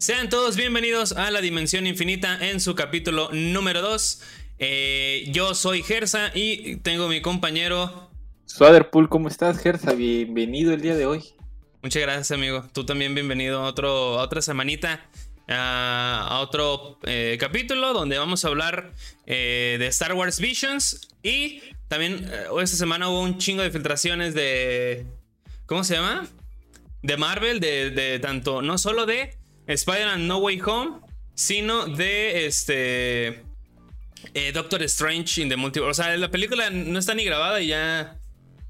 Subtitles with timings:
[0.00, 4.22] Sean todos bienvenidos a la Dimensión Infinita en su capítulo número 2.
[4.58, 8.10] Eh, yo soy Gersa y tengo mi compañero.
[8.46, 9.92] Swaderpool, ¿cómo estás, Gersa?
[9.92, 11.22] Bienvenido el día de hoy.
[11.82, 12.64] Muchas gracias, amigo.
[12.72, 15.06] Tú también bienvenido a, otro, otra semanita,
[15.48, 18.94] a, otro eh, capítulo donde vamos a hablar
[19.26, 21.08] eh, de Star Wars Visions.
[21.22, 22.26] Y también
[22.58, 25.04] esta semana hubo un chingo de filtraciones de...
[25.66, 26.26] ¿Cómo se llama?
[27.02, 31.00] De Marvel, de, de tanto, no solo de Spider-Man No Way Home,
[31.34, 33.50] sino de este...
[34.34, 35.90] Eh, Doctor Strange in the Multiverse.
[35.90, 38.18] O sea, la película no está ni grabada y ya.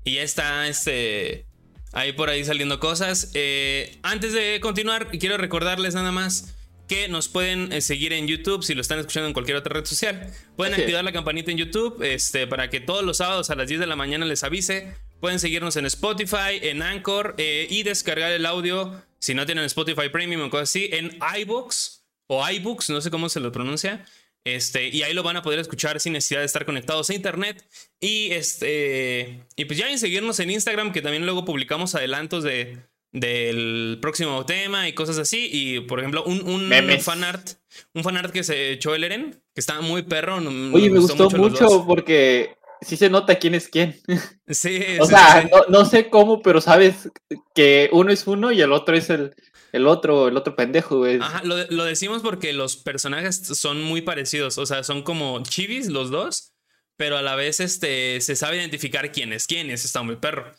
[0.05, 1.47] Y ya está este.
[1.93, 3.31] Ahí por ahí saliendo cosas.
[3.35, 6.55] Eh, antes de continuar, quiero recordarles nada más
[6.89, 9.85] que nos pueden eh, seguir en YouTube si lo están escuchando en cualquier otra red
[9.85, 10.33] social.
[10.57, 13.81] Pueden activar la campanita en YouTube este, para que todos los sábados a las 10
[13.81, 14.95] de la mañana les avise.
[15.21, 20.43] Pueden seguirnos en Spotify, en Anchor y descargar el audio si no tienen Spotify Premium
[20.43, 24.05] o cosas así, en iBooks o iBooks, no sé cómo se lo pronuncia.
[24.45, 27.63] Este, y ahí lo van a poder escuchar sin necesidad de estar conectados a internet.
[28.01, 29.47] Y este.
[29.57, 32.79] Y pues ya en seguirnos en Instagram, que también luego publicamos adelantos de,
[33.13, 35.51] del próximo tema y cosas así.
[35.53, 37.51] Y por ejemplo, un, un fanart.
[37.93, 40.37] Un fanart que se echó el Eren, que estaba muy perro.
[40.37, 44.01] Oye, me gustó, mucho, porque sí se nota quién es quién.
[44.49, 47.09] Sí, o sea, No, sé cómo, pero sabes
[47.55, 49.35] que uno es uno y el otro es el,
[49.73, 51.19] el otro, el otro pendejo, güey.
[51.21, 54.59] Ajá, lo, lo, decimos porque los personajes son muy parecidos.
[54.59, 56.53] O sea, son como chivis los dos.
[56.97, 59.71] Pero a la vez este, se sabe identificar quién es quién.
[59.71, 60.53] es está muy perro.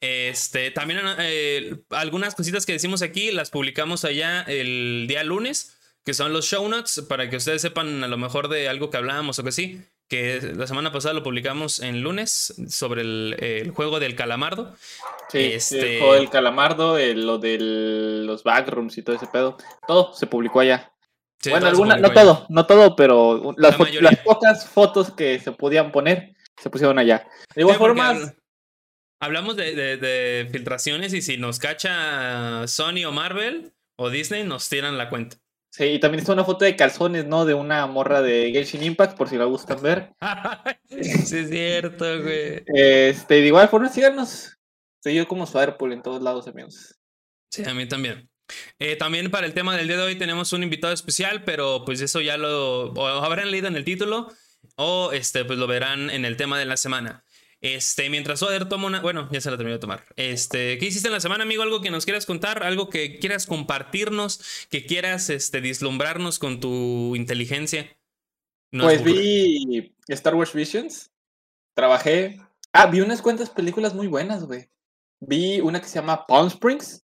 [0.00, 6.14] Este, también eh, algunas cositas que decimos aquí las publicamos allá el día lunes, que
[6.14, 9.38] son los show notes, para que ustedes sepan a lo mejor de algo que hablábamos
[9.38, 14.16] o que sí que la semana pasada lo publicamos en lunes sobre el, juego del
[14.16, 14.74] calamardo.
[15.28, 15.94] Sí, este...
[15.94, 17.58] el juego del calamardo, lo de
[18.24, 19.58] los backrooms y todo ese pedo.
[19.86, 20.92] Todo se publicó allá.
[21.50, 23.76] bueno, alguna, no todo, no todo, pero las,
[24.24, 27.28] pocas fotos que se podían poner se pusieron allá.
[27.54, 28.14] De igual forma.
[29.20, 35.10] Hablamos de filtraciones y si nos cacha Sony o Marvel o Disney, nos tiran la
[35.10, 35.36] cuenta.
[35.78, 37.44] Sí, y también está una foto de calzones, ¿no?
[37.44, 40.12] De una morra de Genshin Impact, por si la gustan ver.
[40.88, 40.98] sí,
[41.36, 42.64] es cierto, güey.
[42.66, 44.58] Este, de igual forma, síganos.
[45.00, 46.96] Seguido como Firepool en todos lados, amigos.
[47.52, 48.28] Sí, a mí también.
[48.80, 52.00] Eh, también para el tema del día de hoy tenemos un invitado especial, pero pues
[52.00, 54.32] eso ya lo habrán leído en el título
[54.74, 57.24] o este, pues lo verán en el tema de la semana.
[57.60, 59.00] Este, mientras Oder toma una.
[59.00, 60.04] Bueno, ya se la terminó de tomar.
[60.16, 61.62] Este, ¿qué hiciste en la semana, amigo?
[61.62, 62.62] ¿Algo que nos quieras contar?
[62.62, 64.40] ¿Algo que quieras compartirnos?
[64.70, 67.96] ¿Que quieras este, dislumbrarnos con tu inteligencia?
[68.70, 71.10] pues vi Star Wars Visions.
[71.74, 72.40] Trabajé.
[72.72, 74.68] Ah, vi unas cuantas películas muy buenas, güey.
[75.20, 77.04] Vi una que se llama Palm Springs.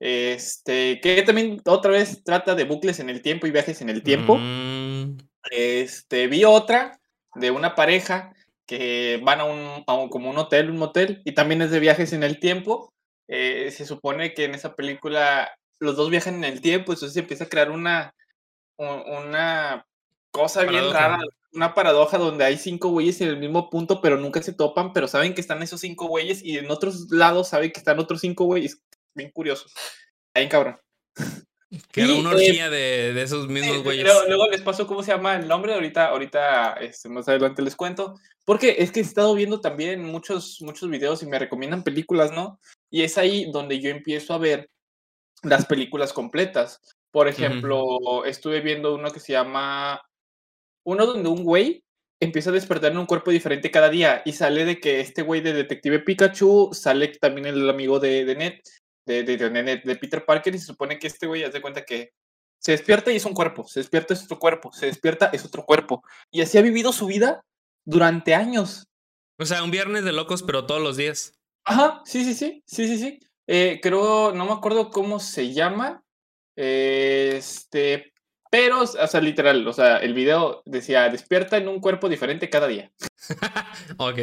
[0.00, 4.02] Este, que también otra vez trata de bucles en el tiempo y viajes en el
[4.02, 4.36] tiempo.
[4.36, 5.16] Mm.
[5.50, 7.00] Este, vi otra
[7.36, 8.33] de una pareja
[8.66, 12.22] que van a un, como un hotel, un motel, y también es de viajes en
[12.22, 12.92] el tiempo.
[13.28, 17.20] Eh, se supone que en esa película los dos viajan en el tiempo, entonces se
[17.20, 18.14] empieza a crear una,
[18.76, 19.86] una
[20.30, 21.20] cosa bien rara,
[21.52, 25.08] una paradoja donde hay cinco güeyes en el mismo punto, pero nunca se topan, pero
[25.08, 28.44] saben que están esos cinco güeyes, y en otros lados saben que están otros cinco
[28.44, 28.82] güeyes.
[29.14, 29.66] Bien curioso.
[30.34, 30.78] Ahí, cabrón.
[31.90, 34.04] Que era una orgía de, esos mismos güeyes.
[34.26, 38.14] Luego, les paso cómo se llama el nombre, ahorita, ahorita este, más adelante les cuento.
[38.44, 42.60] Porque es que he estado viendo también muchos, muchos videos y me recomiendan películas, ¿no?
[42.90, 44.70] Y es ahí donde yo empiezo a ver
[45.42, 46.80] las películas completas.
[47.10, 50.00] Por ejemplo, estuve viendo uno que se llama.
[50.84, 51.84] Uno donde un güey
[52.20, 55.40] empieza a despertar en un cuerpo diferente cada día y sale de que este güey
[55.40, 58.54] de Detective Pikachu sale también el amigo de, de Ned
[59.06, 62.12] de, de, de, Peter Parker y se supone que este güey hace cuenta que
[62.58, 65.64] se despierta y es un cuerpo, se despierta es otro cuerpo, se despierta es otro
[65.64, 66.02] cuerpo.
[66.30, 67.44] Y así ha vivido su vida
[67.84, 68.86] durante años.
[69.38, 71.34] O sea, un viernes de locos, pero todos los días.
[71.64, 73.20] Ajá, sí, sí, sí, sí, sí, sí.
[73.46, 76.02] Eh, creo, no me acuerdo cómo se llama.
[76.56, 78.14] este,
[78.50, 82.68] pero, o sea, literal, o sea, el video decía, despierta en un cuerpo diferente cada
[82.68, 82.92] día.
[83.98, 84.18] ok.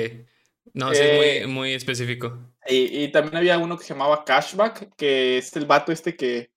[0.73, 2.50] No, sí, es muy, eh, muy específico.
[2.67, 6.51] Y, también había uno que se llamaba Cashback, que es el vato este que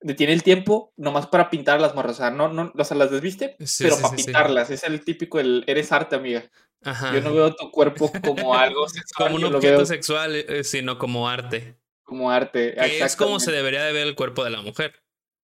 [0.00, 2.16] detiene el tiempo nomás para pintar las morras.
[2.16, 4.70] O sea, no, no, o sea, las desviste, pero para pintarlas.
[4.70, 6.50] Es el típico, el eres arte, amiga.
[6.84, 9.32] Yo no veo tu cuerpo como algo sexual.
[9.32, 11.76] Como un objeto sexual, eh, sino como arte.
[12.02, 12.74] Como arte.
[13.04, 15.02] es como se debería de ver el cuerpo de la mujer.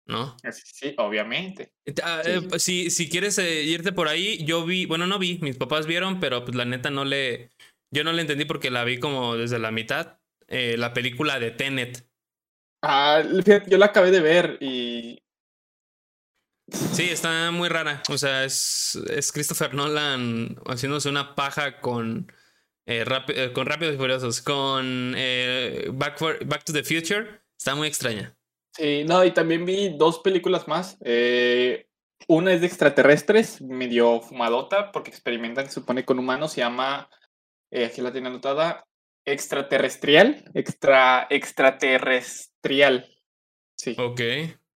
[0.08, 0.34] ¿no?
[0.50, 1.74] Sí, obviamente.
[2.02, 5.38] Ah, eh, pues, si, si quieres eh, irte por ahí, yo vi, bueno, no vi,
[5.42, 7.50] mis papás vieron, pero pues la neta no le,
[7.90, 10.18] yo no la entendí porque la vi como desde la mitad.
[10.46, 12.08] Eh, la película de Tenet.
[12.82, 13.22] Ah,
[13.66, 15.22] yo la acabé de ver y
[16.70, 18.02] Sí, está muy rara.
[18.10, 22.30] O sea, es, es Christopher Nolan haciéndose una paja con,
[22.86, 27.40] eh, eh, con Rápidos y Furiosos, con eh, Back, Back to the Future.
[27.56, 28.36] Está muy extraña.
[28.72, 30.98] Sí, no, y también vi dos películas más.
[32.28, 36.52] una es de extraterrestres, medio fumadota, porque experimentan, se supone, con humanos.
[36.52, 37.08] Se llama,
[37.70, 38.84] aquí la tiene anotada,
[39.24, 40.44] extraterrestrial.
[40.54, 43.06] Extra, extraterrestrial.
[43.76, 43.96] Sí.
[43.98, 44.20] Ok.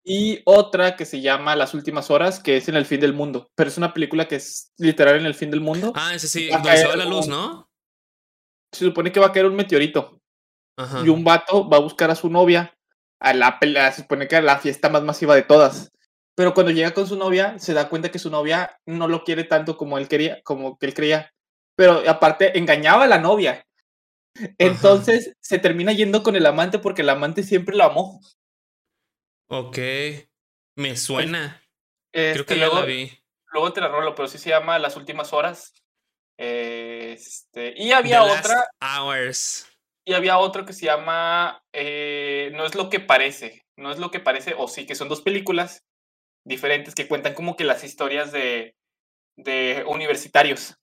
[0.04, 3.50] Y otra que se llama Las últimas horas, que es en el fin del mundo.
[3.54, 5.92] Pero es una película que es literal en el fin del mundo.
[5.94, 7.68] Ah, ese sí, donde se va la luz, ¿no?
[8.72, 10.20] Se supone que va a caer un meteorito.
[10.76, 11.02] Ajá.
[11.04, 12.74] Y un vato va a buscar a su novia
[13.20, 13.58] a la
[13.92, 15.92] se supone que a la fiesta más masiva de todas.
[16.34, 19.44] Pero cuando llega con su novia, se da cuenta que su novia no lo quiere
[19.44, 21.32] tanto como él quería, como que él creía.
[21.78, 23.64] Pero aparte, engañaba a la novia.
[24.58, 28.20] Entonces se termina yendo con el amante porque el amante siempre lo amó.
[29.48, 29.78] Ok.
[30.74, 31.62] Me suena.
[32.10, 33.12] Creo que luego, ya la vi.
[33.52, 35.72] Luego te la rolo, pero sí se llama Las últimas horas.
[36.36, 38.68] Este, y había otra.
[38.80, 39.68] hours.
[40.04, 43.62] Y había otro que se llama eh, No es lo que parece.
[43.76, 45.84] No es lo que parece, o sí, que son dos películas
[46.44, 48.74] diferentes que cuentan como que las historias de,
[49.36, 50.77] de universitarios.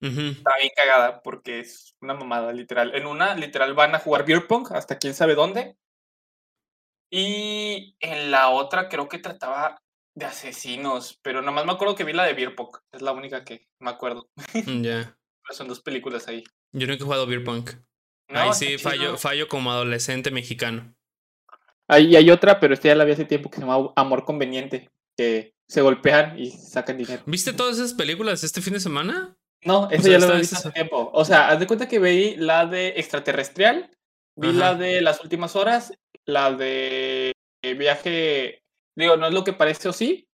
[0.00, 2.94] Está bien cagada porque es una mamada, literal.
[2.94, 5.76] En una, literal, van a jugar beer pong hasta quién sabe dónde.
[7.10, 9.80] Y en la otra creo que trataba
[10.16, 13.44] de asesinos, pero nomás me acuerdo que vi la de Beer Punk, es la única
[13.44, 14.28] que me acuerdo.
[14.66, 15.16] Mm, ya.
[15.50, 16.42] Son dos películas ahí.
[16.72, 17.70] Yo nunca he jugado Beer Punk.
[18.28, 20.96] ahí sí, fallo, fallo como adolescente mexicano.
[21.86, 24.90] Ahí hay otra, pero esta ya la vi hace tiempo que se llama Amor Conveniente,
[25.16, 27.22] que se golpean y sacan dinero.
[27.26, 29.36] ¿Viste todas esas películas este fin de semana?
[29.66, 31.10] No, eso ya lo vi hace tiempo.
[31.12, 33.90] O sea, haz de cuenta que vi la de Extraterrestrial,
[34.36, 35.92] vi la de Las Últimas Horas
[36.26, 37.32] la de
[37.62, 38.62] viaje,
[38.96, 40.28] digo, no es lo que parece o sí,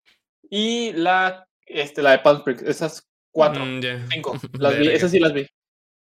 [0.50, 3.80] y la, este, la de Palm Springs, esas cuatro, mm,
[4.10, 5.46] cinco, las vi, esas sí las vi.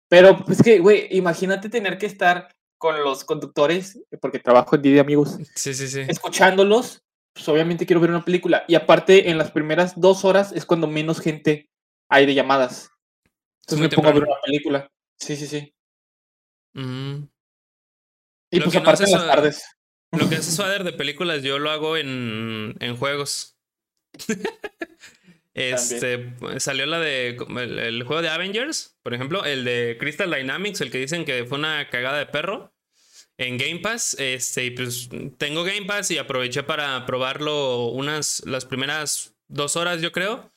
[0.09, 4.99] Pero pues que, güey, imagínate tener que estar con los conductores, porque trabajo en Didi,
[4.99, 5.37] amigos.
[5.55, 6.01] Sí, sí, sí.
[6.07, 7.01] Escuchándolos,
[7.33, 8.65] pues obviamente quiero ver una película.
[8.67, 11.69] Y aparte, en las primeras dos horas es cuando menos gente
[12.09, 12.91] hay de llamadas.
[13.67, 14.91] Entonces me pongo a ver una película.
[15.17, 15.73] Sí, sí, sí.
[16.73, 17.23] Mm.
[18.51, 19.65] Y pues aparte en las tardes.
[20.11, 23.57] Lo que hace Swader de películas, yo lo hago en, en juegos.
[25.55, 30.91] este salió la de el, juego de Avengers, por ejemplo, el de Crystal Dynamics, el
[30.91, 32.73] que dicen que fue una cagada de perro
[33.37, 34.15] en Game Pass.
[34.19, 40.11] Este, pues tengo Game Pass y aproveché para probarlo unas las primeras dos horas, yo
[40.11, 40.51] creo.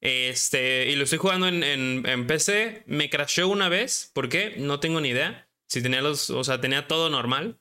[0.00, 2.84] Este, y lo estoy jugando en, en, en PC.
[2.86, 4.10] Me crashó una vez.
[4.14, 4.54] ¿Por qué?
[4.58, 5.48] No tengo ni idea.
[5.68, 7.60] Si tenía los, o sea, tenía todo normal.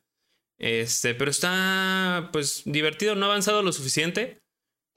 [0.59, 4.41] Este, pero está pues divertido, no ha avanzado lo suficiente.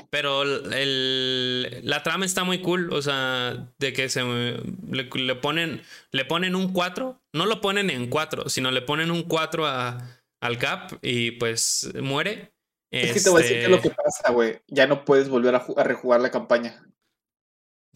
[0.09, 6.25] Pero el, la trama está muy cool, o sea, de que se le, ponen le
[6.25, 10.59] ponen un 4, no lo ponen en 4, sino le ponen un 4 a, al
[10.59, 12.55] Cap y pues muere.
[12.91, 14.63] Es que te voy a decir que lo este que pasa, güey.
[14.69, 16.83] Ya no puedes volver a, a rejugar la campaña.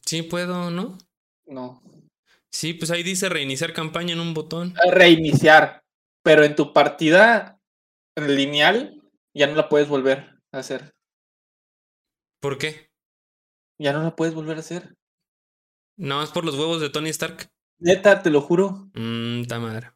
[0.06, 0.98] Sí puedo, ¿no?
[1.46, 1.82] No.
[2.50, 4.74] Sí, pues ahí dice reiniciar campaña en un botón.
[4.90, 5.82] Reiniciar.
[6.22, 7.60] Pero en tu partida
[8.16, 9.02] lineal
[9.34, 10.94] ya no la puedes volver a hacer.
[12.40, 12.90] ¿Por qué?
[13.78, 14.94] Ya no la puedes volver a hacer.
[15.96, 17.50] No, es por los huevos de Tony Stark.
[17.78, 18.90] Neta, te lo juro.
[18.94, 19.92] Mmm, ta madre.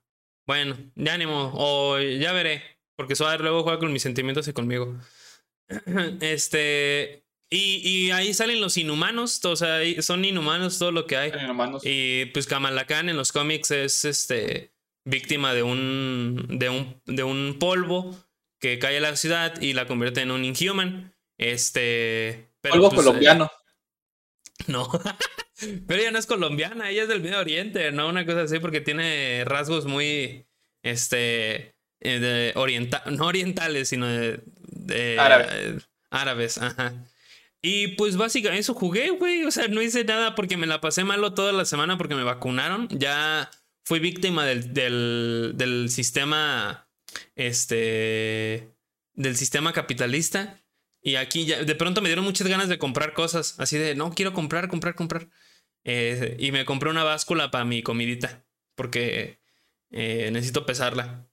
[0.47, 1.53] Bueno, ya ánimo.
[1.55, 2.63] O ya veré.
[2.97, 4.97] Porque Suárez luego juega con mis sentimientos y conmigo.
[6.21, 7.25] Este.
[7.51, 9.43] Y, y, ahí salen los inhumanos.
[9.45, 11.33] O sea, son inhumanos todo lo que hay.
[11.43, 11.83] Inhumanos.
[11.85, 14.73] Y pues Kamala Khan en los cómics es este
[15.05, 18.15] víctima de un, de un, de un polvo
[18.61, 21.15] que cae a la ciudad y la convierte en un inhuman.
[21.39, 22.51] Este.
[22.61, 23.51] polvo pues, colombiano.
[24.67, 24.91] no.
[25.87, 28.09] pero ella no es colombiana, ella es del Medio Oriente, ¿no?
[28.09, 30.47] Una cosa así, porque tiene rasgos muy.
[30.83, 31.75] Este.
[32.01, 32.53] Eh, de
[33.11, 35.17] no orientales, sino de.
[36.11, 36.95] árabes, ajá.
[37.63, 39.45] Y pues básicamente eso jugué, güey.
[39.45, 42.23] O sea, no hice nada porque me la pasé malo toda la semana porque me
[42.23, 42.89] vacunaron.
[42.91, 43.51] Ya
[43.85, 46.89] fui víctima del, del, sistema,
[47.35, 48.71] este,
[49.15, 50.63] del sistema capitalista.
[51.03, 54.13] Y aquí ya, de pronto me dieron muchas ganas de comprar cosas, así de, no,
[54.15, 55.29] quiero comprar, comprar, comprar.
[55.85, 59.41] Eh, y me compré una báscula para mi comidita, porque
[59.91, 61.27] eh, necesito pesarla.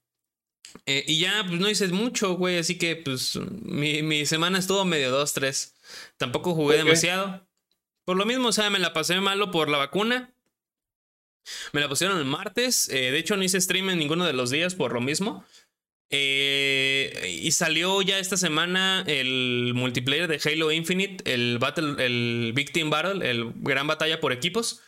[0.86, 4.84] Eh, y ya, pues no hice mucho, güey, así que pues mi, mi semana estuvo
[4.84, 5.75] medio dos, tres.
[6.16, 7.46] Tampoco jugué demasiado.
[8.04, 10.32] Por lo mismo, o sea, me la pasé malo por la vacuna.
[11.72, 12.88] Me la pusieron el martes.
[12.88, 15.44] Eh, de hecho, no hice stream en ninguno de los días por lo mismo.
[16.10, 22.72] Eh, y salió ya esta semana el multiplayer de Halo Infinite, el Battle, el Big
[22.72, 24.82] Team Battle, el gran batalla por equipos.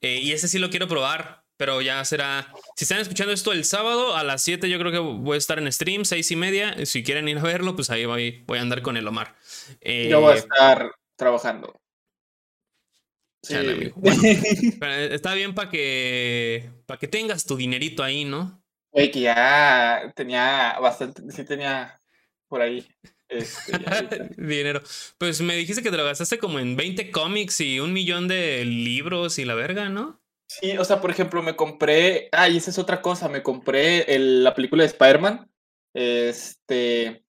[0.00, 2.50] Eh, y ese sí lo quiero probar, pero ya será.
[2.76, 5.58] Si están escuchando esto el sábado a las 7, yo creo que voy a estar
[5.58, 6.86] en stream, 6 y media.
[6.86, 9.36] Si quieren ir a verlo, pues ahí voy, voy a andar con el Omar.
[9.82, 11.78] yo voy a estar trabajando.
[15.10, 18.62] está bien para que, para que tengas tu dinerito ahí, ¿no?
[18.90, 22.00] Güey, que ya tenía bastante, sí tenía
[22.48, 22.86] por ahí.
[23.28, 23.72] Este,
[24.36, 24.80] Dinero.
[25.18, 28.64] Pues me dijiste que te lo gastaste como en 20 cómics y un millón de
[28.64, 30.20] libros y la verga, ¿no?
[30.48, 32.28] Sí, o sea, por ejemplo, me compré.
[32.32, 33.28] Ah, y esa es otra cosa.
[33.28, 35.50] Me compré el, la película de Spider-Man.
[35.94, 37.24] Este.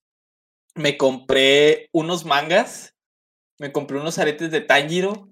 [0.76, 2.96] Me compré unos mangas.
[3.60, 5.30] Me compré unos aretes de Tanjiro.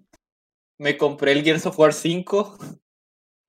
[0.77, 2.58] Me compré el Gears of War 5.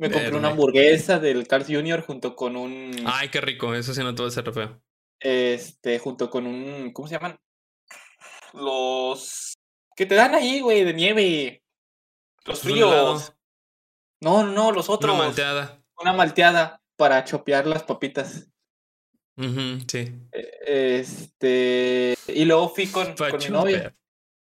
[0.01, 2.03] Me compré una hamburguesa del Cars Jr.
[2.03, 2.95] junto con un.
[3.05, 4.81] Ay, qué rico, eso sí no te va a ser feo.
[5.19, 6.93] Este, junto con un.
[6.93, 7.37] ¿Cómo se llaman?
[8.53, 9.55] Los.
[9.97, 11.65] Que te dan ahí, güey, de nieve.
[12.45, 13.35] Los fríos.
[14.21, 15.15] No, no, no, los otros.
[15.15, 15.83] Una malteada.
[16.01, 18.49] Una malteada para chopear las papitas.
[19.37, 20.13] sí.
[20.33, 22.17] E, este.
[22.29, 23.95] Y luego fui con, con mi novia.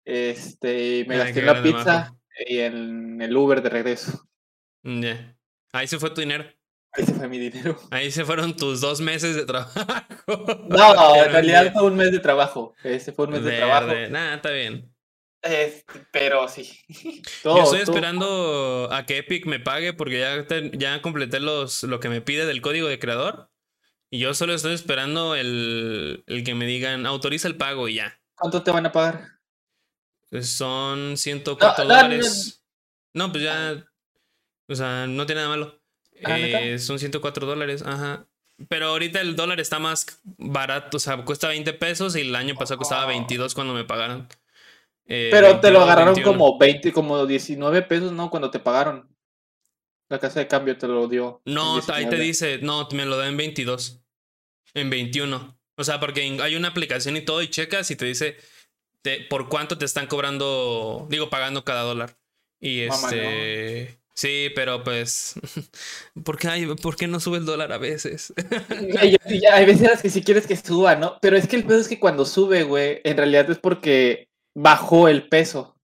[0.03, 2.15] Este, me gasté la pizza
[2.47, 4.27] y en el Uber de regreso.
[4.83, 5.37] Ya.
[5.73, 6.45] Ahí se fue tu dinero.
[6.93, 7.79] Ahí se fue mi dinero.
[7.91, 9.79] Ahí se fueron tus dos meses de trabajo.
[10.67, 12.73] No, en realidad fue un mes de trabajo.
[12.83, 13.93] Ese fue un mes de, trabajo.
[14.09, 14.90] Nada, está bien.
[16.11, 16.79] Pero sí.
[17.43, 22.09] Yo estoy esperando a que Epic me pague porque ya, ya completé los, lo que
[22.09, 23.49] me pide del código de creador.
[24.13, 28.19] Y yo solo estoy esperando el, el que me digan autoriza el pago y ya.
[28.35, 29.39] ¿Cuánto te van a pagar?
[30.29, 32.61] Pues son 104 dólares.
[33.13, 33.85] no, pues ya
[34.71, 35.81] o sea, no tiene nada malo.
[36.23, 38.25] Ah, eh, son 104 dólares, ajá.
[38.69, 42.55] Pero ahorita el dólar está más barato, o sea, cuesta 20 pesos y el año
[42.55, 44.29] pasado costaba 22 cuando me pagaron.
[45.05, 48.29] Eh, Pero te lo agarraron como 20, como 19 pesos, ¿no?
[48.29, 49.09] Cuando te pagaron.
[50.09, 51.41] La casa de cambio te lo dio.
[51.45, 54.01] No, ahí te dice, no, me lo da en 22.
[54.73, 55.57] En 21.
[55.77, 58.37] O sea, porque hay una aplicación y todo y checas y te dice
[59.29, 62.17] por cuánto te están cobrando, digo, pagando cada dólar.
[62.59, 63.99] Y este...
[64.13, 65.33] Sí, pero pues,
[66.23, 68.33] ¿por qué, hay, ¿por qué no sube el dólar a veces?
[68.99, 71.17] hay veces que si quieres que suba, ¿no?
[71.21, 75.07] Pero es que el peso es que cuando sube, güey, en realidad es porque bajó
[75.07, 75.75] el peso.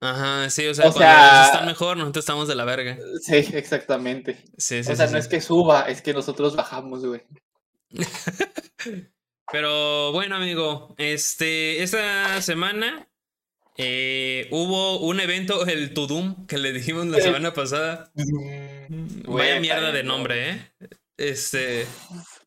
[0.00, 2.96] Ajá, sí, o sea, cuando están mejor, nosotros estamos de la verga.
[3.20, 4.44] Sí, exactamente.
[4.56, 7.22] Sí, sí, o sea, no es que suba, es que nosotros bajamos, güey.
[9.50, 13.08] Pero bueno, amigo, este, esta semana
[13.76, 18.12] eh, hubo un evento, el Tudum, que le dijimos la semana pasada.
[19.26, 20.72] Vaya mierda de nombre, ¿eh?
[21.16, 21.86] Este.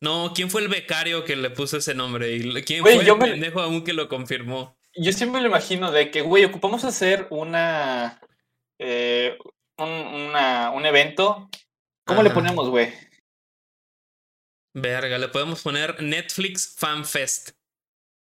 [0.00, 2.32] No, ¿quién fue el becario que le puso ese nombre?
[2.36, 4.76] ¿Y quién fue el pendejo aún que lo confirmó?
[4.94, 8.20] Yo siempre lo imagino de que, güey, ocupamos hacer una.
[8.78, 9.38] Eh,
[9.78, 11.48] un, una, un evento.
[12.04, 12.92] ¿Cómo le ponemos, güey?
[14.74, 17.50] Verga, le podemos poner Netflix Fan Fest.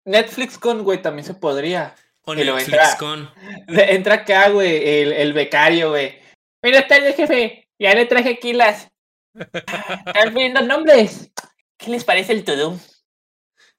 [0.06, 1.96] Netflix con, güey, también se podría.
[2.26, 3.32] O Netflix entra, con.
[3.68, 6.20] Entra acá, güey, el, el becario, güey.
[6.62, 7.68] Buenas tardes, jefe.
[7.80, 8.90] Ya le traje aquí las.
[10.06, 11.32] Están viendo nombres.
[11.78, 12.78] ¿Qué les parece el todo?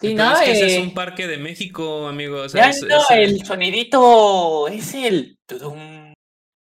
[0.01, 2.47] Sí, no, es que ese es eh, un parque de México, amigo.
[2.47, 5.39] ya no, el sonidito es el.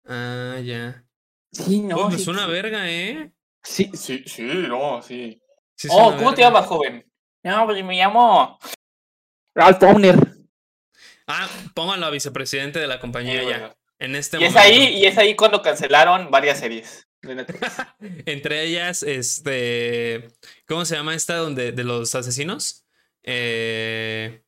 [0.06, 1.04] Ah, ya.
[1.52, 1.96] Sí, no.
[1.96, 3.32] Oh, es una verga, ¿eh?
[3.62, 5.40] Sí, sí, sí, no, sí.
[5.90, 7.04] oh, ¿cómo te llamas, joven?
[7.42, 8.58] No, pues me llamo.
[9.54, 9.82] Ralph.
[11.26, 13.76] Ah, pónganlo a vicepresidente de la compañía ya.
[13.98, 17.06] En este y es ahí Y es ahí cuando cancelaron varias series.
[18.26, 20.30] Entre ellas, este.
[20.66, 22.79] ¿Cómo se llama esta donde de los asesinos?
[23.22, 24.42] Eh.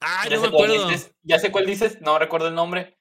[0.00, 0.88] Ah, no me acuerdo.
[1.22, 2.98] ya sé cuál dices, no recuerdo el nombre.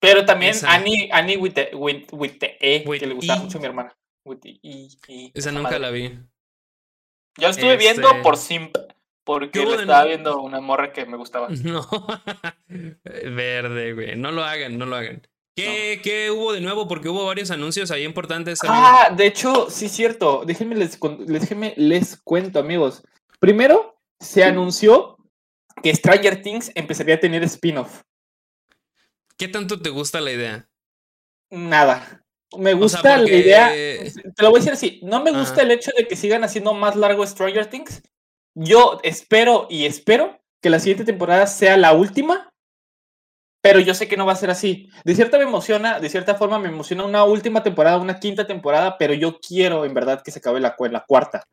[0.00, 3.96] Pero también Annie, Annie with, the, with, E, que le gustaba mucho a mi hermana.
[4.26, 6.10] e, Esa nunca la vi.
[7.38, 8.76] Yo la estuve viendo este por Simp.
[9.24, 11.48] Porque estaba viendo una morra que me gustaba.
[11.64, 11.88] No.
[12.68, 14.16] Verde, güey.
[14.16, 15.26] No lo hagan, no lo hagan.
[15.56, 16.88] ¿Qué, ¿Qué, hubo de nuevo?
[16.88, 18.58] Porque hubo varios anuncios ahí importantes.
[18.66, 20.42] Ah, de hecho, sí, cierto.
[20.44, 23.02] Déjenme les, déjenme les cuento, amigos.
[23.44, 25.18] Primero, se anunció
[25.82, 28.00] que Stranger Things empezaría a tener spin-off.
[29.36, 30.66] ¿Qué tanto te gusta la idea?
[31.50, 32.24] Nada.
[32.56, 33.68] Me gusta la idea.
[33.68, 35.00] Te lo voy a decir así.
[35.02, 38.02] No me gusta el hecho de que sigan haciendo más largo Stranger Things
[38.54, 42.50] yo espero y espero que la siguiente temporada sea la última,
[43.60, 44.88] pero yo sé que no va a ser así.
[45.04, 48.96] De cierta me emociona, de cierta forma me emociona una última temporada, una quinta temporada,
[48.96, 51.44] pero yo quiero en verdad que se acabe la, la cuarta.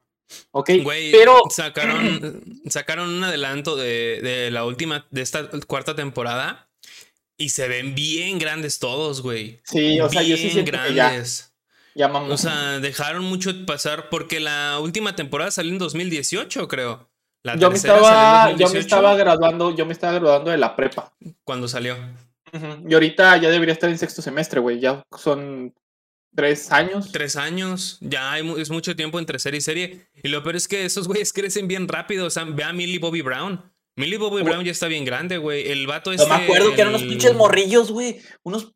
[0.52, 0.70] Ok,
[1.12, 6.68] pero sacaron, sacaron un adelanto de, de la última, de esta cuarta temporada.
[7.38, 9.60] Y se ven bien grandes todos, güey.
[9.64, 11.54] sí, o sea, yo sí Bien siento que ya, grandes.
[11.96, 12.08] ya.
[12.08, 17.10] O sea, dejaron mucho pasar porque la última temporada salió en 2018, creo.
[17.44, 20.76] La yo me estaba, yo me 2018, estaba graduando, yo me estaba graduando de la
[20.76, 21.12] prepa.
[21.44, 21.98] cuando salió.
[22.88, 24.80] Y ahorita ya debería estar en sexto semestre, güey.
[24.80, 25.74] Ya son
[26.36, 27.12] tres años.
[27.12, 30.08] Tres años, ya hay, mu- es mucho tiempo entre serie y serie.
[30.24, 32.26] Y lo peor es que esos güeyes crecen bien rápido.
[32.28, 33.72] O sea, ve a Millie Bobby Brown.
[33.98, 34.42] Millie Bobby.
[34.44, 35.70] Brown ya está bien grande, güey.
[35.70, 36.30] El vato No este.
[36.30, 38.22] me acuerdo que eran unos el- pinches morrillos, güey.
[38.44, 38.74] Unos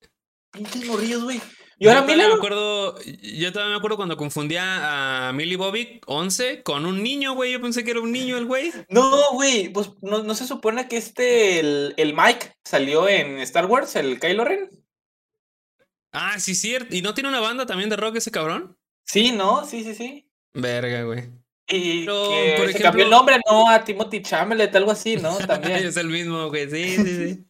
[0.51, 1.39] pinches morrillos, güey.
[1.77, 5.99] Y Yo ahora todavía me acuerdo, yo todavía me acuerdo cuando confundía a Millie Bobby
[6.05, 7.51] 11 con un niño, güey.
[7.51, 8.71] Yo pensé que era un niño el güey.
[8.87, 9.67] No, güey.
[9.73, 14.21] Pues no, no se supone que este, el, el Mike, salió en Star Wars, el
[14.21, 14.69] Kylo Ren.
[16.15, 16.95] Ah, sí, cierto.
[16.95, 18.77] ¿Y no tiene una banda también de rock ese cabrón?
[19.05, 19.65] Sí, ¿no?
[19.65, 20.29] Sí, sí, sí.
[20.53, 21.23] Verga, güey.
[21.67, 23.69] Y Pero, que por se cambió el ejemplo- nombre, ¿no?
[23.69, 25.35] A Timothy Chamberlain, algo así, ¿no?
[25.47, 25.85] También.
[25.85, 26.69] es el mismo, güey.
[26.69, 27.45] Sí, sí, sí.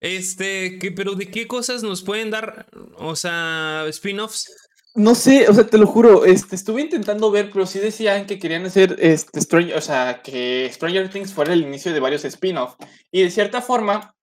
[0.00, 2.66] Este, ¿qué- pero ¿de qué cosas nos pueden dar?
[2.96, 4.50] O sea, spin-offs.
[4.94, 8.40] No sé, o sea, te lo juro, este, estuve intentando ver, pero sí decían que
[8.40, 12.74] querían hacer, este, Stranger, o sea, que Stranger Things fuera el inicio de varios spin-off.
[13.12, 14.16] Y de cierta forma,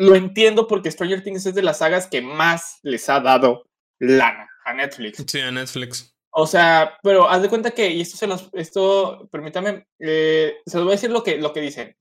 [0.00, 3.66] lo entiendo porque Stranger Things es de las sagas que más les ha dado
[3.98, 5.22] lana a Netflix.
[5.26, 6.16] Sí, a Netflix.
[6.30, 10.78] O sea, pero haz de cuenta que, y esto se los, esto, permítame, eh, se
[10.78, 11.94] los voy a decir lo que, lo que dicen.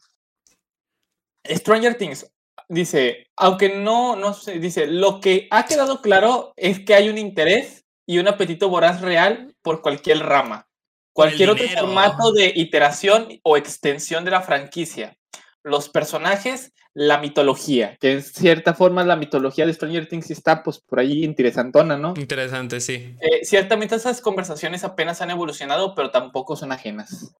[1.45, 2.31] Stranger Things
[2.69, 7.17] dice, aunque no, no sé, dice, lo que ha quedado claro es que hay un
[7.17, 10.69] interés y un apetito voraz real por cualquier rama,
[11.11, 15.17] cualquier otro formato de iteración o extensión de la franquicia.
[15.63, 20.79] Los personajes, la mitología, que en cierta forma la mitología de Stranger Things está pues
[20.79, 22.13] por ahí interesantona, ¿no?
[22.17, 23.15] Interesante, sí.
[23.21, 27.33] Eh, ciertamente esas conversaciones apenas han evolucionado, pero tampoco son ajenas.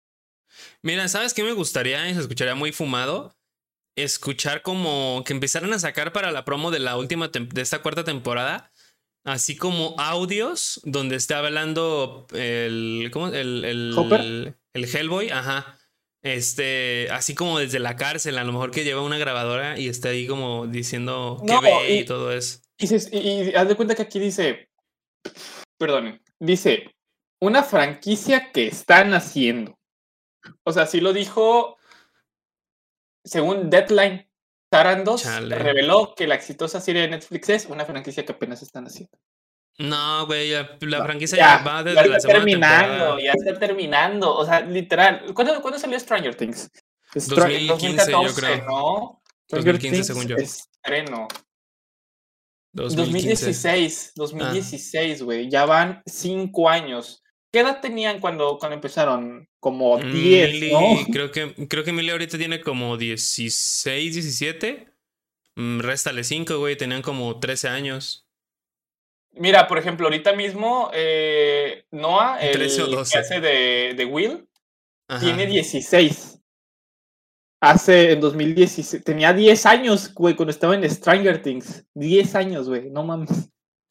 [0.82, 2.10] Mira, ¿sabes qué me gustaría?
[2.10, 3.36] Y se escucharía muy fumado.
[3.98, 8.06] Escuchar como que empezaran a sacar para la promo de la última de esta cuarta
[8.06, 8.72] temporada.
[9.26, 13.10] Así como audios donde está hablando el.
[13.12, 13.28] ¿Cómo?
[13.28, 13.66] El.
[13.66, 14.56] El, ¿Hopper?
[14.74, 15.79] el Hellboy, ajá.
[16.22, 20.10] Este, así como desde la cárcel, a lo mejor que lleva una grabadora y está
[20.10, 22.60] ahí como diciendo qué No, ve y, y- todo eso.
[22.78, 24.70] Y, se- y- y haz de cuenta que aquí dice,
[25.78, 26.94] perdonen, dice,
[27.42, 29.78] una franquicia que están haciendo.
[30.66, 31.78] O sea, sí lo dijo,
[33.24, 34.30] según Deadline,
[34.72, 35.24] Tarandos
[35.64, 39.18] reveló que la exitosa serie de Netflix es una franquicia que apenas están haciendo.
[39.80, 43.22] No, güey, la franquicia ya, va desde ya la está segunda terminando, temporada.
[43.24, 44.36] ya está terminando.
[44.36, 45.34] O sea, literal.
[45.34, 46.70] ¿Cuándo, cuándo salió Stranger Things?
[47.16, 48.66] Stra- 2015, yo creo.
[48.66, 49.22] ¿no?
[49.50, 50.36] 2015 según yo.
[50.36, 51.28] Estreno.
[52.74, 53.46] 2015.
[53.46, 55.50] 2016, 2016, güey.
[55.50, 57.24] Ya van cinco años.
[57.52, 59.48] ¿Qué edad tenían cuando, cuando empezaron?
[59.60, 60.14] Como 10,
[60.54, 61.06] Millie, ¿no?
[61.12, 64.88] creo que, creo que Millie ahorita tiene como 16, 17.
[65.56, 66.78] Mm, réstale 5, güey.
[66.78, 68.26] Tenían como 13 años.
[69.40, 70.92] Mira, por ejemplo, ahorita mismo
[71.92, 73.18] Noah, el 13 o que 12.
[73.18, 74.48] hace de, de Will,
[75.08, 75.20] Ajá.
[75.22, 76.36] tiene 16.
[77.62, 81.86] Hace en 2016, tenía 10 años, güey, cuando estaba en Stranger Things.
[81.94, 83.50] 10 años, güey, no mames.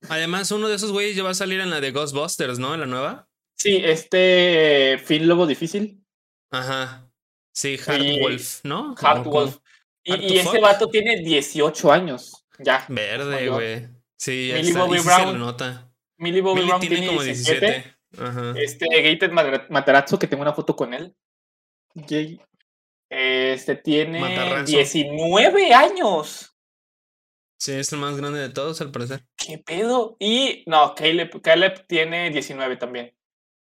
[0.09, 2.73] Además, uno de esos güeyes ya va a salir en la de Ghostbusters, ¿no?
[2.73, 3.29] En la nueva.
[3.57, 6.03] Sí, este Finn Lobo Difícil,
[6.51, 7.11] Ajá.
[7.53, 8.95] Sí, Hard Y- Wolf, ¿no?
[8.99, 9.59] Hard Como- Wolf.
[10.05, 12.87] Y, y ese vato tiene 18 años, ya.
[12.89, 13.89] Verde, güey.
[14.19, 14.85] Sí, Millie está.
[14.85, 15.39] Bobby y sí se le Brown.
[15.39, 15.93] nota.
[16.19, 17.67] Millie Bobby Millie Brown tiene, tiene como 17.
[17.67, 17.99] 17.
[18.19, 18.55] Ajá.
[18.57, 21.15] Este Gated Matarazzo, que tengo una foto con él.
[23.11, 24.65] Este tiene Matarrazo.
[24.65, 26.55] 19 años.
[27.61, 29.25] Sí, es el más grande de todos, al parecer.
[29.37, 30.17] ¿Qué pedo?
[30.21, 33.15] Y no, Caleb, Caleb tiene 19 también.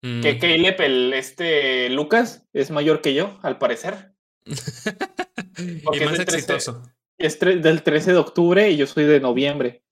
[0.02, 0.38] Que Mm.
[0.40, 4.12] Caleb, el este Lucas, es mayor que yo, al parecer.
[5.84, 6.22] porque y es más 13.
[6.22, 6.82] exitoso.
[7.18, 9.84] Es del 13 de octubre y yo soy de noviembre.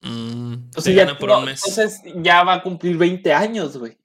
[0.00, 1.60] Mm, Entonces ya, gana por no, un mes.
[1.66, 3.98] entonces ya va a cumplir 20 años, güey.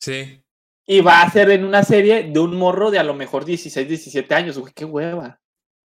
[0.00, 0.42] Sí.
[0.86, 3.88] Y va a ser en una serie de un morro de a lo mejor 16,
[3.88, 4.72] 17 años, güey.
[4.74, 5.40] Qué hueva.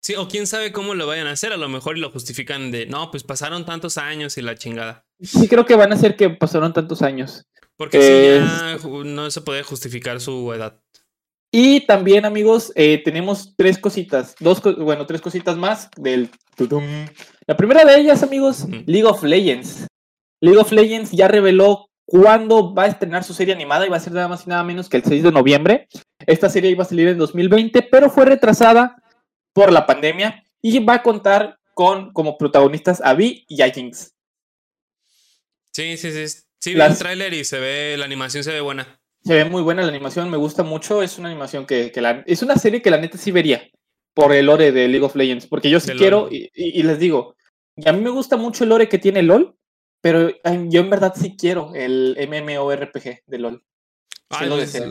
[0.01, 1.53] Sí, o quién sabe cómo lo vayan a hacer.
[1.53, 5.05] A lo mejor lo justifican de, no, pues pasaron tantos años y la chingada.
[5.21, 7.45] Sí, creo que van a ser que pasaron tantos años.
[7.77, 8.41] Porque Eh,
[8.81, 10.81] sí, ya no se puede justificar su edad.
[11.51, 14.35] Y también, amigos, eh, tenemos tres cositas.
[14.39, 16.31] Dos, bueno, tres cositas más del.
[16.57, 16.85] tutum.
[17.47, 18.67] La primera de ellas, amigos.
[18.87, 19.87] League of Legends.
[20.41, 24.01] League of Legends ya reveló cuándo va a estrenar su serie animada y va a
[24.01, 25.89] ser nada más y nada menos que el 6 de noviembre.
[26.27, 28.97] Esta serie iba a salir en 2020, pero fue retrasada
[29.53, 34.15] por la pandemia y va a contar con como protagonistas a Vi y a Jinx.
[35.73, 36.41] Sí, sí, sí.
[36.61, 38.98] Sí, vi Las- el tráiler y se ve, la animación se ve buena.
[39.29, 41.03] Se ve muy buena la animación, me gusta mucho.
[41.03, 43.63] Es una animación que, la, es una serie que la neta sí vería
[44.15, 47.37] por el lore de League of Legends, porque yo sí quiero y, les digo,
[47.85, 49.55] a mí me gusta mucho el lore que tiene LOL,
[50.01, 53.63] pero yo en verdad sí quiero el MMORPG de LOL.
[54.29, 54.83] Pues,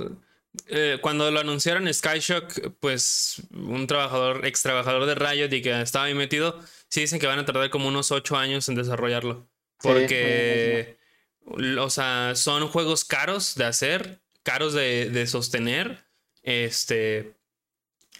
[0.67, 6.05] eh, cuando lo anunciaron Skyshock, pues un trabajador, ex trabajador de Riot y que estaba
[6.05, 9.49] ahí metido, sí dicen que van a tardar como unos ocho años en desarrollarlo.
[9.81, 10.99] Porque,
[11.79, 16.05] o sea, son juegos caros de hacer, caros de, de sostener.
[16.41, 17.35] Este,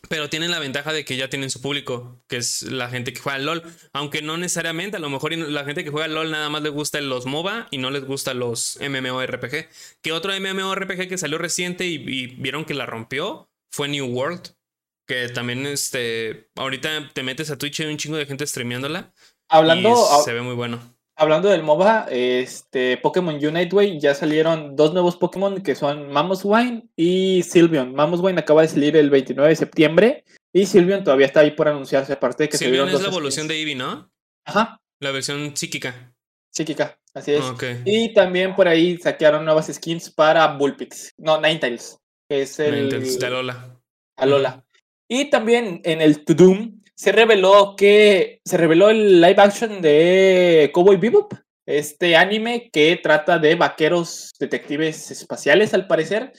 [0.10, 3.22] pero tienen la ventaja de que ya tienen su público, que es la gente que
[3.22, 3.63] juega al LOL.
[3.94, 6.74] Aunque no necesariamente, a lo mejor la gente que juega al LOL nada más les
[6.74, 9.70] gusta los MOBA y no les gusta los MMORPG.
[10.02, 14.50] Que otro MMORPG que salió reciente y, vieron que la rompió fue New World.
[15.08, 19.13] Que también, este, ahorita te metes a Twitch y hay un chingo de gente streameándola.
[19.48, 19.96] Hablando.
[20.26, 25.17] se ve muy bueno hablando del MOBA, este, Pokémon Unite, güey, ya salieron dos nuevos
[25.17, 27.93] Pokémon que son Mamoswine y Sylveon.
[27.93, 32.13] Mamoswine acaba de salir el 29 de septiembre y Sylveon todavía está ahí por anunciarse,
[32.13, 34.12] aparte de que Sylveon es la evolución de Eevee, ¿no?
[34.45, 34.80] Ajá.
[34.99, 36.13] La versión psíquica.
[36.51, 37.43] Psíquica, así es.
[37.86, 41.13] Y también por ahí saquearon nuevas skins para Bullpix.
[41.17, 41.99] No, Ninetales,
[42.30, 42.75] que es el...
[42.75, 43.82] Ninetales de Alola.
[44.15, 44.63] Alola.
[45.10, 50.97] Y también en el Tudum se reveló que se reveló el live action de Cowboy
[50.97, 51.31] Bebop,
[51.67, 56.33] este anime que trata de vaqueros detectives espaciales al parecer.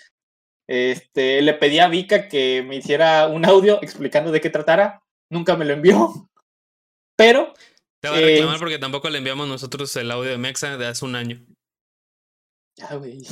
[0.66, 5.00] Este, le pedí a Vika que me hiciera un audio explicando de qué tratara.
[5.30, 6.28] Nunca me lo envió.
[7.16, 7.54] Pero.
[8.00, 10.86] Te va a reclamar eh, porque tampoco le enviamos nosotros el audio de Mexa de
[10.86, 11.44] hace un año.
[12.76, 13.22] Ya, güey.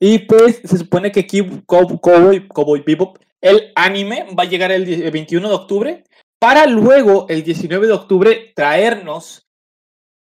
[0.00, 1.26] Y pues se supone que
[1.66, 6.04] Cowboy, Cowboy Bebop, el anime, va a llegar el 21 de octubre
[6.38, 9.46] para luego, el 19 de octubre, traernos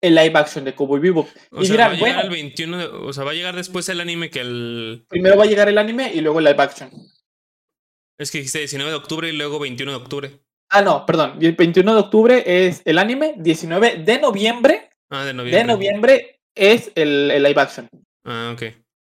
[0.01, 1.27] el live action de Cowboy Vivo.
[1.59, 2.21] y sea, dirán, bueno.
[2.21, 5.05] El 21 o sea, va a llegar después el anime que el.
[5.09, 6.89] Primero va a llegar el anime y luego el live action.
[8.17, 10.39] Es que dijiste 19 de octubre y luego 21 de octubre.
[10.69, 11.37] Ah, no, perdón.
[11.41, 14.89] El 21 de octubre es el anime, 19 de noviembre.
[15.09, 15.59] Ah, de noviembre.
[15.59, 17.89] De noviembre es el, el live action.
[18.25, 18.63] Ah, ok.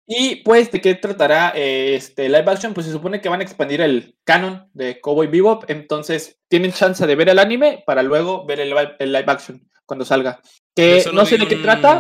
[0.06, 2.74] Y pues, ¿de qué tratará eh, este live action?
[2.74, 7.08] Pues se supone que van a expandir el canon de Cowboy Bebop, entonces tienen chance
[7.08, 10.42] de ver el anime para luego ver el, live action cuando salga.
[10.76, 12.00] Que no sé de qué trata.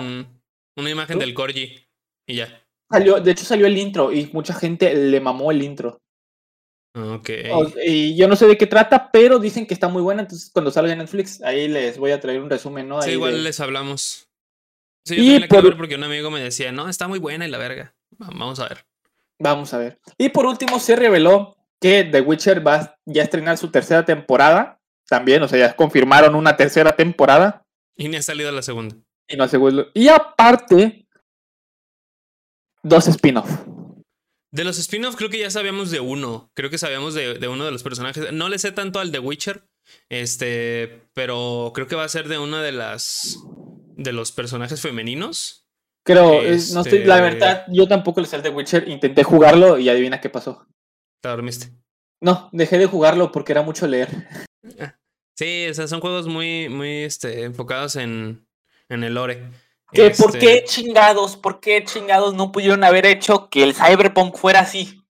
[0.75, 1.87] Una imagen del Corgi
[2.27, 2.65] y ya.
[2.91, 5.99] Salió, de hecho salió el intro y mucha gente le mamó el intro.
[6.95, 7.29] Ok.
[7.83, 10.69] y yo no sé de qué trata, pero dicen que está muy buena, entonces cuando
[10.69, 13.01] salga en Netflix, ahí les voy a traer un resumen, ¿no?
[13.01, 14.29] sí, igual les hablamos.
[15.05, 15.75] Sí, yo y por...
[15.77, 17.95] porque un amigo me decía, no, está muy buena y la verga.
[18.17, 18.85] Vamos a ver.
[19.39, 19.99] Vamos a ver.
[20.17, 24.79] Y por último, se reveló que The Witcher va ya a estrenar su tercera temporada.
[25.07, 27.65] También, o sea, ya confirmaron una tercera temporada.
[27.95, 28.95] Y ni ha salido la segunda.
[29.27, 29.89] Y no segundo.
[29.93, 31.07] Y aparte,
[32.81, 33.49] dos spin-off.
[34.51, 36.51] De los spin-off creo que ya sabíamos de uno.
[36.53, 38.31] Creo que sabíamos de, de, uno de los personajes.
[38.31, 39.67] No le sé tanto al The Witcher.
[40.09, 43.37] Este, pero creo que va a ser de una de las
[43.95, 45.67] de los personajes femeninos.
[46.05, 49.87] Creo, no estoy, la este verdad, yo tampoco le sé The Witcher, intenté jugarlo y
[49.87, 50.67] adivina qué pasó.
[51.21, 51.71] ¿Te dormiste?
[52.19, 54.09] No, dejé de jugarlo porque era mucho leer.
[54.79, 54.95] Ah,
[55.35, 58.45] sí, o sea, son juegos muy, muy este, enfocados en,
[58.89, 59.49] en el lore.
[59.91, 64.35] ¿Qué, ¿Por qué este chingados, por qué chingados no pudieron haber hecho que el Cyberpunk
[64.35, 65.05] fuera así?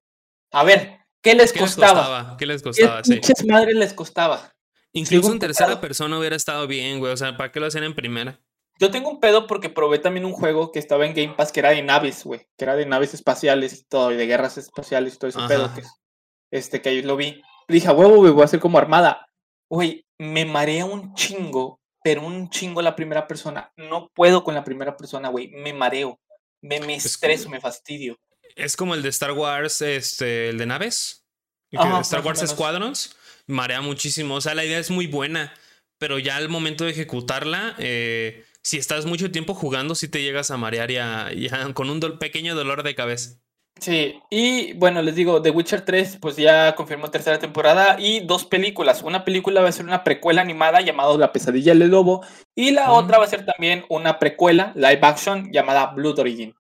[0.52, 2.36] A ver, ¿qué les costaba?
[2.38, 3.02] ¿Qué les costaba?
[3.02, 3.48] ¿Qué sí.
[3.48, 4.54] madres les costaba?
[4.92, 7.14] Incluso en tercera persona hubiera estado bien, güey.
[7.14, 8.40] O sea, ¿para qué lo hacían en primera?
[8.80, 11.60] Yo tengo un pedo porque probé también un juego que estaba en Game Pass que
[11.60, 12.48] era de naves, güey.
[12.58, 15.74] Que era de naves espaciales y todo, y de guerras espaciales y todo ese pedo.
[15.74, 15.84] Que,
[16.52, 17.42] este, que ahí lo vi.
[17.68, 19.28] dije, huevo, güey, voy a hacer como armada.
[19.70, 23.72] Güey, me marea un chingo, pero un chingo la primera persona.
[23.78, 25.50] No puedo con la primera persona, güey.
[25.50, 26.20] Me mareo.
[26.62, 28.18] Me, me estreso, me fastidio.
[28.56, 31.24] Es como el de Star Wars, este, el de naves.
[31.72, 33.16] Star Wars Squadrons
[33.48, 34.36] marea muchísimo.
[34.36, 35.54] O sea, la idea es muy buena,
[35.98, 40.50] pero ya al momento de ejecutarla, eh, si estás mucho tiempo jugando, sí te llegas
[40.50, 43.40] a marear y, con un pequeño dolor de cabeza.
[43.80, 48.46] Sí, y bueno, les digo, The Witcher 3 pues ya confirmó tercera temporada y dos
[48.46, 49.02] películas.
[49.02, 52.92] Una película va a ser una precuela animada llamada La pesadilla del lobo y la
[52.92, 56.56] otra va a ser también una precuela live action llamada Blood Origin.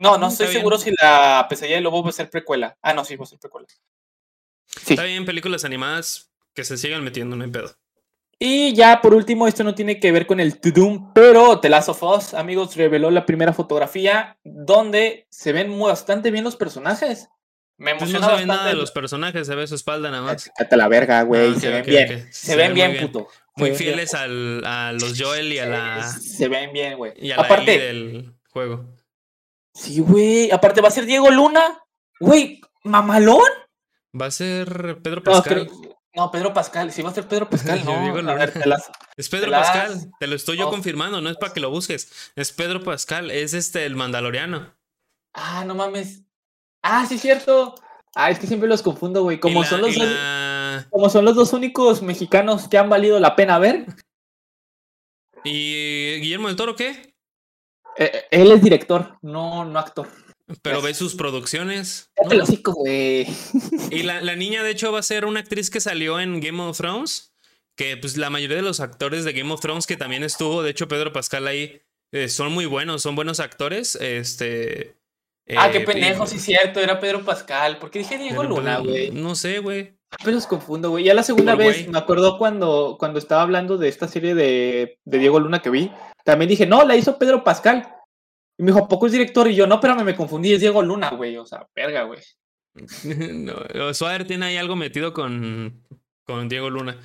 [0.00, 2.76] No, no mm, estoy seguro si la pesadilla del lobo va a ser precuela.
[2.82, 3.68] Ah, no, sí, va a ser precuela.
[4.66, 4.94] Sí.
[4.94, 7.76] Está bien, películas animadas que se sigan metiendo, no hay pedo.
[8.38, 11.88] Y ya por último, esto no tiene que ver con el Tudum, pero The Last
[11.88, 17.28] of Us, amigos, reveló la primera fotografía donde se ven bastante bien los personajes.
[17.76, 20.22] Me pues emociona no se ve nada de los personajes, se ve su espalda nada
[20.22, 20.50] más.
[20.56, 22.28] Cállate la verga, güey, ah, se, ven bien.
[22.32, 23.28] Se, ven bien, puto.
[23.56, 26.08] Muy fieles Al, a los Joel y a la.
[26.08, 27.12] Se ven bien, güey.
[27.16, 28.84] Y a Aparte, la del juego.
[29.74, 30.50] Sí, güey.
[30.52, 31.80] Aparte, va a ser Diego Luna.
[32.20, 33.42] Güey, mamalón.
[34.20, 35.66] Va a ser Pedro Pascal.
[35.66, 35.94] No,
[36.32, 36.92] Pedro Pascal.
[36.92, 37.92] Si va a ser Pedro Pascal, no.
[37.92, 38.52] a ver,
[39.16, 40.10] Es Pedro Pascal.
[40.18, 41.20] Te lo estoy yo confirmando.
[41.20, 42.32] No es para que lo busques.
[42.36, 43.30] Es Pedro Pascal.
[43.30, 44.74] Es este, el Mandaloriano.
[45.32, 46.22] Ah, no mames.
[46.82, 47.74] Ah, sí, cierto.
[48.14, 49.40] Ah, es que siempre los confundo, güey.
[49.40, 50.08] Como, son los dos,
[50.90, 53.86] como son los dos únicos mexicanos que han valido la pena ver.
[55.42, 57.14] ¿Y Guillermo del Toro qué?
[57.96, 60.08] Eh, él es director, no, no actor.
[60.62, 62.10] Pero ve sus producciones.
[62.64, 63.26] güey.
[63.90, 66.62] Y la, la, niña, de hecho, va a ser una actriz que salió en Game
[66.62, 67.32] of Thrones.
[67.76, 70.70] Que pues la mayoría de los actores de Game of Thrones que también estuvo, de
[70.70, 73.96] hecho, Pedro Pascal ahí, eh, son muy buenos, son buenos actores.
[73.96, 74.96] Este.
[75.56, 77.78] ah, qué eh, pendejo, sí, cierto, era Pedro Pascal.
[77.78, 79.10] ¿Por qué dije Diego Luna, güey?
[79.10, 79.98] No sé, güey.
[80.22, 81.04] Pero los confundo, güey.
[81.04, 85.18] Ya la segunda vez, me acuerdo cuando, cuando estaba hablando de esta serie de, de
[85.18, 85.90] Diego Luna que vi.
[86.24, 87.88] También dije, no, la hizo Pedro Pascal.
[88.58, 89.48] Y me dijo, ¿poco es director?
[89.48, 91.36] Y yo, no, pero me confundí, es Diego Luna, güey.
[91.36, 92.20] O sea, verga, güey.
[93.04, 95.84] no, Suárez tiene ahí algo metido con,
[96.24, 96.98] con Diego Luna.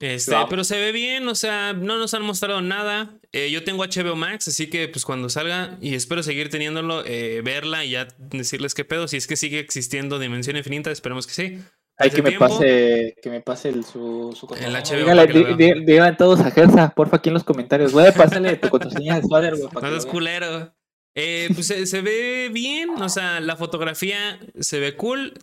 [0.00, 3.18] Este, pero se ve bien, o sea, no nos han mostrado nada.
[3.32, 7.42] Eh, yo tengo HBO Max, así que pues cuando salga, y espero seguir teniéndolo, eh,
[7.42, 9.08] verla y ya decirles qué pedo.
[9.08, 11.58] Si es que sigue existiendo Dimensión Infinita, esperemos que sí.
[12.00, 15.56] Hay que me, pase, que me pase el, su, su El HBO.
[15.56, 17.92] Díganle, todos a Gersa, porfa, aquí en los comentarios.
[17.92, 19.68] Güey, pásale tu contraseña de Swader, güey.
[19.82, 20.72] No es culero.
[21.20, 25.34] Eh, pues se, ve bien, o sea, la fotografía se ve cool,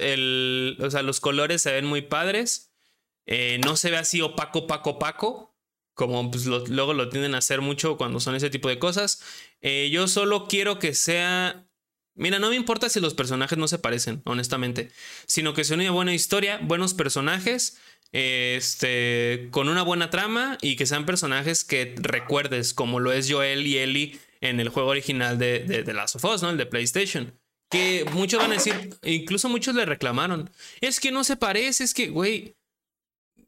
[0.00, 2.72] el, o sea, los colores se ven muy padres,
[3.26, 5.56] eh, no se ve así opaco, opaco, opaco,
[5.94, 9.22] como pues, luego lo tienden a hacer mucho cuando son ese tipo de cosas.
[9.60, 11.66] Eh, yo solo quiero que sea
[12.16, 14.90] Mira, no me importa si los personajes no se parecen, honestamente,
[15.26, 17.78] sino que sea una buena historia, buenos personajes,
[18.12, 23.66] este, con una buena trama y que sean personajes que recuerdes, como lo es Joel
[23.66, 26.50] y Ellie en el juego original de, de, de Last of Us, ¿no?
[26.50, 27.36] El de PlayStation.
[27.70, 30.50] Que muchos van a decir, incluso muchos le reclamaron,
[30.80, 32.54] es que no se parece, es que, güey,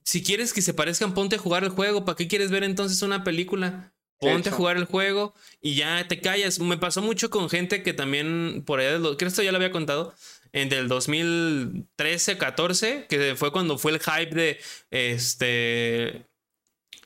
[0.03, 3.03] si quieres que se parezcan, ponte a jugar el juego, ¿para qué quieres ver entonces
[3.03, 3.93] una película?
[4.19, 6.59] Ponte a jugar el juego y ya te callas.
[6.59, 9.71] Me pasó mucho con gente que también, por allá, creo que esto ya lo había
[9.71, 10.15] contado,
[10.53, 16.27] en del 2013, 14, que fue cuando fue el hype de este.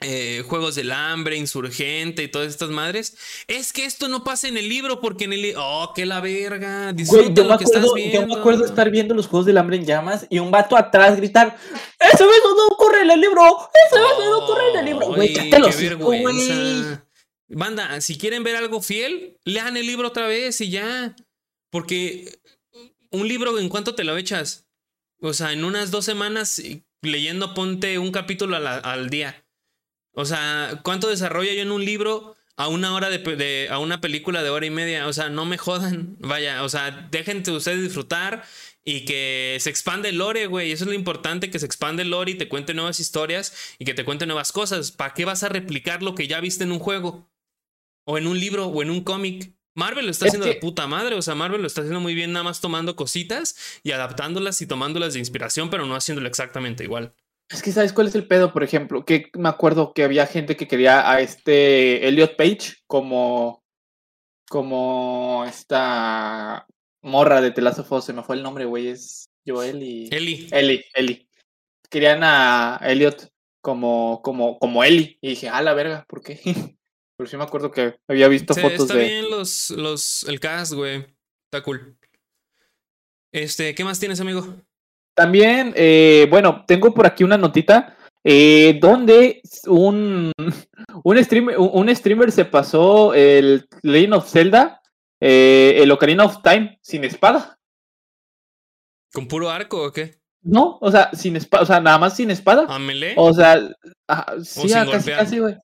[0.02, 3.18] Eh, juegos del hambre, insurgente y todas estas madres.
[3.48, 5.60] Es que esto no pasa en el libro porque en el libro.
[5.62, 6.92] Oh, que la verga.
[6.92, 10.26] Güey, yo, me acuerdo, yo me acuerdo estar viendo los juegos del hambre en llamas
[10.30, 11.54] y un vato atrás gritar:
[11.98, 13.42] ¡Ese beso no ocurre en el libro!
[13.86, 15.06] ¡Ese beso no ocurre en el libro!
[15.08, 17.04] Güey, qué vergüenza.
[17.48, 21.14] Banda, si quieren ver algo fiel, lean el libro otra vez y ya.
[21.70, 22.40] Porque
[23.10, 24.66] un libro, ¿en cuánto te lo echas?
[25.20, 26.62] O sea, en unas dos semanas
[27.02, 29.44] leyendo ponte un capítulo al día.
[30.20, 34.42] O sea, ¿cuánto desarrolla yo en un libro a una hora de, a una película
[34.42, 35.06] de hora y media?
[35.06, 36.16] O sea, no me jodan.
[36.20, 38.44] Vaya, o sea, dejen ustedes disfrutar
[38.84, 40.72] y que se expande el lore, güey.
[40.72, 43.86] Eso es lo importante, que se expande el lore y te cuente nuevas historias y
[43.86, 44.92] que te cuente nuevas cosas.
[44.92, 47.30] ¿Para qué vas a replicar lo que ya viste en un juego?
[48.04, 49.54] O en un libro o en un cómic.
[49.74, 52.32] Marvel lo está haciendo de puta madre, o sea, Marvel lo está haciendo muy bien,
[52.32, 57.14] nada más tomando cositas y adaptándolas y tomándolas de inspiración, pero no haciéndolo exactamente igual.
[57.50, 59.04] Es que, ¿sabes cuál es el pedo, por ejemplo?
[59.04, 63.64] Que me acuerdo que había gente que quería a este Elliot Page como.
[64.48, 66.66] como esta
[67.02, 70.08] morra de Telazo se me fue el nombre, güey, es Joel y.
[70.12, 70.48] Eli.
[70.52, 71.28] Eli, Eli.
[71.90, 75.18] Querían a Elliot como, como, como Eli.
[75.20, 76.40] Y dije, a la verga, ¿por qué?
[77.16, 79.06] Pero sí me acuerdo que había visto fotos está de.
[79.06, 81.04] Está bien los, los, el cast, güey.
[81.46, 81.98] Está cool.
[83.32, 84.46] Este, ¿qué más tienes, amigo?
[85.14, 90.32] También, eh, bueno, tengo por aquí una notita eh, donde un,
[91.04, 94.80] un, streamer, un streamer se pasó el Legend of Zelda,
[95.20, 97.58] eh, el Ocarina of Time, sin espada.
[99.12, 100.20] ¿Con puro arco o qué?
[100.42, 102.64] No, o sea, sin espada, o sea, nada más sin espada.
[102.68, 103.14] ¿A melee?
[103.16, 103.58] O sea,
[104.42, 105.56] sí, casi, casi, güey.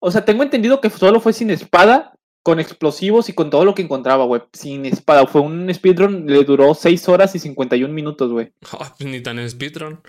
[0.00, 2.14] O sea, tengo entendido que solo fue sin espada,
[2.48, 4.40] con explosivos y con todo lo que encontraba, güey.
[4.54, 5.26] Sin espada.
[5.26, 8.54] Fue un speedrun, le duró 6 horas y 51 minutos, güey.
[8.72, 10.00] Oh, ni tan speedrun.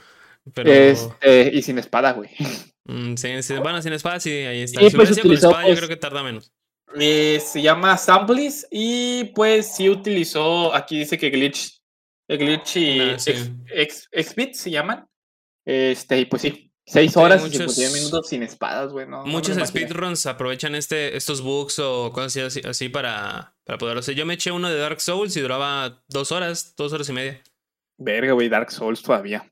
[0.53, 0.71] Pero...
[0.71, 2.29] Este, y sin espada, güey.
[2.85, 3.13] Mm,
[3.61, 4.81] bueno, sin espada sí, ahí está.
[4.81, 6.51] si pues, con espada, yo pues, creo que tarda menos.
[6.99, 11.83] Eh, se llama Samples y pues sí utilizó, aquí dice que Glitch,
[12.27, 15.05] Glitch y ah, se llaman.
[15.63, 19.05] Este, y pues sí, 6 horas y 51 minutos sin espadas, güey.
[19.25, 24.15] muchos speedruns aprovechan este, estos bugs o cosas así, así para, para poder hacer.
[24.15, 27.41] Yo me eché uno de Dark Souls y duraba 2 horas, 2 horas y media.
[27.99, 29.47] Verga, güey, Dark Souls todavía.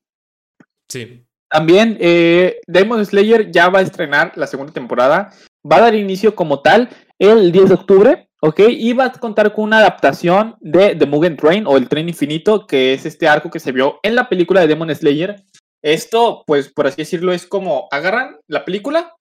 [0.89, 1.23] Sí.
[1.47, 5.31] También, eh, Demon Slayer ya va a estrenar la segunda temporada.
[5.69, 8.27] Va a dar inicio como tal el 10 de octubre.
[8.41, 8.61] ¿ok?
[8.69, 12.67] Y va a contar con una adaptación de The Mugen Train o el Tren Infinito,
[12.67, 15.43] que es este arco que se vio en la película de Demon Slayer.
[15.81, 19.15] Esto, pues, por así decirlo, es como agarran la película,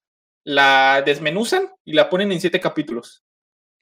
[0.45, 3.23] la desmenuzan y la ponen en siete capítulos.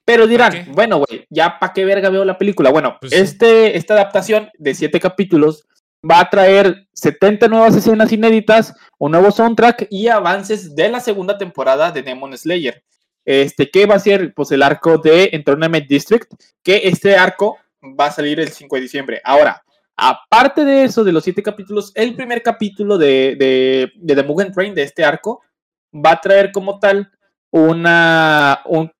[0.05, 2.71] Pero dirán, bueno, güey, ya para qué verga veo la película.
[2.71, 5.67] Bueno, pues este, esta adaptación de siete capítulos
[6.09, 11.39] va a traer 70 nuevas escenas inéditas, un nuevo soundtrack y avances de la segunda
[11.39, 12.85] temporada de Demon Slayer.
[13.25, 16.31] Este, que va a ser pues el arco de Enthronement District,
[16.63, 19.21] que este arco va a salir el 5 de diciembre.
[19.25, 19.64] Ahora,
[19.97, 24.53] aparte de eso, de los siete capítulos, el primer capítulo de, de, de The Mugen
[24.53, 25.43] Train de este arco
[25.95, 27.11] va a traer como tal
[27.51, 28.91] una, un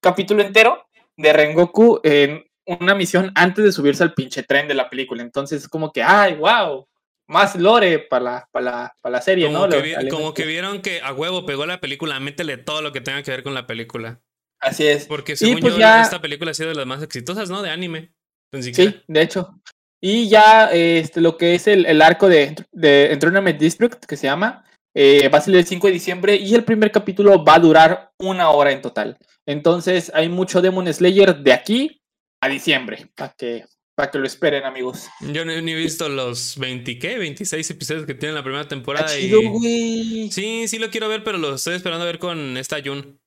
[0.00, 4.88] capítulo entero de Rengoku en una misión antes de subirse al pinche tren de la
[4.88, 5.22] película.
[5.22, 6.88] Entonces, es como que, ay, wow,
[7.26, 9.68] más lore para la, para la, serie, como ¿no?
[9.68, 13.22] Que como que vieron que a huevo pegó la película, métele todo lo que tenga
[13.22, 14.20] que ver con la película.
[14.60, 15.06] Así es.
[15.06, 17.62] Porque según pues yo, esta película ha sido de las más exitosas, ¿no?
[17.62, 18.14] De anime.
[18.60, 19.60] Sí, de hecho.
[20.06, 24.62] Y ya este, lo que es el, arco de, de Enthronement District, que se llama,
[24.94, 28.10] eh, va a salir el 5 de diciembre y el primer capítulo va a durar
[28.18, 29.16] una hora en total.
[29.46, 32.02] Entonces hay mucho Demon Slayer de aquí
[32.42, 33.64] a diciembre, para que,
[33.96, 35.08] para que lo esperen, amigos.
[35.20, 37.16] Yo ni he visto los 20, ¿qué?
[37.16, 39.08] 26 episodios que tiene la primera temporada.
[39.08, 43.18] Sí, sí lo quiero ver, pero lo estoy esperando a ver con esta Jun.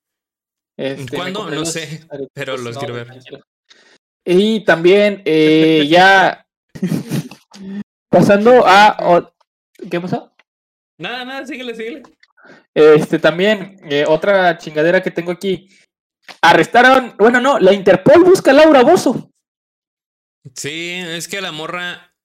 [0.78, 1.50] Este, ¿Cuándo?
[1.50, 3.08] No sé, pero los quiero ver.
[4.24, 6.47] Y también eh, ya
[8.10, 9.32] pasando a...
[9.90, 10.34] ¿Qué pasó?
[11.00, 12.04] Nada, nada, síguele, síguele.
[12.74, 15.70] Este también, eh, otra chingadera que tengo aquí.
[16.42, 19.32] Arrestaron, bueno, no, la Interpol busca a Laura Bozo.
[20.56, 22.16] Sí, es que la morra,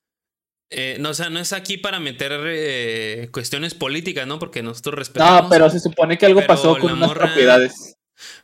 [0.70, 4.38] eh, no, o sea, no es aquí para meter eh, cuestiones políticas, ¿no?
[4.38, 5.44] Porque nosotros respetamos.
[5.44, 7.96] No, pero se supone que algo pasó con unas propiedades.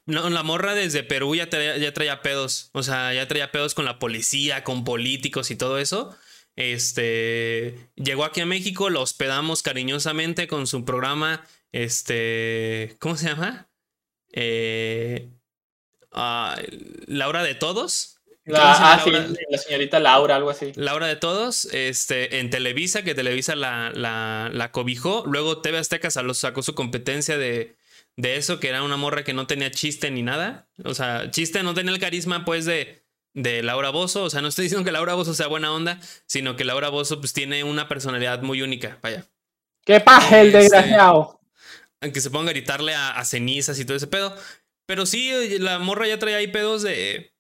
[0.07, 2.71] No, la morra desde Perú ya ya traía pedos.
[2.73, 6.17] O sea, ya traía pedos con la policía, con políticos y todo eso.
[6.57, 11.45] Este llegó aquí a México, lo hospedamos cariñosamente con su programa.
[11.73, 13.69] Este, ¿cómo se llama?
[14.33, 15.29] Eh,
[16.13, 16.57] Ah,
[17.07, 18.17] Laura de Todos.
[18.45, 20.73] La, ah, sí, la señorita Laura, algo así.
[20.75, 25.23] Laura de Todos, este, en Televisa, que Televisa la, la, la cobijó.
[25.27, 27.77] Luego TV Azteca sacó su competencia de,
[28.19, 30.69] de eso, que era una morra que no tenía chiste ni nada.
[30.85, 34.25] O sea, chiste no tenía el carisma, pues, de, de Laura Bozo.
[34.25, 37.21] O sea, no estoy diciendo que Laura Bozo sea buena onda, sino que Laura Bozo,
[37.21, 38.99] pues, tiene una personalidad muy única.
[39.03, 39.25] Vaya.
[39.85, 41.41] ¡Qué paje el este, desgraciado!
[42.01, 44.37] Aunque se ponga a gritarle a, a, cenizas y todo ese pedo.
[44.85, 47.33] Pero sí, la morra ya trae ahí pedos de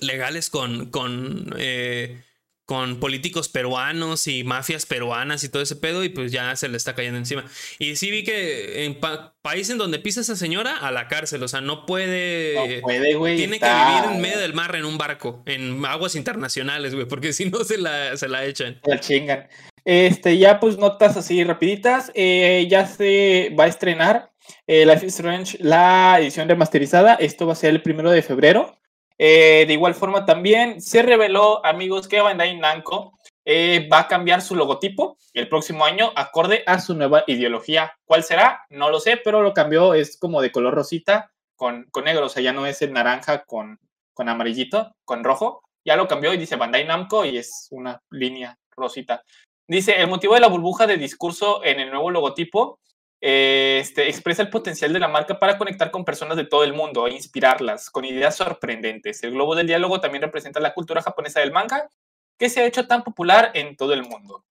[0.00, 2.22] legales con, con, eh,
[2.70, 6.76] con políticos peruanos y mafias peruanas y todo ese pedo, y pues ya se le
[6.76, 7.44] está cayendo encima.
[7.80, 8.96] Y sí vi que en
[9.42, 12.76] país en donde pisa esa señora, a la cárcel, o sea, no puede.
[12.76, 13.36] No puede, güey.
[13.38, 17.32] Tiene que vivir en medio del mar en un barco, en aguas internacionales, güey, porque
[17.32, 18.80] si no se la, se la echan.
[18.84, 19.48] La chingan.
[19.84, 22.12] Este, ya pues notas así rapiditas.
[22.14, 24.30] Eh, ya se va a estrenar
[24.68, 27.14] eh, Life is Strange, la edición remasterizada.
[27.14, 28.78] Esto va a ser el primero de febrero.
[29.22, 34.40] Eh, de igual forma también se reveló, amigos, que Bandai Namco eh, va a cambiar
[34.40, 37.92] su logotipo el próximo año acorde a su nueva ideología.
[38.06, 38.64] ¿Cuál será?
[38.70, 42.28] No lo sé, pero lo cambió, es como de color rosita con, con negro, o
[42.30, 43.78] sea, ya no es el naranja con,
[44.14, 45.64] con amarillito, con rojo.
[45.84, 49.22] Ya lo cambió y dice Bandai Namco y es una línea rosita.
[49.68, 52.80] Dice, el motivo de la burbuja de discurso en el nuevo logotipo
[53.20, 57.06] este, expresa el potencial de la marca para conectar con personas de todo el mundo
[57.06, 59.22] e inspirarlas con ideas sorprendentes.
[59.22, 61.90] El globo del diálogo también representa la cultura japonesa del manga,
[62.38, 64.44] que se ha hecho tan popular en todo el mundo.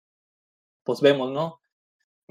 [0.84, 1.62] Pues vemos, ¿no?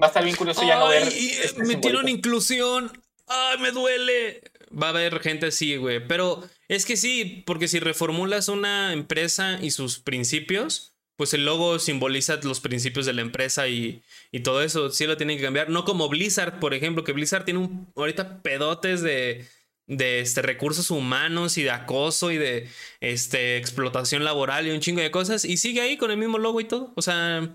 [0.01, 1.07] Va a estar bien curioso ya no ver.
[1.07, 2.91] Este metieron inclusión.
[3.25, 4.41] ¡Ay, me duele!
[4.71, 6.05] Va a haber gente así, güey.
[6.05, 11.79] Pero es que sí, porque si reformulas una empresa y sus principios, pues el logo
[11.79, 14.03] simboliza los principios de la empresa y,
[14.43, 15.69] todo eso sí lo tienen que cambiar.
[15.69, 19.47] No como Blizzard, por ejemplo, que Blizzard tiene un, ahorita pedotes de,
[19.87, 22.69] de este, recursos humanos y de acoso y de
[23.01, 26.61] este, explotación laboral y un chingo de cosas y sigue ahí con el mismo logo
[26.61, 26.93] y todo.
[26.95, 27.49] O sea,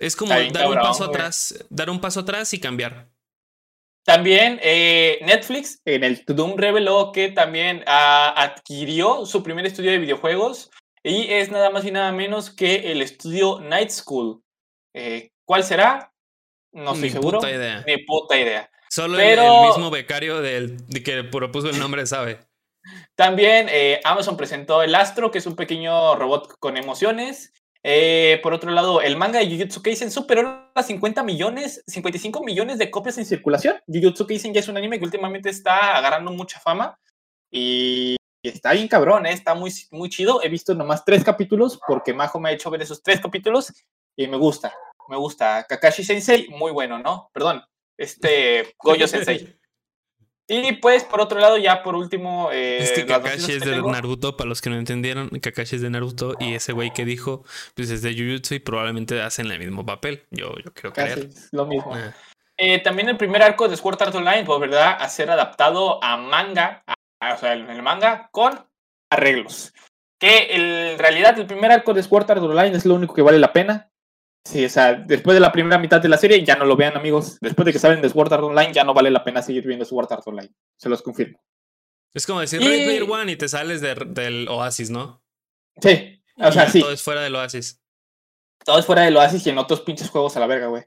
[0.00, 3.08] es como dar un paso atrás, dar un paso atrás y cambiar.
[4.04, 9.98] También eh, Netflix en el Doom reveló que también ah, adquirió su primer estudio de
[9.98, 10.72] videojuegos
[11.02, 14.42] y es nada más y nada menos que el estudio Night School.
[14.94, 16.12] Eh, ¿Cuál será?
[16.72, 17.38] No estoy seguro.
[17.38, 17.84] Puta idea.
[17.86, 18.70] Ni puta idea.
[18.88, 19.38] Solo el,
[19.68, 22.40] mismo becario del, que propuso el nombre sabe.
[23.14, 27.52] También eh, Amazon presentó el Astro, que es un pequeño robot con emociones.
[27.82, 32.78] Eh, por otro lado, el manga de Jujutsu Kaisen superó las 50 millones, 55 millones
[32.78, 33.76] de copias en circulación.
[33.86, 36.98] Jujutsu Kaisen ya es un anime que últimamente está agarrando mucha fama
[37.50, 38.16] Y
[38.48, 39.32] está bien cabrón, ¿eh?
[39.32, 40.42] está muy, muy chido.
[40.42, 43.72] He visto nomás tres capítulos porque Majo me ha hecho ver esos tres capítulos
[44.16, 44.74] y me gusta,
[45.08, 45.64] me gusta.
[45.68, 47.30] Kakashi Sensei, muy bueno, ¿no?
[47.32, 47.62] Perdón,
[47.96, 49.58] este Goyo Sensei.
[50.48, 52.50] Y pues, por otro lado, ya por último.
[52.50, 55.88] es que eh, Kakashi es de Naruto, para los que no entendieron, Kakashi es de
[55.88, 59.86] Naruto y ese güey que dijo, pues es de Jujutsu y probablemente hacen el mismo
[59.86, 60.26] papel.
[60.30, 61.94] Yo, yo creo que es lo mismo.
[61.94, 62.12] Ah.
[62.58, 64.96] Eh, también el primer arco de Sword Art Online, pues, ¿verdad?
[64.98, 66.84] A ser adaptado a manga,
[67.30, 68.66] o sea, en el manga con
[69.10, 69.72] arreglos.
[70.18, 70.48] Que
[70.90, 73.52] en realidad el primer arco de Sword Art Online es lo único que vale la
[73.52, 73.90] pena.
[74.44, 76.96] Sí, o sea, después de la primera mitad de la serie, ya no lo vean,
[76.96, 77.38] amigos.
[77.40, 79.84] Después de que salen de Sword Art Online, ya no vale la pena seguir viendo
[79.84, 80.50] Sword Art Online.
[80.76, 81.40] Se los confirmo.
[82.14, 85.22] Es como decir Ready Player One y te sales del Oasis, ¿no?
[85.80, 86.80] Sí, o sea, sí.
[86.80, 87.80] Todo es fuera del Oasis.
[88.64, 90.84] Todo es fuera del Oasis y en otros pinches juegos a la verga, güey.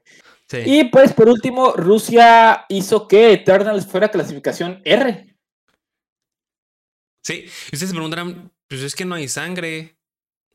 [0.48, 0.58] Sí.
[0.64, 5.35] Y pues por último, Rusia hizo que Eternals fuera clasificación R.
[7.26, 9.96] Sí, y ustedes se preguntarán, pues es que no hay sangre.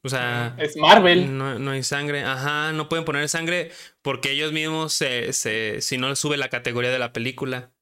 [0.03, 0.55] O sea.
[0.57, 1.37] Es Marvel.
[1.37, 2.23] No, hay sangre.
[2.23, 6.89] Ajá, no pueden poner sangre porque ellos mismos se, se, si no sube la categoría
[6.89, 7.73] de la película.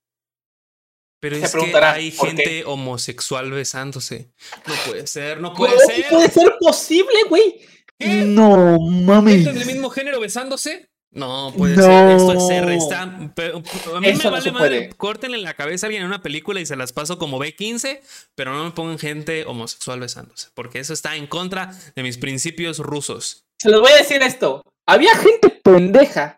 [1.20, 4.32] Pero es que hay gente homosexual besándose.
[4.66, 6.08] No puede ser, no puede ser.
[6.10, 7.60] puede ser posible, güey?
[8.00, 9.44] No mames.
[9.44, 10.90] ¿Gente del mismo género besándose?
[11.20, 12.10] No, puede ser.
[12.12, 12.76] Esto es R.
[12.76, 14.90] Está, a mí me vale madre.
[14.96, 18.00] Córtenle la cabeza a alguien en una película y se las paso como B15,
[18.36, 22.80] pero no me pongan gente homosexual besándose, porque eso está en contra de mis principios
[22.80, 23.44] rusos.
[23.60, 24.64] Se los voy a decir esto.
[24.88, 26.38] Había gente pendeja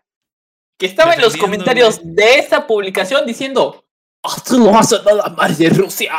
[0.78, 3.84] que estaba en los comentarios de esta publicación diciendo:
[4.24, 6.12] ¡Ah, tú no vas a nada más de Rusia!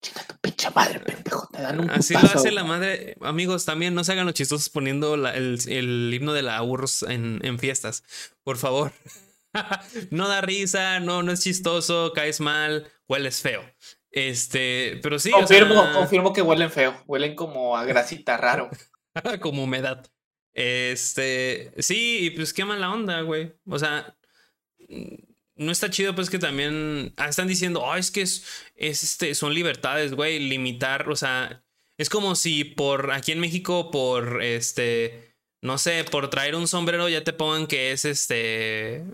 [0.00, 3.16] Chica tu pinche madre, pendejo, te dan un Así lo hace la madre.
[3.20, 8.04] Amigos, también no se hagan los chistosos poniendo el, himno de la URSS en, fiestas.
[8.44, 8.92] Por favor.
[10.10, 13.62] no da risa, no, no es chistoso, caes mal, hueles feo.
[14.10, 15.30] Este, pero sí.
[15.30, 16.94] Confirmo, confirmo que huelen feo.
[17.06, 18.70] Huelen como a grasita, raro.
[19.40, 20.06] como humedad.
[20.54, 23.54] Este, sí, pues qué mala onda, güey.
[23.66, 24.16] O sea,
[25.58, 28.44] no está chido, pues que también ah, están diciendo, oh, es que es,
[28.76, 31.62] este, son libertades, güey, limitar, o sea,
[31.98, 37.08] es como si por aquí en México, por este, no sé, por traer un sombrero
[37.08, 39.04] ya te pongan que es este,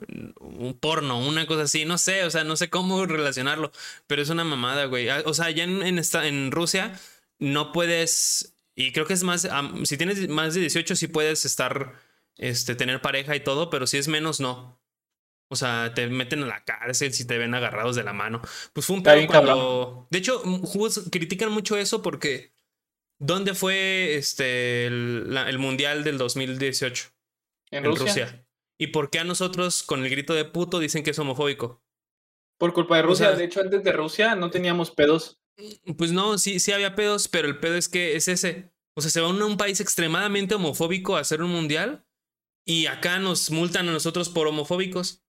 [0.40, 3.72] un porno, una cosa así, no sé, o sea, no sé cómo relacionarlo,
[4.06, 5.08] pero es una mamada, güey.
[5.08, 6.98] Ah, o sea, ya en, Rusia
[7.38, 9.48] no puedes, y creo que es más,
[9.84, 11.94] si tienes más de 18 sí puedes estar,
[12.36, 14.78] este, tener pareja y todo, pero si es menos, no.
[15.50, 18.40] O sea, te meten a la cárcel si te ven agarrados de la mano.
[18.72, 20.08] Pues fue un pedo cuando...
[20.10, 20.42] De hecho,
[21.10, 22.52] critican mucho eso porque...
[23.20, 27.10] ¿Dónde fue este el, Mundial del 2018?
[27.70, 28.44] En, Rusia?
[28.78, 31.82] ¿Y por qué a nosotros con el grito de puto dicen que es homofóbico?
[32.58, 33.32] Por culpa de Rusia.
[33.32, 35.40] de hecho, antes de Rusia no teníamos pedos.
[35.96, 38.72] Pues no, sí, sí había pedos, pero el pedo es que es ese.
[38.96, 42.06] O sea, se va a un país extremadamente homofóbico a hacer un mundial
[42.64, 45.23] y acá nos multan a nosotros por homofóbicos.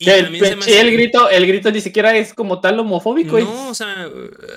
[0.00, 3.38] Y el, grito, el grito ni siquiera es como tal homofóbico.
[3.40, 4.08] No, o sea,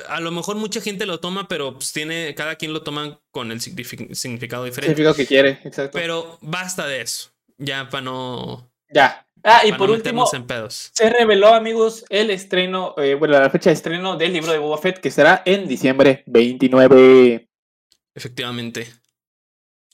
[0.08, 3.52] a lo mejor mucha gente lo toma, pero pues tiene, cada quien lo toma con
[3.52, 4.96] el significado diferente.
[4.96, 5.98] Significado que quiere, exacto.
[5.98, 7.32] Pero basta de eso.
[7.58, 8.72] Ya para no.
[8.94, 9.26] Ya.
[9.44, 14.16] Ah, y por último, se reveló, amigos, el estreno, eh, bueno, la fecha de estreno
[14.16, 17.48] del libro de Boba Fett, que será en diciembre 29.
[18.14, 19.01] Efectivamente.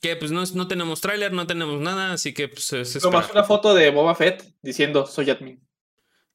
[0.00, 3.42] Que pues no, no tenemos tráiler, no tenemos nada, así que pues es Tomas una
[3.42, 5.60] foto de Boba Fett diciendo soy admin.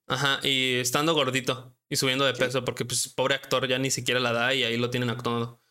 [0.08, 4.20] Ajá, y estando gordito y subiendo de peso, porque pues pobre actor ya ni siquiera
[4.20, 5.62] la da y ahí lo tienen actuando.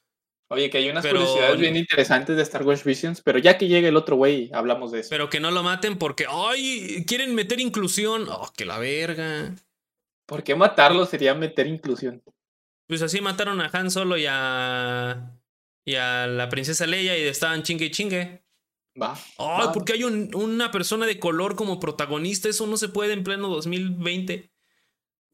[0.48, 3.88] Oye, que hay unas curiosidades bien interesantes de Star Wars Visions, pero ya que llegue
[3.88, 5.08] el otro güey, hablamos de eso.
[5.10, 8.26] Pero que no lo maten porque, ay, quieren meter inclusión.
[8.28, 9.54] Oh, que la verga.
[10.26, 12.22] ¿Por qué matarlo sería meter inclusión?
[12.86, 15.32] Pues así mataron a Han Solo y a
[15.84, 18.44] y a la princesa Leia y estaban chingue y chingue.
[19.00, 19.18] Va.
[19.38, 22.48] Ay, porque hay una persona de color como protagonista.
[22.48, 24.52] Eso no se puede en pleno 2020.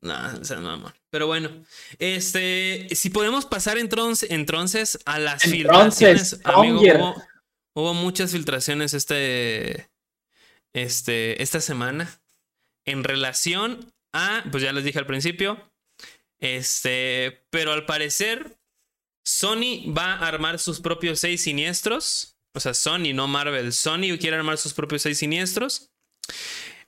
[0.00, 1.50] Nah, o sea, no, Pero bueno,
[1.98, 7.22] este, si podemos pasar entonces, entonces a las filtraciones, amigo, hubo,
[7.74, 9.90] hubo, muchas filtraciones este,
[10.72, 12.20] este, esta semana
[12.84, 15.68] en relación a, pues ya les dije al principio,
[16.38, 18.57] este, pero al parecer
[19.28, 22.38] Sony va a armar sus propios seis siniestros.
[22.54, 23.74] O sea, Sony, no Marvel.
[23.74, 25.90] Sony quiere armar sus propios seis siniestros.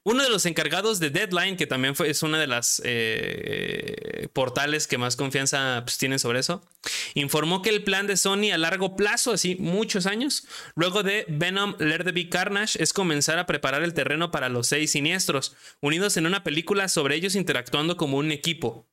[0.04, 4.96] Uno de los encargados de Deadline, que también es una de las eh, portales que
[4.96, 6.66] más confianza pues, tienen sobre eso,
[7.12, 11.76] informó que el plan de Sony a largo plazo, así muchos años, luego de Venom,
[11.76, 16.42] Be Carnage, es comenzar a preparar el terreno para los seis siniestros, unidos en una
[16.42, 18.89] película sobre ellos interactuando como un equipo.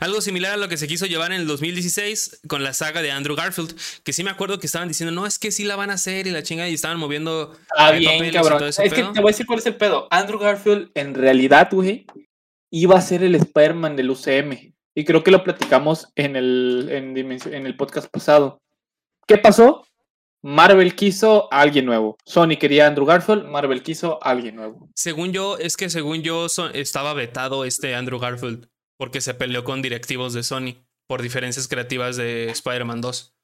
[0.00, 3.10] Algo similar a lo que se quiso llevar en el 2016 con la saga de
[3.10, 5.90] Andrew Garfield, que sí me acuerdo que estaban diciendo, no, es que sí la van
[5.90, 7.52] a hacer y la chinga y estaban moviendo.
[7.76, 8.64] Ah, bien, cabrón.
[8.64, 10.08] Es que te voy a decir cuál es el pedo.
[10.10, 12.06] Andrew Garfield, en realidad, güey,
[12.70, 14.74] iba a ser el Spider-Man del UCM.
[14.94, 18.62] Y creo que lo platicamos en el, en, en el podcast pasado.
[19.26, 19.86] ¿Qué pasó?
[20.42, 22.16] Marvel quiso a alguien nuevo.
[22.24, 24.88] Sony quería a Andrew Garfield, Marvel quiso a alguien nuevo.
[24.94, 29.82] Según yo, es que según yo estaba vetado este Andrew Garfield porque se peleó con
[29.82, 30.76] directivos de Sony
[31.06, 33.34] por diferencias creativas de Spider-Man 2.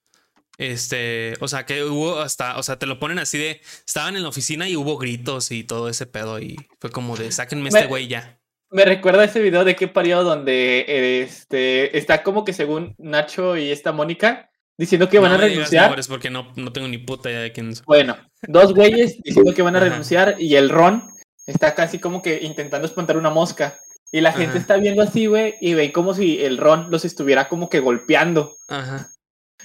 [0.59, 4.22] Este, o sea, que hubo hasta, o sea, te lo ponen así de, estaban en
[4.22, 7.86] la oficina y hubo gritos y todo ese pedo y fue como de, sáquenme este
[7.86, 8.38] güey ya.
[8.70, 13.70] Me recuerda ese video de qué parió donde este, está como que según Nacho y
[13.70, 15.94] esta Mónica diciendo que van a renunciar.
[16.09, 18.16] porque no, no tengo ni puta idea de quién Bueno,
[18.48, 21.03] dos güeyes diciendo que van a renunciar y el Ron
[21.46, 23.76] está casi como que intentando espantar una mosca.
[24.14, 27.48] Y la gente está viendo así, güey, y ve como si el Ron los estuviera
[27.48, 28.54] como que golpeando.
[28.68, 29.08] Ajá.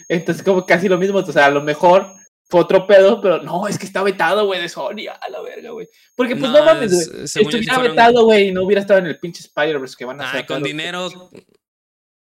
[0.08, 1.20] Entonces, como casi lo mismo.
[1.20, 2.14] O sea, a lo mejor
[2.46, 5.72] fue otro pedo, pero no, es que está vetado, güey, de Sony, a la verga,
[5.72, 5.90] güey.
[6.16, 7.24] Porque, pues no, mames, güey.
[7.26, 10.46] Estuviera vetado, güey, y no hubiera estado en el pinche Spider-Verse que van a hacer.
[10.46, 11.10] con dinero.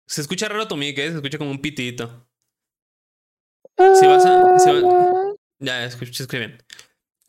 [0.04, 1.10] Se escucha raro tu mic, ¿eh?
[1.10, 2.28] Se escucha como un pitito.
[3.76, 4.56] Si vas a.
[5.60, 6.58] Ya, escuché bien.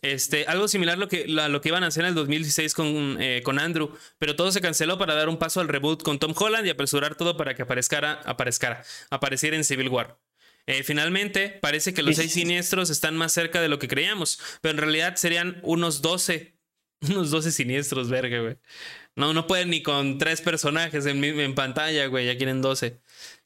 [0.01, 3.17] Este, algo similar a lo que, lo que iban a hacer en el 2016 con,
[3.19, 6.33] eh, con Andrew, pero todo se canceló para dar un paso al reboot con Tom
[6.37, 10.19] Holland y apresurar todo para que aparezcara, aparezcara, apareciera en Civil War.
[10.67, 14.73] Eh, finalmente, parece que los seis siniestros están más cerca de lo que creíamos, pero
[14.73, 16.55] en realidad serían unos 12,
[17.09, 18.57] unos 12 siniestros, verga, güey.
[19.15, 23.01] No, no pueden ni con tres personajes en, en pantalla, güey, ya quieren 12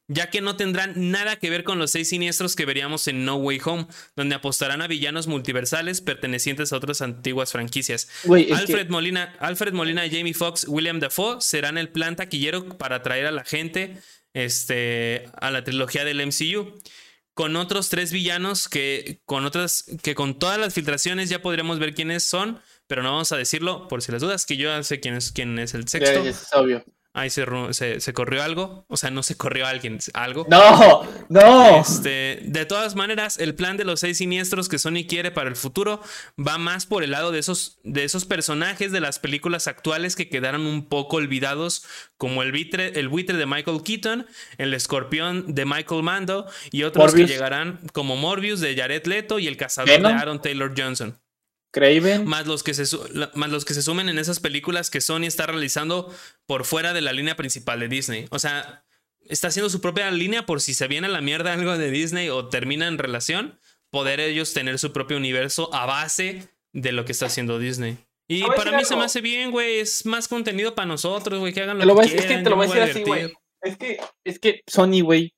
[0.08, 3.36] ya que no tendrán nada que ver con los seis siniestros que veríamos en No
[3.36, 3.86] Way Home,
[4.16, 8.08] donde apostarán a villanos multiversales pertenecientes a otras antiguas franquicias.
[8.24, 13.32] Alfred, Molina, Alfred Molina, Jamie Foxx, William Dafoe serán el plan taquillero para atraer a
[13.32, 13.96] la gente
[14.34, 16.78] este, a la trilogía del MCU.
[17.34, 21.94] Con otros tres villanos que con otras que con todas las filtraciones ya podríamos ver
[21.94, 25.14] quiénes son, pero no vamos a decirlo por si las dudas, que yo sé quién
[25.14, 26.22] es quién es el sexto.
[26.26, 26.84] es obvio
[27.14, 27.44] ahí se,
[28.00, 28.84] se, corrió algo.
[28.88, 30.46] O sea, no se corrió alguien, algo.
[30.48, 31.80] No, no.
[31.80, 35.56] Este, de todas maneras, el plan de los seis siniestros que Sony quiere para el
[35.56, 36.00] futuro
[36.38, 40.28] va más por el lado de esos, de esos personajes de las películas actuales que
[40.28, 41.84] quedaron un poco olvidados,
[42.16, 44.26] como el, vitre, el buitre de Michael Keaton,
[44.58, 49.48] el escorpión de Michael Mando y otros que llegarán como Morbius de Jared Leto y
[49.48, 51.18] el cazador de Aaron Taylor Johnson.
[51.72, 52.26] Craven.
[52.26, 52.84] Más los, que se,
[53.34, 56.14] más los que se sumen en esas películas que Sony está realizando
[56.46, 58.26] por fuera de la línea principal de Disney.
[58.30, 58.84] O sea,
[59.20, 62.28] está haciendo su propia línea por si se viene a la mierda algo de Disney
[62.28, 63.58] o termina en relación,
[63.90, 67.96] poder ellos tener su propio universo a base de lo que está haciendo Disney.
[68.28, 69.80] Y para mí se me hace bien, güey.
[69.80, 71.52] Es más contenido para nosotros, güey.
[71.52, 72.18] Que hagan lo, que quieran.
[72.18, 73.32] Es que te lo voy a decir así, güey.
[73.62, 75.34] Es que, es que Sony, güey,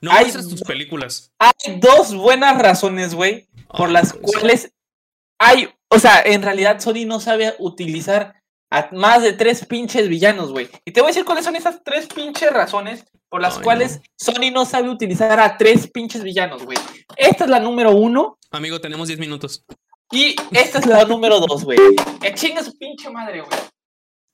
[0.00, 1.32] no hay, tus películas.
[1.38, 4.72] Hay dos buenas razones, güey, por las cuales
[5.38, 5.68] hay.
[5.88, 10.68] O sea, en realidad Sony no sabe utilizar a más de tres pinches villanos, güey.
[10.84, 14.50] Y te voy a decir cuáles son esas tres pinches razones por las cuales Sony
[14.52, 16.78] no sabe utilizar a tres pinches villanos, güey.
[17.16, 18.38] Esta es la número uno.
[18.50, 19.64] Amigo, tenemos diez minutos.
[20.10, 21.78] Y esta es la número dos, güey.
[22.20, 23.58] Que chinga su pinche madre, güey.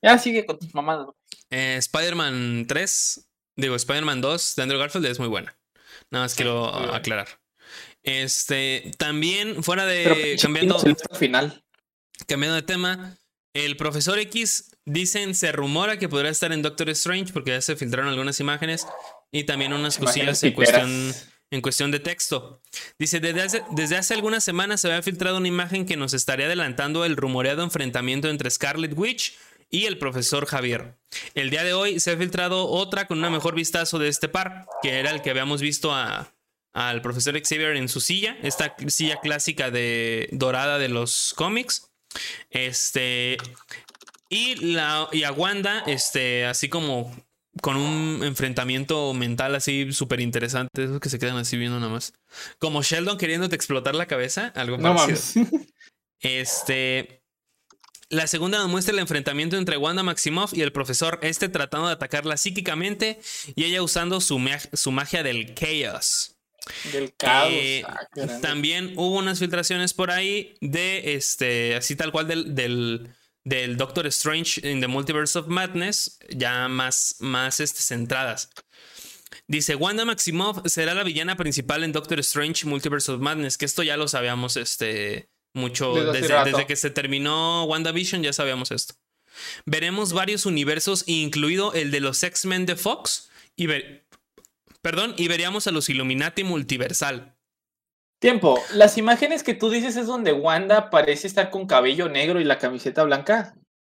[0.01, 1.15] Ya sigue con tus mamadas, güey.
[1.49, 5.55] Eh, Spider-Man 3 Digo, Spider-Man 2 de Andrew Garfield es muy buena.
[6.09, 7.27] Nada más quiero aclarar.
[8.03, 10.77] Este, también fuera de cambiando
[11.17, 11.63] final.
[12.27, 13.17] Cambiando de tema,
[13.53, 17.75] el profesor X dicen se rumora que podrá estar en Doctor Strange porque ya se
[17.75, 18.85] filtraron algunas imágenes
[19.31, 21.13] y también unas cosillas en cuestión
[21.53, 22.61] en cuestión de texto.
[22.97, 26.47] Dice, desde hace, desde hace algunas semanas se había filtrado una imagen que nos estaría
[26.47, 29.37] adelantando el rumoreado enfrentamiento entre Scarlet Witch
[29.69, 30.95] y el profesor Javier.
[31.35, 34.65] El día de hoy se ha filtrado otra con una mejor vistazo de este par,
[34.81, 35.93] que era el que habíamos visto
[36.73, 41.91] al profesor Xavier en su silla, esta silla clásica de dorada de los cómics.
[42.49, 43.37] Este
[44.29, 47.15] y la y a Wanda, este, así como
[47.61, 52.13] con un enfrentamiento mental así súper interesante, esos que se quedan así viendo nada más.
[52.57, 55.47] Como Sheldon queriéndote explotar la cabeza, algo parecido.
[56.19, 57.21] Este,
[58.09, 61.93] la segunda nos muestra el enfrentamiento entre Wanda Maximoff y el profesor este tratando de
[61.93, 63.19] atacarla psíquicamente
[63.55, 64.39] y ella usando su,
[64.71, 66.32] su magia del chaos.
[66.91, 67.49] Del caos.
[67.51, 68.07] Eh, ah,
[68.41, 72.55] también hubo unas filtraciones por ahí de este, así tal cual del,
[73.43, 78.49] del, Doctor Strange in the Multiverse of Madness, ya más, más este, centradas.
[79.47, 83.83] Dice, Wanda Maximoff será la villana principal en Doctor Strange Multiverse of Madness, que esto
[83.83, 85.93] ya lo sabíamos este, mucho.
[86.13, 88.95] Desde, desde, que se terminó WandaVision ya sabíamos esto.
[89.65, 93.29] Veremos varios universos, incluido el de los X-Men de Fox.
[93.55, 93.67] Y
[94.83, 97.37] Perdón, y veríamos a los Illuminati multiversal.
[98.19, 102.43] Tiempo, las imágenes que tú dices es donde Wanda parece estar con cabello negro y
[102.43, 103.55] la camiseta blanca.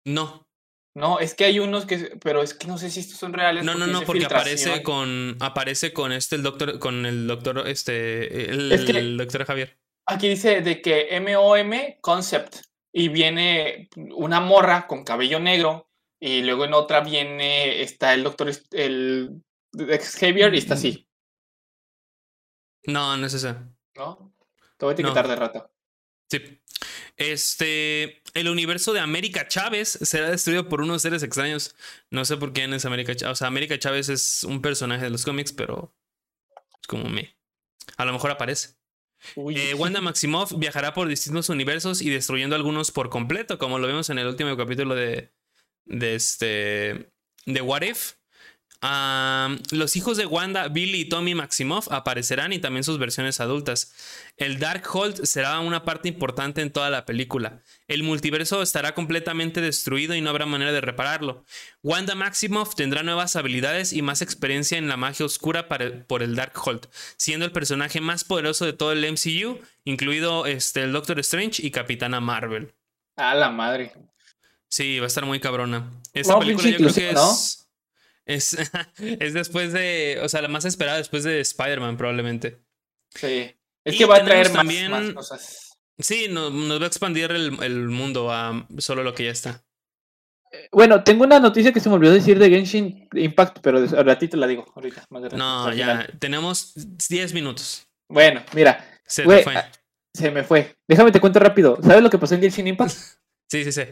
[0.06, 0.46] No.
[0.94, 3.64] No, es que hay unos que, pero es que no sé si estos son reales.
[3.64, 8.50] No, no, no, porque aparece con, aparece con este, el doctor, con el doctor, este,
[8.50, 9.78] el, doctor Javier.
[10.06, 12.56] Aquí dice de que MOM Concept
[12.92, 15.88] y viene una morra con cabello negro
[16.20, 19.42] y luego en otra viene, está el doctor, el
[20.18, 21.08] Javier y está así.
[22.86, 23.54] No, no es ese.
[23.96, 24.34] ¿No?
[24.76, 25.70] Te voy a etiquetar de rato.
[26.30, 26.60] Sí.
[27.16, 31.76] Este, el universo de América Chávez será destruido por unos seres extraños.
[32.10, 33.32] No sé por quién es América Chávez.
[33.32, 35.94] O sea, América Chávez es un personaje de los cómics, pero
[36.80, 37.36] es como me.
[37.96, 38.76] A lo mejor aparece.
[39.36, 44.10] Eh, Wanda Maximoff viajará por distintos universos y destruyendo algunos por completo, como lo vimos
[44.10, 45.32] en el último capítulo de,
[45.86, 47.12] de este
[47.46, 48.14] de What If
[49.70, 53.94] los hijos de Wanda, Billy y Tommy Maximoff aparecerán y también sus versiones adultas.
[54.36, 57.62] El Darkhold será una parte importante en toda la película.
[57.88, 61.44] El multiverso estará completamente destruido y no habrá manera de repararlo.
[61.82, 66.88] Wanda Maximoff tendrá nuevas habilidades y más experiencia en la magia oscura por el Darkhold,
[67.16, 71.70] siendo el personaje más poderoso de todo el MCU, incluido este, el Doctor Strange y
[71.70, 72.74] Capitana Marvel.
[73.16, 73.92] A la madre.
[74.68, 75.90] Sí, va a estar muy cabrona.
[76.12, 77.63] Esta película yo creo que es.
[78.26, 78.56] Es,
[78.98, 82.62] es después de, o sea, la más esperada después de Spider-Man probablemente.
[83.10, 83.54] Sí.
[83.84, 85.78] Es que va a traer más, cosas.
[85.98, 89.62] Sí, nos va a expandir el, mundo a solo lo que ya está.
[90.50, 94.02] Eh, bueno, tengo una noticia que se me olvidó decir de Genshin Impact, pero a
[94.02, 94.64] ratito la digo.
[94.74, 95.06] Ahorita,
[95.36, 96.72] no, ya, tenemos
[97.08, 97.86] 10 minutos.
[98.08, 99.02] Bueno, mira.
[99.06, 99.54] Se me fue.
[99.54, 99.70] Ah,
[100.14, 100.76] se me fue.
[100.88, 101.78] Déjame te cuento rápido.
[101.82, 102.90] ¿Sabes lo que pasó en Genshin Impact?
[103.50, 103.82] sí, sí, sí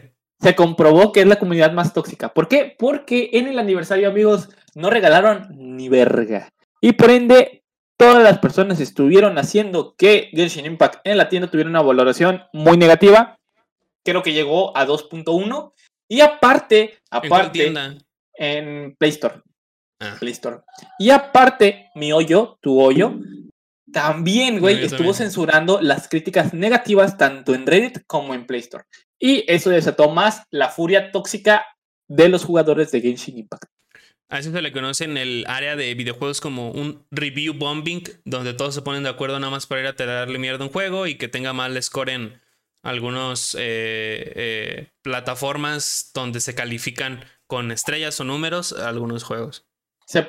[0.43, 2.33] se comprobó que es la comunidad más tóxica.
[2.33, 2.75] ¿Por qué?
[2.77, 6.49] Porque en el aniversario, amigos, no regalaron ni verga.
[6.81, 7.63] Y por ende,
[7.97, 12.77] todas las personas estuvieron haciendo que Genshin Impact en la tienda tuviera una valoración muy
[12.77, 13.39] negativa.
[14.03, 15.73] Creo que llegó a 2.1.
[16.09, 17.73] Y aparte, aparte,
[18.35, 19.41] ¿En, Play Store.
[19.99, 20.17] Ah.
[20.19, 20.57] Play Store.
[20.99, 23.13] Y aparte, mi hoyo, tu hoyo,
[23.93, 28.83] también, güey, estuvo censurando las críticas negativas tanto en Reddit como en Play Store.
[29.25, 31.65] Y eso desató más la furia tóxica
[32.09, 33.63] de los jugadores de Genshin Impact.
[34.27, 38.53] A eso se le conoce en el área de videojuegos como un review bombing, donde
[38.53, 41.07] todos se ponen de acuerdo nada más para ir a darle mierda a un juego
[41.07, 42.41] y que tenga mal score en
[42.81, 49.65] algunas eh, eh, plataformas donde se califican con estrellas o números algunos juegos.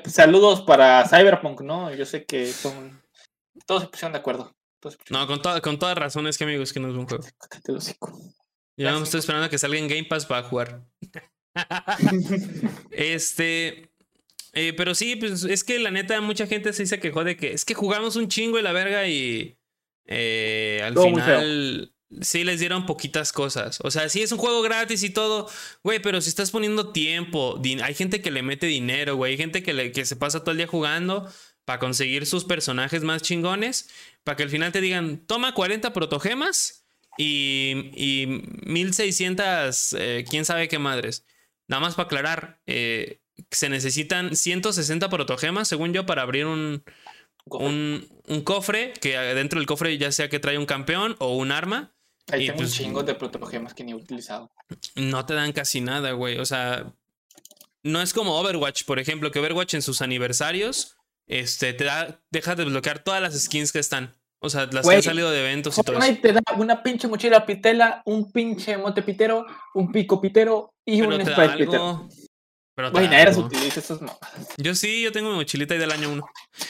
[0.05, 1.93] saludos para Cyberpunk, ¿no?
[1.93, 3.03] Yo sé que son...
[3.67, 4.55] Todos se pusieron de acuerdo.
[5.11, 7.25] no, con, con todas razones que amigos que no es un juego.
[8.77, 10.85] Ya me estoy esperando a que salga en Game Pass para jugar.
[12.91, 13.91] este.
[14.53, 17.53] Eh, pero sí, pues es que la neta, mucha gente se dice quejó de que
[17.53, 19.57] es que jugamos un chingo de la verga y.
[20.07, 21.91] Eh, al final.
[22.21, 23.81] Sí, les dieron poquitas cosas.
[23.83, 25.49] O sea, sí es un juego gratis y todo,
[25.83, 29.65] güey, pero si estás poniendo tiempo, hay gente que le mete dinero, güey, hay gente
[29.65, 31.29] que, le, que se pasa todo el día jugando
[31.65, 33.89] para conseguir sus personajes más chingones,
[34.23, 36.84] para que al final te digan, toma 40 protogemas
[37.17, 38.27] y, y
[38.67, 41.25] 1600, eh, quién sabe qué madres.
[41.69, 46.85] Nada más para aclarar, eh, se necesitan 160 protogemas, según yo, para abrir un,
[47.47, 51.53] un, un, cofre, que dentro del cofre ya sea que trae un campeón o un
[51.53, 51.95] arma.
[52.31, 54.53] Ahí tengo un pues chingo de protogemas que ni he utilizado.
[54.95, 56.39] No te dan casi nada, güey.
[56.39, 56.95] O sea,
[57.83, 60.97] no es como Overwatch, por ejemplo, que Overwatch en sus aniversarios
[61.27, 64.15] este, te da, deja de desbloquear todas las skins que están.
[64.45, 66.21] O sea, las que han salido de eventos y todo eso.
[66.21, 71.15] te da una pinche mochila pitela, un pinche mote pitero, un pico pitero y un
[71.15, 72.07] sprite pitero.
[72.75, 74.01] Pero bueno, eras utiliza esos
[74.59, 76.27] Yo sí, yo tengo mi mochilita ahí del año 1.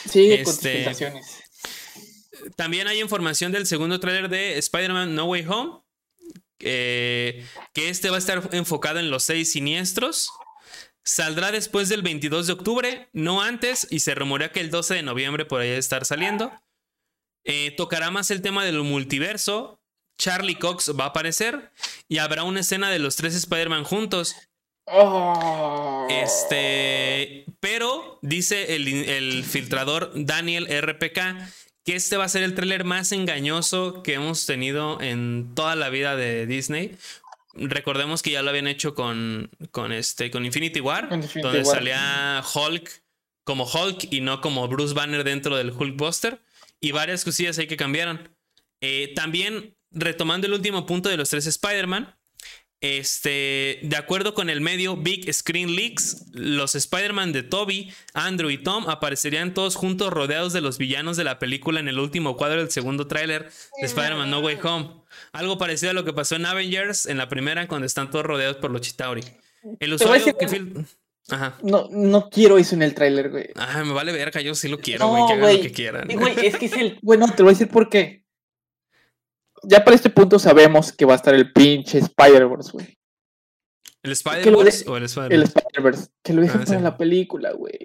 [0.08, 5.80] Sí, este, con También hay información del segundo tráiler de Spider-Man No Way Home.
[6.60, 10.30] Eh, que este va a estar enfocado en los seis siniestros.
[11.02, 15.02] Saldrá después del 22 de octubre, no antes, y se rumorea que el 12 de
[15.02, 16.52] noviembre por ahí estar saliendo.
[17.44, 19.80] Eh, tocará más el tema del multiverso.
[20.18, 21.70] Charlie Cox va a aparecer
[22.08, 24.36] y habrá una escena de los tres Spider-Man juntos.
[24.86, 26.06] Oh.
[26.10, 31.18] Este, pero dice el, filtrador Daniel RPK
[31.84, 35.90] que este va a ser el tráiler más engañoso que hemos tenido en toda la
[35.90, 36.96] vida de Disney.
[37.52, 43.02] Recordemos que ya lo habían hecho con, con, este, con Infinity War, donde salía Hulk
[43.44, 46.40] como Hulk y no como Bruce Banner dentro del Hulkbuster
[46.84, 48.36] y varias cosillas hay que cambiaron.
[48.80, 52.14] Eh, también, retomando el último punto de los tres Spider-Man,
[52.80, 58.58] Este, de acuerdo con el medio Big Screen Leaks, los Spider-Man de Toby, Andrew y
[58.58, 62.60] Tom aparecerían todos juntos rodeados de los villanos de la película en el último cuadro
[62.60, 64.90] del segundo tráiler de Spider-Man No Way Home.
[65.32, 68.58] Algo parecido a lo que pasó en Avengers en la primera cuando están todos rodeados
[68.58, 69.22] por los Chitauri.
[69.80, 70.46] El usuario que
[71.30, 71.58] Ajá.
[71.62, 73.50] No, no quiero eso en el tráiler, güey.
[73.54, 76.08] Ajá, me vale verga, yo sí lo quiero, güey, que hagan lo que quieran.
[76.08, 76.98] Güey, es que es el.
[77.02, 78.24] Bueno, te voy a decir por qué
[79.66, 82.98] ya para este punto sabemos que va a estar el pinche Spider-Verse, güey.
[84.02, 85.34] ¿El Spider-Verse o el Spider-Verse?
[85.34, 86.08] El Spider-Verse.
[86.22, 87.78] Que lo dejen ah, para la película, güey.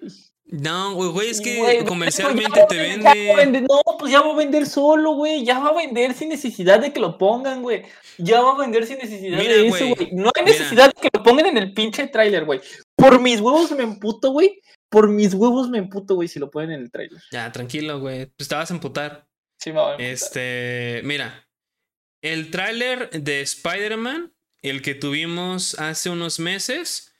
[0.51, 3.61] No, güey, es que comercialmente te vende...
[3.61, 5.45] No, pues ya va a vender solo, güey.
[5.45, 7.83] Ya va a vender sin necesidad de que lo pongan, güey.
[8.17, 10.09] Ya va a vender sin necesidad de eso, güey.
[10.11, 12.59] No hay necesidad de que lo pongan en el pinche tráiler, güey.
[12.99, 14.61] Por mis huevos me emputo, güey.
[14.89, 17.21] Por mis huevos me emputo, güey, si lo ponen en el tráiler.
[17.31, 18.25] Ya, tranquilo, güey.
[18.25, 19.27] Pues te vas a emputar.
[19.57, 20.11] Sí, me voy a emputar.
[20.11, 21.47] Este, mira,
[22.21, 27.13] el tráiler de Spider-Man, el que tuvimos hace unos meses,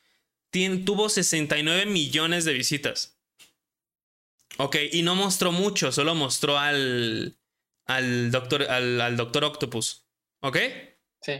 [0.86, 3.18] tuvo 69 millones de visitas.
[4.58, 7.38] Ok, y no mostró mucho, solo mostró al,
[7.86, 10.06] al, doctor, al, doctor Octopus.
[10.42, 10.58] ¿Ok?
[11.22, 11.40] Sí.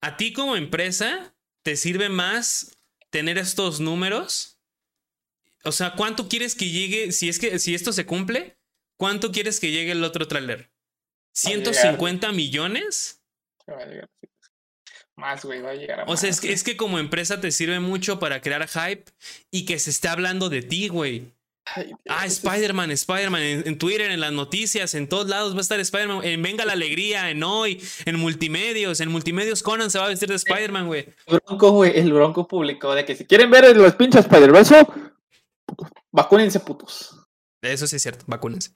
[0.00, 2.76] ¿A ti como empresa te sirve más
[3.12, 4.58] tener estos números?
[5.64, 7.12] O sea, ¿cuánto quieres que llegue?
[7.12, 8.58] Si es que si esto se cumple,
[8.96, 10.72] ¿cuánto quieres que llegue el otro tráiler?
[11.36, 13.22] ¿150 millones?
[15.14, 17.52] Más, güey, va a llegar a O sea, es que, es que como empresa te
[17.52, 19.04] sirve mucho para crear hype
[19.50, 21.32] y que se esté hablando de ti, güey.
[22.08, 26.24] Ah, Spider-Man, Spider-Man, en, Twitter, en las noticias, en todos lados va a estar Spider-Man,
[26.24, 30.28] en Venga la Alegría, en Hoy, en Multimedios, en Multimedios Conan se va a vestir
[30.28, 31.06] de Spider-Man, güey.
[31.26, 34.64] El Bronco, güey, el Bronco publicó de que si quieren ver los pinches Spider-Man,
[36.10, 37.16] vacúnense putos.
[37.62, 38.70] Eso sí es cierto, vacúnense.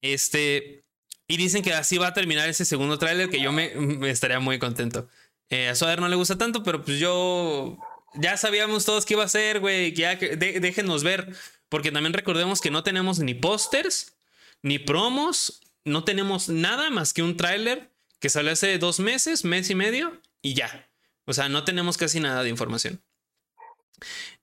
[0.00, 0.84] Este,
[1.28, 3.72] y dicen que así va a terminar ese segundo tráiler que yo me,
[4.08, 5.08] estaría muy contento.
[5.50, 7.78] Eh, a Soder no le gusta tanto, pero pues yo
[8.14, 9.92] ya sabíamos todos qué iba a ser, güey.
[9.92, 11.34] Ya déjenos ver.
[11.68, 14.16] Porque también recordemos que no tenemos ni pósters,
[14.62, 19.70] ni promos, no tenemos nada más que un tráiler que salió hace dos meses, mes
[19.70, 20.90] y medio, y ya.
[21.24, 23.02] O sea, no tenemos casi nada de información.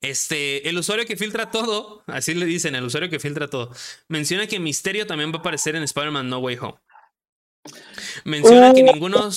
[0.02, 3.72] Este, el usuario que filtra todo, así le dicen, el usuario que filtra todo,
[4.08, 6.80] menciona que Misterio también va a aparecer en Spider-Man No Way Home.
[8.26, 9.30] Menciona que ninguno.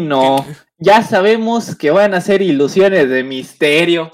[0.00, 0.46] No,
[0.78, 4.10] ya sabemos que van a ser ilusiones de Misterio.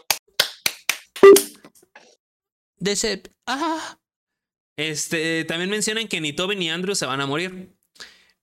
[2.79, 3.99] De Ah.
[4.77, 7.75] Este, también mencionan que ni Toby ni Andrew se van a morir.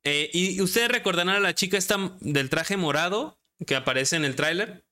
[0.04, 4.36] Eh, y ustedes recordarán a la chica esta del traje morado que aparece en el
[4.36, 4.86] tráiler.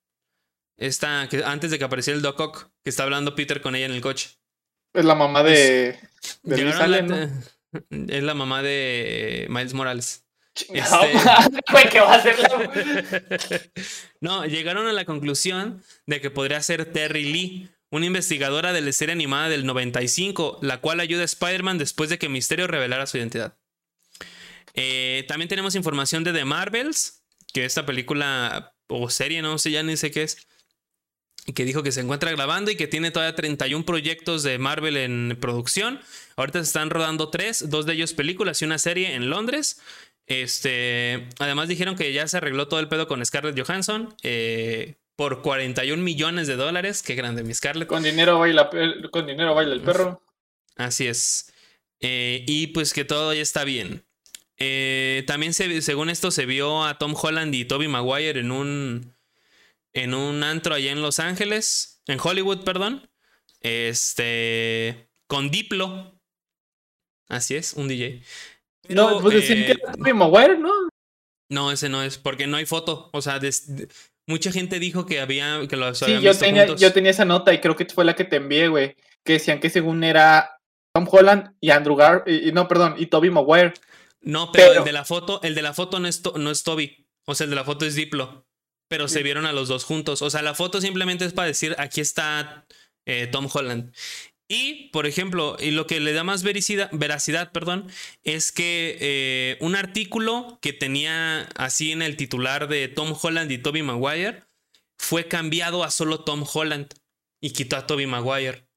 [0.77, 3.85] Esta, que antes de que apareciera el Doc Ock, que está hablando Peter con ella
[3.85, 4.31] en el coche.
[4.93, 5.99] Es la mamá de.
[6.43, 10.23] Es la mamá de Miles Morales.
[10.55, 10.71] Este...
[11.91, 12.35] ¿qué va a hacer
[14.21, 18.91] no, llegaron a la conclusión de que podría ser Terry Lee, una investigadora de la
[18.91, 23.17] serie animada del 95, la cual ayuda a Spider-Man después de que Misterio revelara su
[23.17, 23.55] identidad.
[24.73, 27.23] Eh, también tenemos información de The Marvels,
[27.53, 30.47] que esta película o serie, no sé ya ni sé qué es,
[31.53, 35.37] que dijo que se encuentra grabando y que tiene todavía 31 proyectos de Marvel en
[35.39, 35.99] producción.
[36.35, 39.79] Ahorita se están rodando tres, dos de ellos películas y una serie en Londres.
[40.25, 45.41] Este, además dijeron que ya se arregló todo el pedo con Scarlett Johansson eh, por
[45.41, 47.03] 41 millones de dólares.
[47.03, 47.87] Qué grande mi Scarlett.
[47.87, 48.69] Con dinero baila,
[49.11, 50.21] con dinero baila el perro.
[50.75, 51.53] Así es.
[51.99, 54.05] Eh, y pues que todo ya está bien.
[54.57, 59.13] Eh, también según esto se vio a Tom Holland y Toby Maguire en un
[59.93, 63.09] en un antro allá en Los Ángeles, en Hollywood, perdón.
[63.61, 66.19] Este, con Diplo.
[67.29, 68.21] Así es, un DJ.
[68.89, 70.71] no, pues decir que eh, era Maguire, ¿no?
[71.49, 73.09] No, ese no es, porque no hay foto.
[73.13, 73.39] O sea,
[74.27, 77.59] mucha gente dijo que había, que lo Sí, yo tenía, yo tenía esa nota y
[77.59, 78.95] creo que fue la que te envié, güey.
[79.23, 80.59] Que decían que según era
[80.93, 83.73] Tom Holland y Andrew Gar, y, no, perdón, y Toby Maguire.
[84.21, 87.07] No, pero, el de la foto, el de la foto no es, no es Toby.
[87.25, 88.45] O sea, el de la foto es Diplo
[88.93, 90.21] pero se vieron a los dos juntos.
[90.21, 92.67] O sea, la foto simplemente es para decir, aquí está
[93.07, 93.91] eh, Tom Holland.
[94.53, 97.89] Y, por ejemplo, y lo que le da más veracidad, veracidad perdón,
[98.23, 103.57] es que eh, un artículo que tenía así en el titular de Tom Holland y
[103.57, 104.43] Toby Maguire
[104.95, 106.93] fue cambiado a solo Tom Holland
[107.41, 108.67] y quitó a Toby Maguire.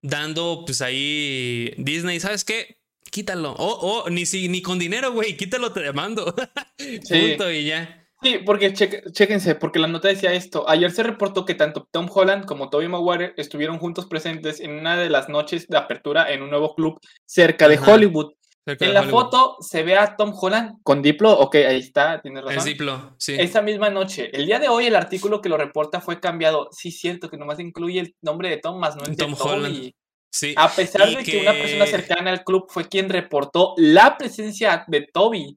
[0.00, 2.78] Dando, pues ahí, Disney, ¿sabes qué?
[3.10, 3.54] Quítalo.
[3.54, 6.32] O oh, ni, si, ni con dinero, güey, quítalo, te mando.
[7.08, 7.99] Punto y ya.
[8.22, 10.68] Sí, porque chéquense, porque la nota decía esto.
[10.68, 14.96] Ayer se reportó que tanto Tom Holland como Tobey Maguire estuvieron juntos presentes en una
[14.96, 18.32] de las noches de apertura en un nuevo club cerca de Hollywood.
[18.66, 22.58] en la foto se ve a Tom Holland con Diplo, ok, ahí está, tienes razón.
[22.58, 23.36] Es Diplo, sí.
[23.38, 26.68] Esa misma noche, el día de hoy el artículo que lo reporta fue cambiado.
[26.72, 29.92] Sí, cierto, que nomás incluye el nombre de Tom, más no el Tom Holland.
[30.30, 30.54] Sí.
[30.56, 31.40] A pesar de que...
[31.40, 35.56] una persona cercana al club fue quien reportó la presencia de Toby.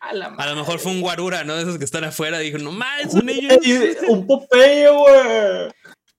[0.00, 1.56] A, lo mejor fue un guarura, ¿no?
[1.56, 2.38] De esos que están afuera.
[2.38, 3.56] Dijo, no mames, son ellos.
[4.08, 5.70] Un Popeye, güey.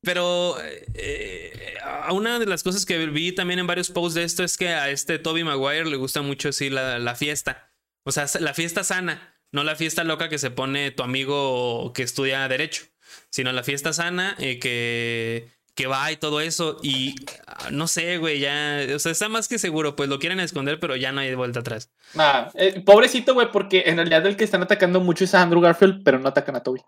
[0.02, 0.56] Pero
[0.94, 1.78] eh,
[2.12, 4.90] una de las cosas que vi también en varios posts de esto es que a
[4.90, 7.74] este Toby Maguire le gusta mucho así la, fiesta.
[8.06, 12.04] O sea, la fiesta sana, no la fiesta loca que se pone tu amigo que
[12.04, 12.86] estudia Derecho,
[13.30, 16.80] sino la fiesta sana eh, que, que va y todo eso.
[16.82, 17.16] Y
[17.46, 18.82] ah, no sé, güey, ya.
[18.96, 21.60] O sea, está más que seguro, pues lo quieren esconder, pero ya no hay vuelta
[21.60, 21.92] atrás.
[22.16, 22.52] Ah,
[22.84, 26.18] pobrecito, güey, porque en realidad el que están atacando mucho es a Andrew Garfield, pero
[26.18, 26.82] no atacan a Toby.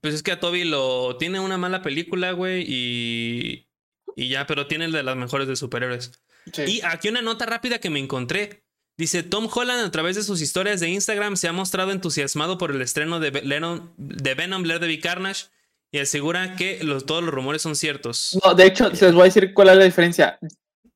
[0.00, 1.16] Pues es que a Toby lo.
[1.16, 3.68] Tiene una mala película, güey, y.
[4.16, 6.22] Y ya, pero tiene el de las mejores de superhéroes.
[6.66, 8.64] Y aquí una nota rápida que me encontré.
[8.96, 12.70] Dice, Tom Holland a través de sus historias de Instagram se ha mostrado entusiasmado por
[12.70, 15.46] el estreno de, de Venom, Blair de Carnage
[15.94, 18.36] y asegura que los, todos los rumores son ciertos.
[18.44, 20.40] No, de hecho, se les voy a decir cuál es la diferencia.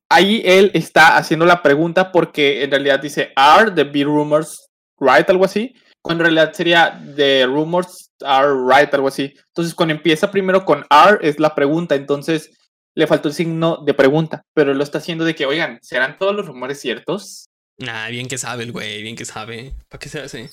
[0.09, 4.67] Ahí él está haciendo la pregunta porque en realidad dice, ¿Are the big rumors
[4.99, 5.29] right?
[5.29, 5.73] Algo así.
[6.01, 9.33] Cuando en realidad sería The rumors are right, algo así.
[9.47, 11.95] Entonces, cuando empieza primero con are, es la pregunta.
[11.95, 12.51] Entonces,
[12.93, 16.35] le faltó el signo de pregunta, pero lo está haciendo de que, oigan, ¿serán todos
[16.35, 17.45] los rumores ciertos?
[17.87, 19.75] Ah, bien que sabe el güey, bien que sabe.
[19.87, 20.49] ¿Para qué se hace?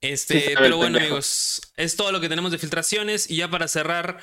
[0.00, 3.30] Este, pero bueno, amigos, es todo lo que tenemos de filtraciones.
[3.30, 4.18] Y ya para cerrar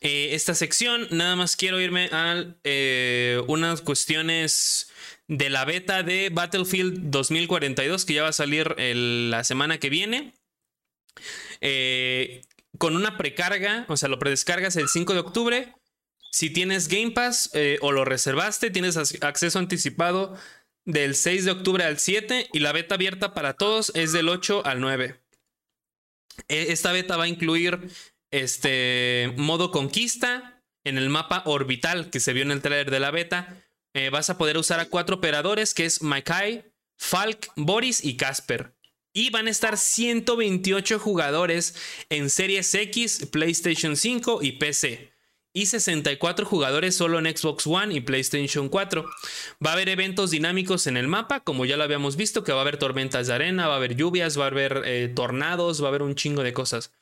[0.00, 4.90] eh, esta sección, nada más quiero irme a eh, unas cuestiones
[5.28, 10.34] de la beta de Battlefield 2042 que ya va a salir la semana que viene.
[11.60, 12.42] Eh,
[12.78, 15.74] con una precarga, o sea, lo predescargas el 5 de octubre.
[16.32, 20.36] Si tienes Game Pass eh, o lo reservaste, tienes acceso anticipado
[20.84, 24.64] del 6 de octubre al 7 y la beta abierta para todos es del 8
[24.64, 25.20] al 9.
[26.48, 27.90] E, esta beta va a incluir
[28.30, 33.10] este modo conquista en el mapa orbital que se vio en el trailer de la
[33.10, 33.62] beta.
[33.94, 36.64] Eh, vas a poder usar a cuatro operadores que es Makai,
[36.96, 38.74] Falk, Boris y Casper.
[39.12, 41.74] Y van a estar 128 jugadores
[42.08, 45.09] en Series X, PlayStation 5 y PC.
[45.52, 49.04] Y 64 jugadores solo en Xbox One y PlayStation 4.
[49.64, 52.58] Va a haber eventos dinámicos en el mapa, como ya lo habíamos visto, que va
[52.58, 55.86] a haber tormentas de arena, va a haber lluvias, va a haber eh, tornados, va
[55.86, 56.92] a haber un chingo de cosas.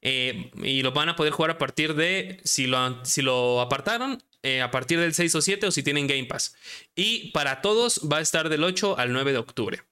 [0.00, 4.20] Eh, y lo van a poder jugar a partir de, si lo, si lo apartaron,
[4.42, 6.56] eh, a partir del 6 o 7 o si tienen Game Pass.
[6.96, 9.82] Y para todos va a estar del 8 al 9 de octubre.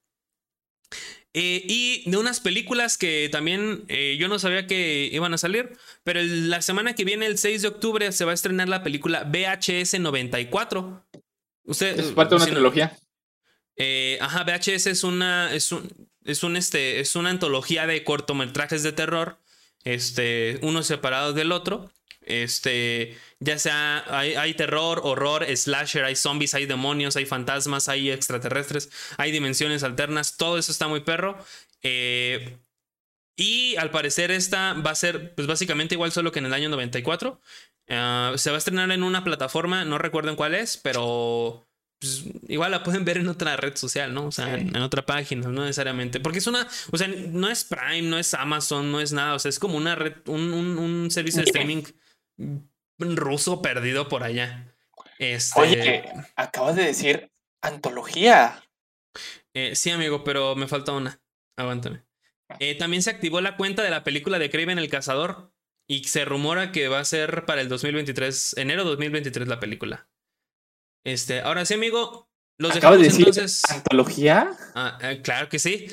[1.33, 5.77] Eh, y de unas películas que también eh, yo no sabía que iban a salir,
[6.03, 9.23] pero la semana que viene, el 6 de octubre, se va a estrenar la película
[9.25, 11.07] VHS 94.
[11.65, 12.99] Usted, es parte de una trilogía.
[13.77, 15.89] Eh, ajá, VHS es una, es un,
[16.25, 19.39] es un, este, es una antología de cortometrajes de terror,
[19.85, 21.93] este, uno separado del otro.
[22.23, 28.91] Este, ya sea hay, terror, horror, slasher, hay zombies, hay demonios, hay fantasmas, hay extraterrestres,
[29.17, 31.39] hay dimensiones alternas, todo eso está muy perro.
[31.83, 32.59] Eh,
[33.37, 36.69] y al parecer esta va a ser pues básicamente igual solo que en el año
[36.69, 37.41] 94.
[37.89, 41.67] Ah, se va a estrenar en una plataforma, no recuerdo en cuál es, pero
[41.99, 44.27] pues, igual la pueden ver en otra red social, ¿no?
[44.27, 46.21] O sea, en, otra página, no necesariamente.
[46.21, 49.39] Porque es una, o sea, no es Prime, no es Amazon, no es nada, o
[49.39, 51.83] sea, es como una red, un, un servicio de streaming
[52.99, 54.75] ruso perdido por allá.
[55.19, 55.61] Este...
[55.61, 56.05] Oye,
[56.37, 57.31] acabas de decir
[57.63, 58.63] antología.
[59.55, 61.21] Eh, sí, amigo, pero me falta una.
[61.57, 62.05] Aguántame.
[62.49, 62.57] Ah.
[62.61, 65.53] Eh, también se activó la cuenta de la película de Craven el Cazador
[65.89, 70.09] y se rumora que va a ser para el 2023, enero 2023 la película.
[71.05, 73.63] Este, ahora sí, amigo, los dejamos de decir entonces.
[73.71, 74.53] ¿Antología?
[74.75, 75.89] Ah, eh, claro que sí.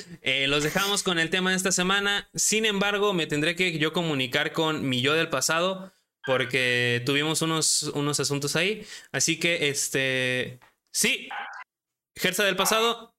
[0.46, 2.28] los dejamos con el tema de esta semana.
[2.34, 5.92] Sin embargo, me tendré que yo comunicar con mi yo del pasado
[6.24, 8.86] porque tuvimos unos, unos asuntos ahí.
[9.12, 10.60] Así que, este,
[10.92, 11.28] sí,
[12.16, 13.14] Gersa del pasado.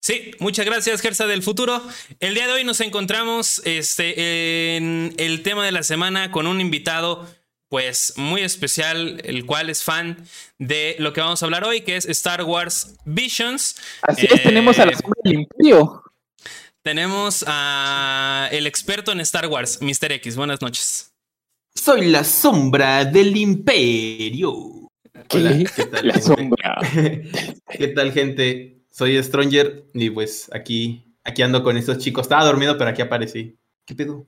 [0.00, 1.82] Sí, muchas gracias, Gersa del futuro.
[2.20, 6.60] El día de hoy nos encontramos este, en el tema de la semana con un
[6.60, 7.26] invitado,
[7.70, 10.26] pues muy especial, el cual es fan
[10.58, 13.76] de lo que vamos a hablar hoy, que es Star Wars Visions.
[14.02, 16.02] Así es, tenemos a la sombra del imperio.
[16.82, 20.12] Tenemos a el experto en Star Wars, Mr.
[20.12, 20.36] X.
[20.36, 21.13] Buenas noches.
[21.74, 24.90] Soy la sombra del imperio.
[25.28, 25.64] ¿Qué?
[25.92, 26.06] tal?
[26.08, 26.78] La sombra.
[27.70, 28.78] ¿Qué tal, gente?
[28.90, 32.22] Soy Stranger y pues aquí, aquí ando con estos chicos.
[32.22, 33.56] Estaba dormido, pero aquí aparecí.
[33.84, 34.26] ¿Qué pedo?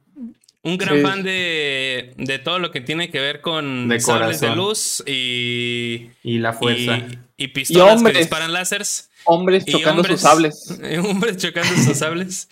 [0.64, 1.02] Un gran Sí.
[1.02, 6.10] fan de, de todo lo que tiene que ver con De sables de luz y,
[6.24, 6.98] Y la fuerza.
[6.98, 8.18] y, y pistolas que hombres.
[8.18, 9.08] disparan láseres.
[9.24, 10.78] Hombres Y chocando hombres- sus sables.
[11.08, 12.48] hombres chocando sus sables.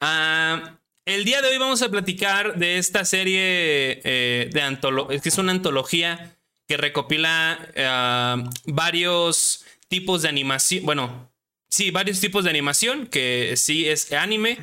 [0.00, 0.78] Ah,
[1.14, 5.16] el día de hoy vamos a platicar de esta serie eh, de antología.
[5.16, 6.36] Es que es una antología
[6.68, 10.84] que recopila ah, varios tipos de animación.
[10.84, 11.32] Bueno,
[11.68, 14.58] sí, varios tipos de animación que sí es anime,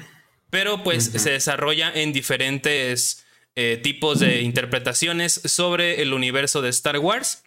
[0.49, 3.25] pero pues se desarrolla en diferentes
[3.55, 7.43] eh, tipos de interpretaciones sobre el universo de Star Wars.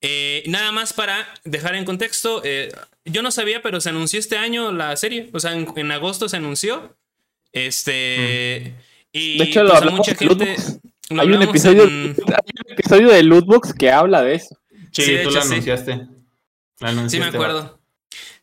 [0.00, 2.72] Eh, nada más para dejar en contexto, eh,
[3.04, 5.28] yo no sabía, pero se anunció este año la serie.
[5.34, 6.96] O sea, en, en agosto se anunció.
[7.52, 8.74] Este.
[9.12, 10.56] Y De hecho, lo pues, mucha en gente.
[11.10, 14.56] Lo Hay un, episodio, en- hay un episodio de Lootbox que habla de eso.
[14.92, 15.48] Sí, Sí, de tú hecho, lo sí.
[15.52, 16.06] anunciaste.
[17.08, 17.80] Sí, me acuerdo.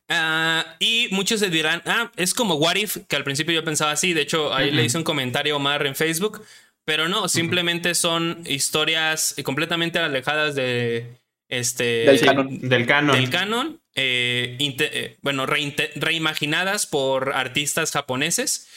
[0.09, 3.91] Ah, y muchos se dirán, ah, es como What If, que al principio yo pensaba
[3.91, 4.13] así.
[4.13, 6.41] De hecho, ahí le hice un comentario a Omar en Facebook.
[6.85, 11.17] Pero no, simplemente son historias completamente alejadas de.
[11.49, 11.83] Este.
[12.05, 12.59] Del canon.
[12.69, 13.15] Del canon.
[13.15, 18.67] del canon, eh, eh, bueno, reimaginadas por artistas japoneses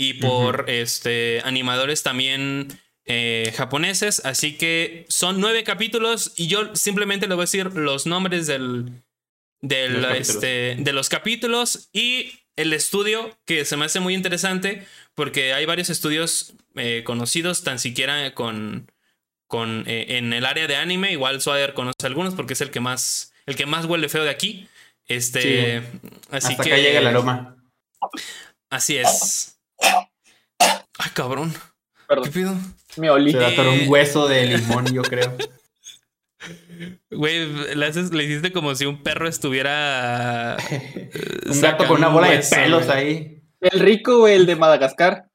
[0.00, 2.68] y por este, animadores también
[3.04, 4.24] eh, japoneses.
[4.24, 9.02] Así que son nueve capítulos y yo simplemente le voy a decir los nombres del,
[9.60, 14.86] del, Los este, de los capítulos y el estudio que se me hace muy interesante
[15.14, 18.90] porque hay varios estudios eh, conocidos, tan siquiera con,
[19.48, 21.12] con eh, en el área de anime.
[21.12, 24.30] Igual Swader conoce algunos porque es el que más, el que más huele feo de
[24.30, 24.66] aquí.
[25.08, 25.82] Este,
[26.30, 27.62] así Hasta que acá llega el aroma.
[28.70, 29.59] Así es.
[31.02, 31.52] Ay, cabrón.
[31.52, 31.58] ¿Qué
[32.08, 32.54] Perdón, pido?
[32.96, 33.32] me olí.
[33.32, 33.82] Se va a atorar Eh.
[33.84, 35.36] un hueso de limón, yo creo.
[37.10, 40.56] Güey, le, haces- le hiciste como si un perro estuviera.
[40.70, 41.10] eh,
[41.48, 42.98] un gato con una bola de hueso, pelos güey.
[42.98, 43.42] ahí.
[43.60, 45.26] El rico, güey, el de Madagascar.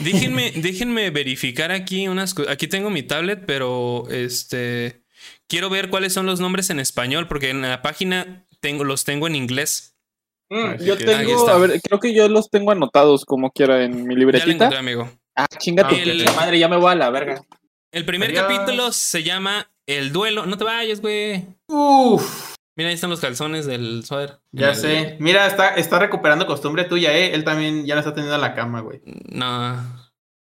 [0.00, 2.52] Déjenme, déjenme verificar aquí unas cosas.
[2.52, 5.04] Aquí tengo mi tablet, pero este.
[5.48, 9.26] Quiero ver cuáles son los nombres en español, porque en la página tengo, los tengo
[9.26, 9.89] en inglés.
[10.50, 13.92] Mm, yo que- tengo, a ver, creo que yo los tengo anotados como quiera en
[13.92, 14.50] mi Ya lo libretita.
[14.52, 15.08] encontré, amigo.
[15.36, 17.40] Ah, chinga tu El- puta madre, ya me voy a la verga.
[17.92, 18.42] El primer Adiós.
[18.46, 20.46] capítulo se llama El duelo.
[20.46, 21.44] No te vayas, güey.
[21.68, 24.38] Uf, Mira, ahí están los calzones del suéter.
[24.52, 25.16] ya El- sé.
[25.20, 27.34] Mira, está, está recuperando costumbre tuya, ¿eh?
[27.34, 29.00] Él también ya no está teniendo la cama, güey.
[29.04, 29.74] No.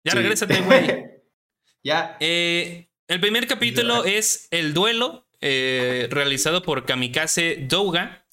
[0.05, 0.17] Ya Sí.
[0.17, 1.05] regrésate, güey.
[1.83, 2.15] ya.
[2.19, 8.25] Eh, el primer capítulo es El Duelo, eh, realizado por Kamikaze Douga,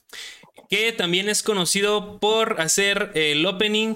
[0.68, 3.94] que también es conocido por hacer el opening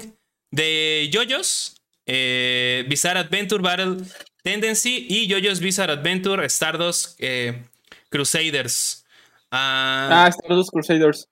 [0.51, 3.97] de JoJo's eh, Bizarre Adventure Battle
[4.43, 7.65] Tendency y JoJo's Bizarre Adventure Stardust eh,
[8.11, 9.05] Crusaders.
[9.51, 11.29] Ah, Ah, los Crusaders.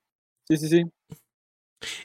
[0.47, 0.83] Sí, sí, sí.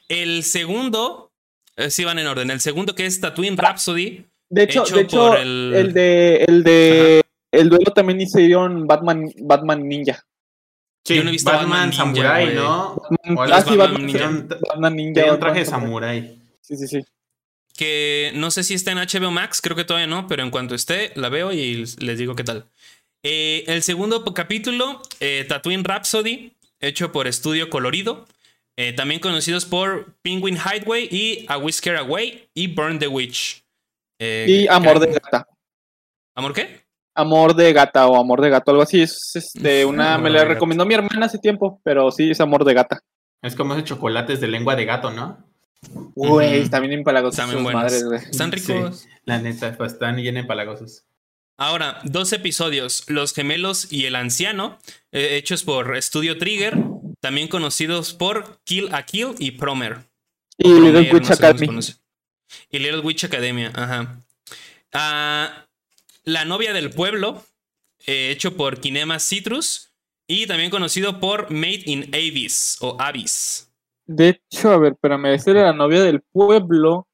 [0.08, 1.32] el segundo,
[1.76, 4.26] eh, sí van en orden, el segundo que es Tatooine Rhapsody.
[4.50, 7.22] De hecho, Hecho de hecho el- de el de
[7.52, 10.24] el duelo también hicieron Batman Batman Ninja.
[11.04, 12.54] Sí, Yo no he visto Batman, Batman Samurai.
[12.54, 12.94] ¿no?
[13.10, 14.28] Batman- Hola, ah, sí, Batman Batman, Ninja.
[14.28, 15.14] Un, Batman Ninja.
[15.14, 16.38] tiene un traje de samurái.
[16.60, 17.04] Sí, sí, sí.
[17.76, 20.74] que no sé si está en HBO Max, creo que todavía no, pero en cuanto
[20.74, 22.66] esté, la veo y les digo qué tal.
[23.24, 28.26] Eh, el segundo capítulo, eh, Tatooine Rhapsody, hecho por Estudio Colorido,
[28.76, 33.64] eh, también conocidos por Penguin Hideaway y A Whisker Away y Burn the Witch.
[34.20, 35.48] Eh, Y Amor de Gata.
[36.36, 36.81] ¿Amor qué?
[37.14, 39.02] Amor de Gata o Amor de Gato, algo así.
[39.02, 42.74] Es este, una, me la recomendó mi hermana hace tiempo, pero sí es Amor de
[42.74, 43.00] Gata.
[43.42, 45.44] Es como esos chocolates de lengua de gato, ¿no?
[46.14, 46.62] Güey, Ujú.
[46.62, 47.82] está bien empalagosos bien sus buenos.
[47.82, 48.20] madres, güey.
[48.20, 49.00] Están ricos.
[49.00, 51.04] Sí, la neta, pues están bien empalagosos.
[51.58, 54.78] Ahora, dos episodios, Los Gemelos y el Anciano,
[55.10, 56.78] eh, hechos por Estudio Trigger,
[57.20, 59.98] también conocidos por Kill a Kill y Promer.
[60.56, 61.80] Y Little Witch Academy.
[62.70, 64.22] Y Little Witch Academia, ajá.
[64.92, 65.66] Ah,
[66.24, 67.42] la novia del pueblo,
[68.06, 69.92] eh, hecho por Kinema Citrus
[70.26, 73.68] y también conocido por Made in Abyss o Abyss.
[74.06, 77.06] De hecho, a ver, espérame, esa era la novia del pueblo.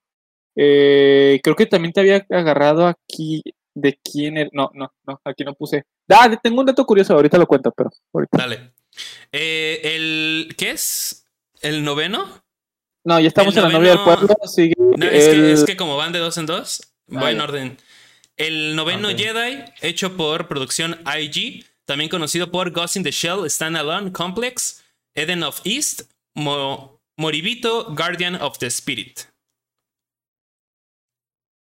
[0.56, 3.42] Eh, creo que también te había agarrado aquí.
[3.74, 4.50] ¿De quién era?
[4.52, 5.84] No, no, no, aquí no puse.
[6.08, 8.38] Ah, tengo un dato curioso, ahorita lo cuento, pero ahorita.
[8.38, 8.72] Dale.
[9.30, 11.24] Eh, el, ¿Qué es?
[11.60, 12.42] ¿El noveno?
[13.04, 14.28] No, ya estamos El en la novia del pueblo.
[14.46, 16.82] Sigue No, es, el- que, es que como van de dos en dos,
[17.12, 17.76] Ah, va en orden.
[18.38, 19.08] El noveno.
[19.10, 24.84] Jedi, hecho por producción IG, también conocido por Ghost in the Shell, Standalone Complex,
[25.14, 26.02] Eden of East,
[26.34, 29.20] Mo- Moribito, Guardian of the Spirit.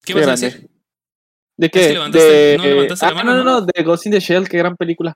[0.04, 0.70] ¿Qué vas a decir?
[1.58, 1.94] ¿De qué?
[1.94, 2.58] levantaste- de...
[2.58, 3.62] no levantaste la ah, mano, no, no, ¿no?
[3.62, 5.14] de Ghost in the Shell, qué gran película.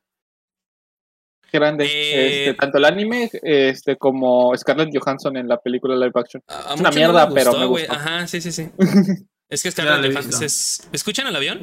[1.49, 1.85] Qué grande.
[1.85, 6.43] Eh, Este, tanto el anime este, como Scarlett Johansson en la película live action.
[6.47, 7.93] A, a Es una mierda, pero gustó, me gustó.
[7.93, 8.69] Ajá, sí, sí, sí.
[9.49, 10.45] Es que Ya lo he Scarlett visto.
[10.45, 10.87] es...
[10.91, 11.61] ¿Escuchan el avión?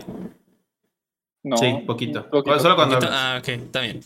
[1.45, 1.57] No.
[1.57, 2.29] Sí, poquito.
[2.31, 2.59] poquito.
[2.61, 4.01] Solo cuando Poquito- Ah, ok, está bien.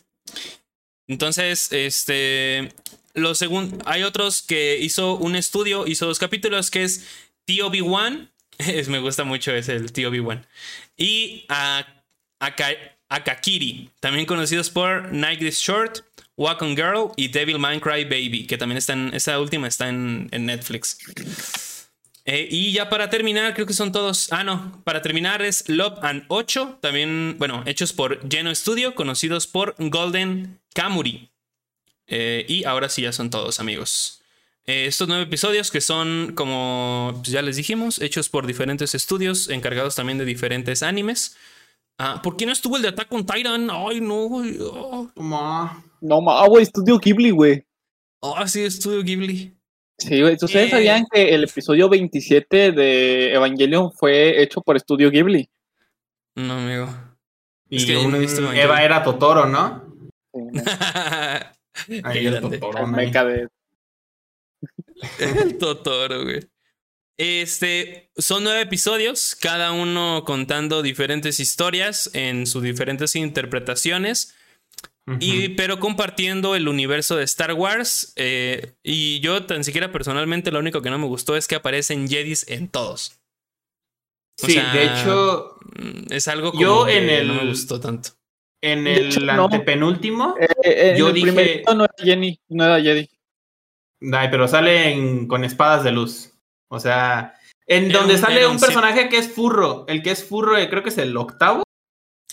[1.09, 2.73] Entonces, este.
[3.15, 3.79] Lo segundo.
[3.87, 7.07] Hay otros que hizo un estudio, hizo dos capítulos, que es
[7.47, 8.31] TOB1.
[8.59, 10.43] Es, me gusta mucho ese, el TOB1.
[10.97, 11.87] Y a,
[12.41, 15.99] Aka- Akakiri, también conocidos por Night is Short,
[16.39, 19.13] Walk on Girl y Devil May Cry Baby, que también están.
[19.15, 20.97] Esta última está en, en Netflix.
[22.29, 24.33] Eh, y ya para terminar, creo que son todos.
[24.33, 24.83] Ah, no.
[24.85, 26.79] Para terminar es Love and 8.
[26.83, 31.31] También, bueno, hechos por Geno Studio, conocidos por Golden Kamuri.
[32.09, 34.23] Eh, y ahora sí ya son todos, amigos.
[34.67, 39.49] Eh, estos nueve episodios que son, como pues, ya les dijimos, hechos por diferentes estudios,
[39.49, 41.37] encargados también de diferentes animes.
[41.99, 43.71] Ah, ¿Por qué no estuvo el de Attack on Titan?
[43.71, 44.25] Ay, no.
[44.27, 44.59] güey.
[44.61, 45.11] Oh,
[46.01, 47.65] No, ma, güey, estudio Ghibli, güey.
[48.21, 49.56] oh, sí, Estudio Ghibli.
[49.99, 50.35] Sí, güey.
[50.35, 50.71] ¿Ustedes Eh.
[50.71, 55.49] sabían que el episodio 27 de Evangelion fue hecho por estudio Ghibli?
[56.35, 56.89] No, amigo.
[57.71, 58.65] Y Es que yo no he visto un- Evangelion.
[58.71, 59.85] Eva era Totoro, ¿no?
[60.33, 60.41] Qué
[62.05, 62.41] Ahí el.
[62.41, 63.49] Totoro, de-
[65.19, 66.41] El Totoro, güey.
[67.19, 74.36] Este, son nueve episodios, cada uno contando diferentes historias en sus diferentes interpretaciones,
[75.21, 78.13] y, pero compartiendo el universo de Star Wars.
[78.17, 82.09] eh, y yo tan siquiera personalmente lo único que no me gustó es que aparecen
[82.09, 83.19] Jedis en todos.
[84.43, 87.47] o Sí, sea, de hecho, Mm, Es algo como Yo que en el- no me
[87.49, 88.11] gustó tanto.
[88.63, 89.45] en el hecho, no.
[89.45, 93.09] antepenúltimo, Eh, eh, en Yo el dije- no era Jenny, no era Jedi.
[94.13, 96.31] ay, pero salen con espadas de luz.
[96.69, 97.35] O sea,
[97.67, 100.99] en donde sale un personaje que es furro, el que es furro, creo que es
[100.99, 101.63] el octavo.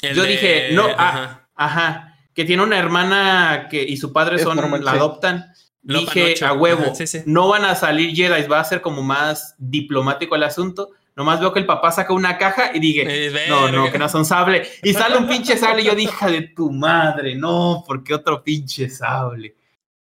[0.01, 2.12] El Yo de- dije, no, ah, ajá.
[2.33, 4.97] Que tiene una hermana que y su padre son, normal, la sí.
[4.97, 5.53] adoptan.
[5.83, 6.47] Lo Dije, panocho.
[6.47, 7.19] a huevo, Ajá, sí, sí.
[7.25, 10.89] no van a salir Jedi, va a ser como más diplomático el asunto.
[11.15, 14.07] Nomás veo que el papá saca una caja y dije, Eh, no, no, que no
[14.09, 14.63] son sable.
[14.81, 18.13] Y sale un pinche sable y yo dije, "Hija de tu madre, no, ¿por qué
[18.15, 19.55] otro pinche sable?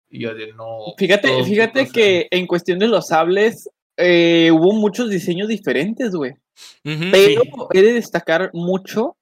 [0.09, 0.93] Y yo de no.
[0.97, 6.35] Fíjate, fíjate que en cuestión de los sables eh, hubo muchos diseños diferentes, güey.
[6.83, 7.41] Pero
[7.73, 9.17] he de destacar mucho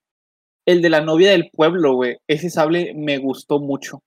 [0.66, 2.18] el de la novia del pueblo, güey.
[2.28, 4.02] Ese sable me gustó mucho.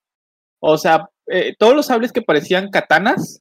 [0.61, 3.41] O sea, eh, todos los sables que parecían katanas.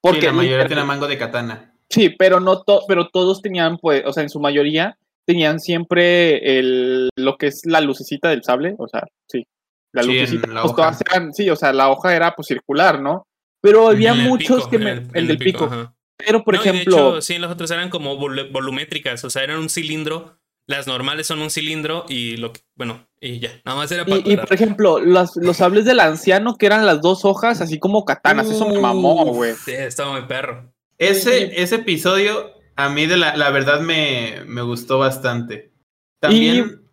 [0.00, 1.74] Porque Porque la mayoría tiene mango de katana.
[1.88, 4.96] Sí, pero no to- pero todos tenían, pues, o sea, en su mayoría
[5.26, 9.46] tenían siempre el lo que es la lucecita del sable, o sea, sí,
[9.92, 10.76] la Sí, lucecita, la pues hoja.
[10.82, 13.26] todas eran, sí, o sea, la hoja era pues circular, ¿no?
[13.60, 15.70] Pero había El muchos pico, que me, el- el, el del pico,
[16.16, 19.30] pero por No, y de ejemplo, hecho, sí, los otros eran como vol- volumétricas, o
[19.30, 20.38] sea, eran un cilindro.
[20.66, 24.18] Las normales son un cilindro y lo que, bueno, y ya, nada más era para
[24.18, 27.78] y, y, por ejemplo, los, los sables del anciano que eran las dos hojas, así
[27.78, 29.54] como katanas, eso me mamó, güey.
[29.54, 30.72] Sí, estaba muy perro.
[30.98, 35.72] Ese, ese episodio, a mí de la, la verdad me, me gustó bastante.
[36.20, 36.88] También.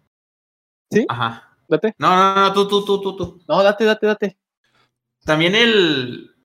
[0.92, 1.06] ¿Sí?
[1.08, 1.56] Ajá.
[1.68, 1.94] Date.
[2.00, 3.44] No, no, no, tú, tú, tú, tú, tú.
[3.48, 4.38] No, date, date, date.
[5.24, 6.36] También el.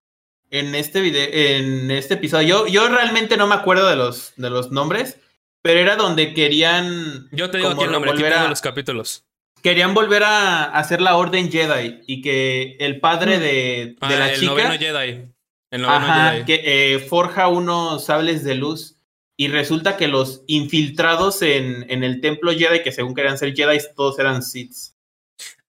[0.50, 4.50] En este video, en este episodio, yo, yo realmente no me acuerdo de los, de
[4.50, 5.18] los nombres,
[5.64, 7.26] pero era donde querían.
[7.32, 9.24] Yo te digo como aquí el nombre, aquí volver tengo a- los capítulos.
[9.62, 13.40] Querían volver a hacer la Orden Jedi y que el padre Mm.
[13.40, 14.50] de, de Ah, la el chica.
[14.52, 15.24] noveno Jedi.
[15.70, 16.44] El noveno Ajá, Jedi.
[16.44, 16.62] que
[16.94, 18.96] eh, forja unos sables de luz
[19.38, 23.78] y resulta que los infiltrados en, en el templo Jedi, que según querían ser Jedi,
[23.96, 24.96] todos eran Siths.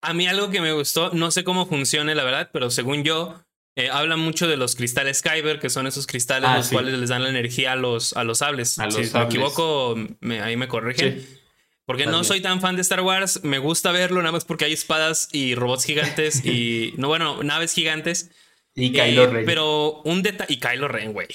[0.02, 3.42] A mí algo que me gustó, no sé cómo funcione la verdad, pero según yo,
[3.76, 6.72] eh, hablan mucho de los cristales Kyber, que son esos cristales Ah, los sí.
[6.74, 8.78] cuales les dan la energía a los, a los sables.
[8.78, 9.14] A los si sables.
[9.14, 11.20] me equivoco, me- ahí me corrigen.
[11.20, 11.38] Sí.
[11.84, 14.72] Porque no soy tan fan de Star Wars, me gusta verlo nada más porque hay
[14.72, 18.30] espadas y robots gigantes y, no, bueno, naves gigantes.
[18.74, 19.46] Y Eh, Kylo Ren.
[19.46, 20.52] Pero un detalle.
[20.52, 21.28] Y Kylo Ren, güey.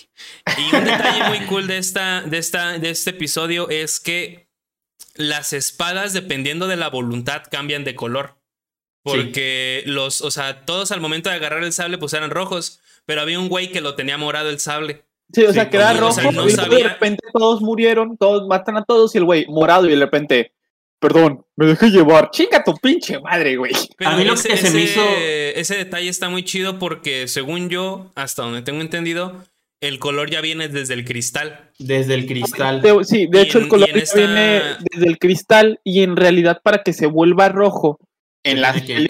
[0.57, 4.49] Y un detalle muy cool de, esta, de, esta, de este episodio es que
[5.15, 8.40] las espadas, dependiendo de la voluntad, cambian de color.
[9.03, 12.79] Porque los, o sea, todos al momento de agarrar el sable, pues eran rojos.
[13.05, 15.03] Pero había un güey que lo tenía morado el sable.
[15.33, 17.61] Sí, o Sí, sea, que era como- rojo o sea, no y de repente todos
[17.61, 20.51] murieron, todos matan a todos y el güey morado y de repente,
[20.99, 22.29] perdón, me dejé llevar.
[22.31, 23.71] Chinga tu pinche madre, güey.
[23.97, 25.01] Pero A mí lo que se me hizo-
[25.55, 29.43] Ese detalle está muy chido porque, según yo, hasta donde tengo entendido,
[29.79, 31.71] el color ya viene desde el cristal.
[31.79, 32.81] Desde el cristal.
[32.81, 34.61] De- sí, de hecho en- el color ya esta- viene
[34.91, 37.97] desde el cristal y en realidad para que se vuelva rojo
[38.43, 39.07] en las que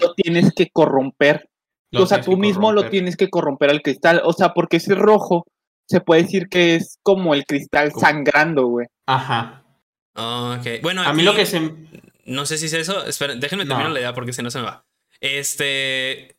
[0.00, 1.48] lo tienes que corromper.
[1.92, 4.20] Lo o sea, tú mismo lo tienes que corromper al cristal.
[4.24, 5.46] O sea, porque ese rojo
[5.88, 8.86] se puede decir que es como el cristal sangrando, güey.
[9.06, 9.62] Ajá.
[10.16, 10.82] Ah, ok.
[10.82, 11.72] Bueno, A mí lo que se.
[12.24, 13.06] No sé si es eso.
[13.06, 13.68] Esperen, déjenme No.
[13.70, 14.84] terminar la idea porque si no se me va.
[15.20, 16.36] Este.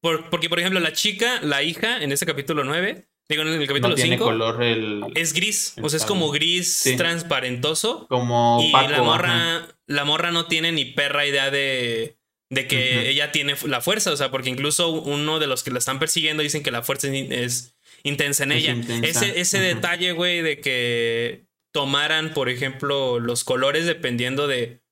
[0.00, 3.66] por- porque, por ejemplo, la chica, la hija, en este capítulo 9, Digo, en el
[3.66, 4.24] capítulo no tiene 5.
[4.24, 5.02] color el...
[5.14, 5.74] Es gris.
[5.76, 6.96] el O sea, es como gris Sí.
[6.96, 8.06] transparentoso.
[8.08, 9.68] Como Y la morra, ajá.
[9.86, 12.18] la morra no tiene ni perra idea de,
[12.50, 14.12] de que ella tiene la fuerza.
[14.12, 17.06] O sea, porque incluso uno de los que la están persiguiendo dicen que la fuerza
[17.08, 18.72] es, in- es intensa en Es ella.
[18.72, 19.06] intensa.
[19.26, 24.82] Ese, ese detalle, güey, de que tomaran, por ejemplo, los colores dependiendo de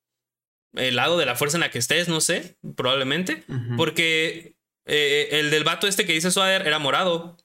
[0.75, 3.43] el lado de la fuerza en la que estés, no sé, probablemente.
[3.77, 4.55] Porque
[4.87, 7.37] eh, el del vato este que dice Swader era morado.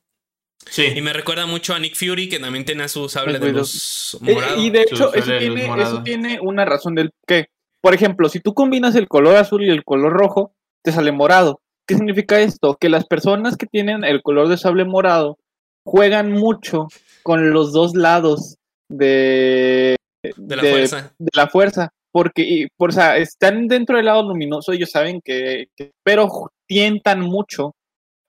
[0.70, 0.88] Sí.
[0.96, 4.34] Y me recuerda mucho a Nick Fury, que también tenía su sable de luz Eh,
[4.34, 4.62] morado.
[4.62, 5.94] y de hecho, eso tiene, morado.
[5.96, 7.46] eso tiene una razón del que,
[7.82, 10.54] por ejemplo, si tú combinas el color azul y el color rojo,
[10.84, 11.60] te sale morado.
[11.88, 12.76] ¿Qué significa esto?
[12.80, 15.38] Que las personas que tienen el color de sable morado
[15.86, 16.88] juegan mucho
[17.24, 18.56] con los dos lados
[18.90, 19.96] de,
[20.38, 21.14] de la fuerza.
[21.18, 21.90] de la fuerza.
[22.12, 26.30] Porque, y, por, o sea, están dentro del lado luminoso, ellos saben que, que- pero
[26.68, 27.74] tientan mucho,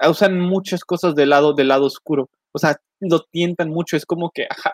[0.00, 2.30] usan muchas cosas del lado, del lado oscuro.
[2.52, 4.72] O sea, lo tientan mucho, es como que, ajá,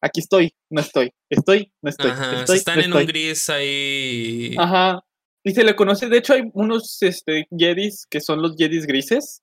[0.00, 3.02] aquí estoy, no estoy, estoy, no estoy, Ajá, estoy, están no en estoy.
[3.02, 4.54] un gris ahí.
[4.58, 5.00] Ajá.
[5.44, 9.42] Y se le conoce, de hecho hay unos este, Jedis que son los Jedis grises,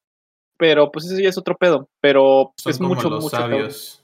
[0.58, 4.04] pero pues eso ya es otro pedo, pero Son es como mucho, los mucho sabios.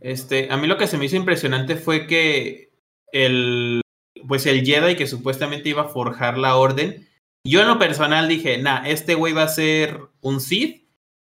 [0.00, 2.72] Este, a mí lo que se me hizo impresionante fue que
[3.12, 3.80] el,
[4.28, 7.08] pues el Jedi que supuestamente iba a forjar la orden,
[7.44, 10.88] yo en lo personal dije, nah, este güey va a ser un Sith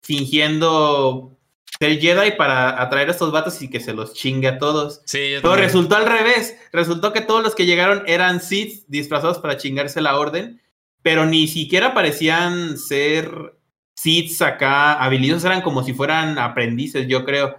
[0.02, 1.39] fingiendo
[1.78, 5.01] ser Jedi para atraer a estos vatos y que se los chingue a todos.
[5.06, 5.64] Sí, Pero también.
[5.64, 6.56] resultó al revés.
[6.72, 10.60] Resultó que todos los que llegaron eran Sith disfrazados para chingarse la orden,
[11.02, 13.56] pero ni siquiera parecían ser
[13.97, 17.56] Siths acá habilidosos, eran como si fueran aprendices, yo creo.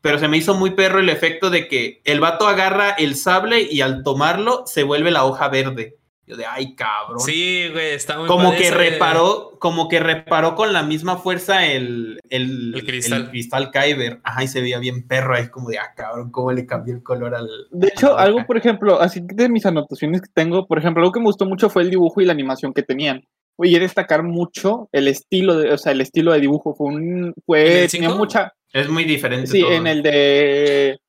[0.00, 3.62] Pero se me hizo muy perro el efecto de que el vato agarra el sable
[3.62, 5.98] y al tomarlo se vuelve la hoja verde.
[6.24, 7.18] Yo de, ay, cabrón.
[7.18, 11.66] Sí, güey, está muy como padre que reparó, como que reparó con la misma fuerza
[11.66, 13.22] el, el, El cristal.
[13.22, 14.20] el cristal Kyber.
[14.22, 17.02] Ajá, y se veía bien perro ahí, como de, ah, cabrón, cómo le cambió el
[17.02, 17.48] color al.
[17.72, 21.18] De hecho, algo, por ejemplo, así de mis anotaciones que tengo, por ejemplo, algo que
[21.18, 23.24] me gustó mucho fue el dibujo y la animación que tenían.
[23.58, 26.74] Y destacar mucho el estilo, de, o sea, el estilo de dibujo.
[26.74, 29.48] Fue un, ¿En fue, tenía mucha, Es muy diferente.
[29.48, 29.72] sí, todo.
[29.72, 31.00] en el de,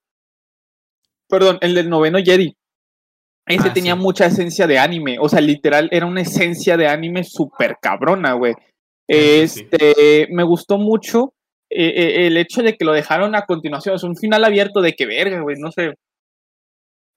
[1.30, 2.56] perdón, el del noveno Jedi.
[3.46, 4.00] Ese Ah, tenía sí.
[4.00, 8.54] mucha esencia de anime, o sea, literal, era una esencia de anime súper cabrona, güey.
[8.54, 8.62] Sí.
[9.08, 11.34] Este, me gustó mucho
[11.70, 14.94] eh, eh, el hecho de que lo dejaron a continuación, es un final abierto de
[14.94, 15.94] que verga, güey, no sé.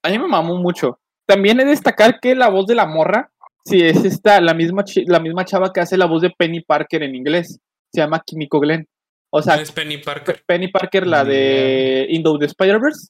[0.04, 0.98] A mí me mamó mucho.
[1.28, 3.30] También he de destacar que la voz de la morra,
[3.64, 7.02] sí, es esta, la misma, la misma chava que hace la voz de Penny Parker
[7.02, 7.58] en inglés.
[7.92, 8.86] Se llama Kimiko Glenn.
[9.32, 10.36] O sea, ¿Quién es Penny Parker?
[10.36, 13.08] Pe- Penny Parker, la de Into the Spider-Verse.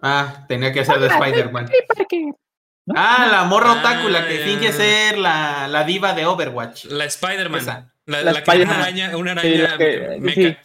[0.00, 1.68] Ah, tenía que ser de Spider-Man.
[2.94, 6.86] Ah, la morra Ah, otaku, la que finge ser la, la diva de Overwatch.
[6.86, 7.64] La Spider-Man.
[8.06, 10.40] La, La la que una araña, una Sí, araña la que- meca.
[10.40, 10.56] sí.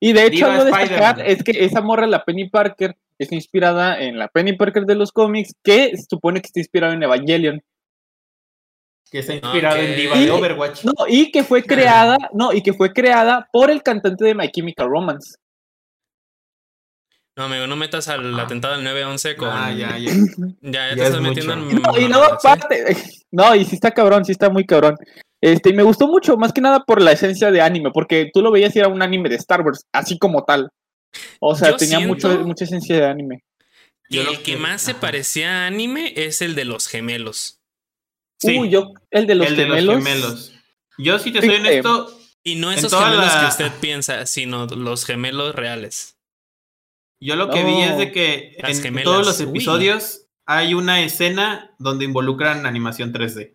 [0.00, 3.34] Y de hecho, Diva algo de destacar es que esa morra, la Penny Parker, está
[3.36, 7.02] inspirada en la Penny Parker de los cómics, que se supone que está inspirada en
[7.04, 7.62] Evangelion.
[9.10, 10.84] Que está inspirado en diva Y- de Overwatch.
[10.84, 14.50] No, y que fue creada, no, y que fue creada por el cantante de My
[14.50, 15.36] Chemical Romance.
[17.36, 18.42] No, amigo, no metas al Ah.
[18.42, 19.48] atentado del 9-11 con.
[19.50, 20.12] Ah, ya, ya.
[20.12, 20.16] Ya,
[20.60, 21.76] ya, Ya te es estás metiendo mucho.
[21.76, 21.82] en.
[21.82, 22.26] No, y ¿eh?
[22.30, 22.84] aparte,
[23.30, 24.96] no, y sí está cabrón, sí está muy cabrón.
[25.40, 28.42] Este, y me gustó mucho, más que nada por la esencia de anime, porque tú
[28.42, 30.70] lo veías y era un anime de Star Wars, así como tal.
[31.40, 33.42] O sea, Yo tenía mucho, mucha esencia de anime.
[34.08, 37.58] Y el que que- más se parecía a anime es el de los gemelos.
[38.38, 39.94] Sí, Uy, yo, el de los el de gemelos.
[39.96, 40.52] los gemelos.
[40.98, 41.68] Yo, si te soy Fíjate.
[41.80, 46.16] honesto, Y no esos gemelos la- que usted piensa, sino los gemelos reales.
[47.24, 49.46] Yo lo que vi es de que Las en gemelas, todos los uy.
[49.48, 53.54] episodios hay una escena donde involucran animación 3D.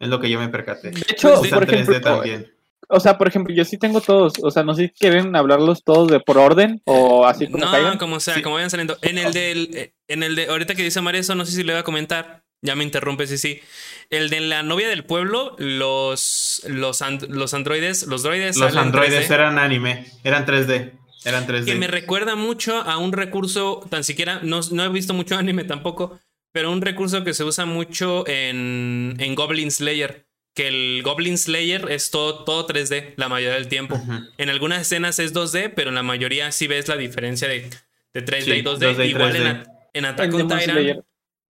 [0.00, 0.90] Es lo que yo me percaté.
[0.90, 2.52] De hecho, Pues, Usan por 3D ejemplo, también.
[2.88, 5.84] o sea, por ejemplo, yo sí tengo todos, o sea, no sé si quieren hablarlos
[5.84, 7.98] todos de por orden o así como No, caigan.
[7.98, 8.42] como sea, Sí.
[8.42, 8.96] como vayan saliendo.
[9.02, 9.70] En el del.
[9.74, 10.46] eh, En el de.
[10.48, 12.42] Ahorita que dice María eso, no sé si le voy a comentar.
[12.62, 13.60] Ya me interrumpe, sí, sí.
[14.08, 16.62] El de la novia del pueblo, los.
[16.66, 18.06] Los, and- los androides.
[18.06, 18.56] Los droides.
[18.56, 20.92] Los androides 3D, eran anime, eran 3D.
[21.24, 21.64] Eran 3D.
[21.64, 24.40] Que me recuerda mucho a un recurso, tan siquiera.
[24.42, 26.18] No, no he visto mucho anime tampoco.
[26.52, 30.26] Pero un recurso que se usa mucho en, en Goblin Slayer.
[30.54, 34.00] Que el Goblin Slayer es todo, todo 3D la mayoría del tiempo.
[34.38, 37.68] En algunas escenas es 2D, pero en la mayoría sí ves la diferencia de,
[38.12, 38.94] de 3D Sí, y 2D.
[38.96, 39.46] 2D y Igual en, 3D.
[39.46, 40.60] a- en En Attack on Titan.
[40.60, 41.02] Slayer.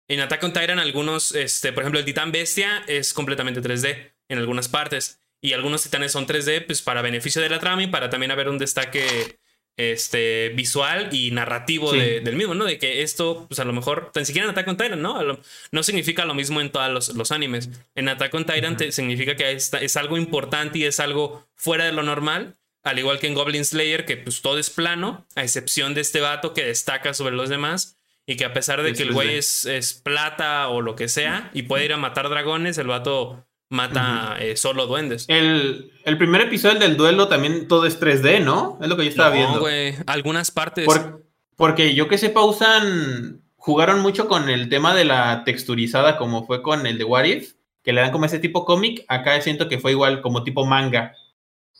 [0.09, 4.39] En Attack on Titan, algunos, este, por ejemplo, el Titán Bestia es completamente 3D en
[4.39, 5.20] algunas partes.
[5.40, 8.49] Y algunos titanes son 3D, pues para beneficio de la trama y para también haber
[8.49, 9.39] un destaque
[9.78, 11.98] este, visual y narrativo Sí.
[11.98, 12.64] de- del mismo, ¿no?
[12.66, 15.22] De que esto, pues a lo mejor, tan siquiera en Attack on Titan, ¿no?
[15.22, 15.40] Lo-
[15.72, 17.70] no significa lo mismo en todos los, los animes.
[17.94, 21.84] En Attack on Titan te- significa que es, es algo importante y es algo fuera
[21.86, 25.42] de lo normal, Al igual que en Goblin Slayer, que pues todo es plano, a
[25.42, 27.96] excepción de este vato que destaca sobre los demás.
[28.24, 29.12] Y que a pesar de Es que el 3D.
[29.14, 32.86] güey es, es plata o lo que sea y puede ir a matar dragones, el
[32.86, 35.24] vato mata eh, solo duendes.
[35.28, 38.78] El, el primer episodio del duelo también todo es 3D, ¿no?
[38.82, 39.61] Es lo que yo estaba No, viendo.
[39.61, 39.95] güey.
[40.07, 40.85] Algunas partes.
[40.86, 41.24] Por-
[41.57, 43.43] porque yo que sepa, usan.
[43.57, 47.53] Jugaron mucho con el tema de la texturizada, como fue con el de What If,
[47.82, 49.05] que le dan como ese tipo cómic.
[49.09, 51.12] Acá siento que fue igual, como tipo manga.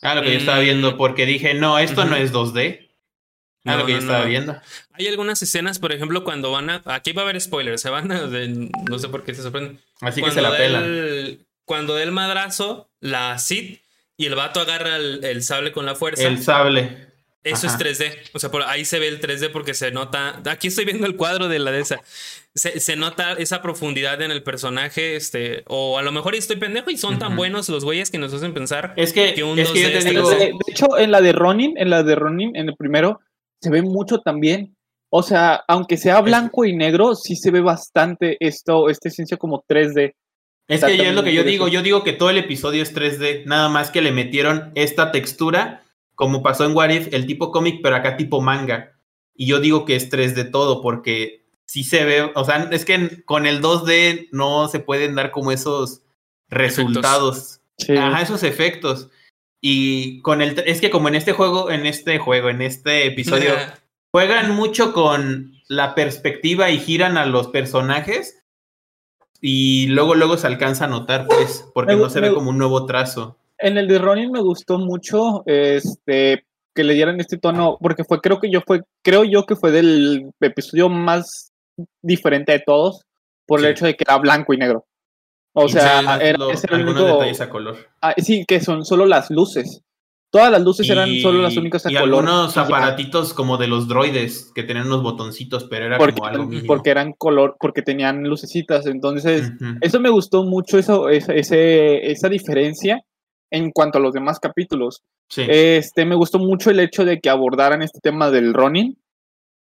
[0.01, 0.63] Ah, lo que yo estaba Mm.
[0.63, 2.89] viendo, porque dije, no, esto no es 2D.
[3.65, 4.25] Ah, No, lo que yo estaba no.
[4.27, 4.61] viendo.
[4.93, 6.81] Hay algunas escenas, por ejemplo, cuando van a.
[6.85, 8.23] Aquí va a haber spoilers, se van a.
[8.27, 9.79] de- no sé por qué se sorprenden.
[10.01, 10.83] Así que se la da pelan.
[10.83, 13.77] el- cuando da el madrazo, la Sid
[14.17, 16.23] y el vato agarra el, el sable con la fuerza.
[16.23, 17.11] El sable.
[17.43, 17.77] Eso ajá.
[17.77, 18.31] es 3D.
[18.33, 20.41] O sea, por ahí se ve el 3D porque se nota.
[20.49, 22.01] Aquí estoy viendo el cuadro de la de esa.
[22.55, 25.15] Se, se nota esa profundidad en el personaje.
[25.15, 25.63] Este.
[25.67, 28.51] O a lo mejor estoy pendejo y son tan buenos los güeyes que nos hacen
[28.55, 28.95] pensar.
[28.97, 30.27] Es que, Que un es que yo 2D te está digo.
[30.27, 33.19] De, de hecho, en la de Ronin, en la de Ronin, en el primero,
[33.61, 34.75] se ve mucho también.
[35.11, 39.63] O sea, aunque sea blanco y negro, sí se ve bastante esto, esta esencia como
[39.69, 40.15] 3D.
[40.69, 41.67] Es que ya es lo que yo digo.
[41.67, 43.45] Yo digo que todo el episodio es 3D.
[43.45, 45.83] Nada más que le metieron esta textura,
[46.13, 48.95] como pasó en What If, el tipo cómic, pero acá tipo manga.
[49.35, 52.31] Y yo digo que es 3D todo, porque sí se ve.
[52.35, 56.03] O sea, es que con el 2D no se pueden dar como esos
[56.49, 57.61] resultados.
[57.79, 57.97] Sí.
[57.97, 59.09] Ajá, esos efectos.
[59.59, 60.61] Y con el.
[60.67, 63.55] Es que como en este juego, en este juego, en este episodio,
[64.13, 68.38] juegan mucho con la perspectiva y giran a los personajes
[69.41, 72.57] y luego luego se alcanza a notar pues porque Me no se ve como un
[72.57, 76.45] nuevo trazo En el de Ronin me gustó mucho este
[76.75, 79.71] que le dieran este tono, porque fue, creo que yo fue, creo yo que fue
[79.71, 81.51] del episodio más
[82.01, 83.01] diferente de todos,
[83.45, 83.65] por Sí.
[83.65, 84.85] el hecho de que era blanco y negro.
[85.53, 88.45] O Y sea, era, lo- ese era el algunos único- detalles a color ah, sí,
[88.47, 89.81] que son solo las luces.
[90.31, 92.07] Todas las luces eran Y- solo las únicas a y color.
[92.25, 96.45] algunos aparatitos como de los droides que tenían unos botoncitos pero era porque, como algo
[96.45, 98.85] mínimo porque eran color, porque tenían lucecitas.
[98.85, 99.51] Entonces,
[99.81, 103.01] eso me gustó mucho, eso, esa, ese- esa diferencia
[103.51, 105.01] en cuanto a los demás capítulos.
[105.29, 105.43] Sí.
[105.47, 108.97] Este, me gustó mucho el hecho de que abordaran este tema del Ronin,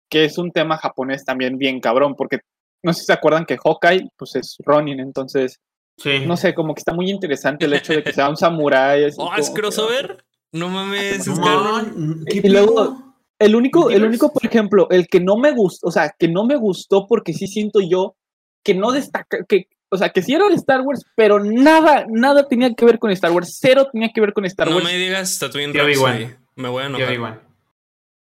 [0.10, 2.40] que es un tema japonés también bien cabrón, porque
[2.84, 5.60] no sé si se acuerdan que Hawkeye, pues es Ronin, entonces,
[5.98, 6.26] sí.
[6.26, 9.04] no sé, como que está muy interesante el hecho de que sea un samurái.
[9.18, 10.24] Oh, ¿es que- crossover?
[10.52, 11.74] No mames, No, es canon.
[12.10, 13.04] man, ¿qué Y luego-?
[13.40, 16.44] El único, el único, por ejemplo, el que no me gustó, o sea, que no
[16.46, 18.16] me gustó porque sí siento yo
[18.64, 22.48] que no destaca, que, o sea, que sí era de Star Wars, pero nada, nada
[22.48, 24.86] tenía que ver con Star Wars, cero tenía que ver con Star No Wars.
[24.88, 26.30] me digas Tatooine Rhapsody.
[26.56, 27.44] Me voy a enojar.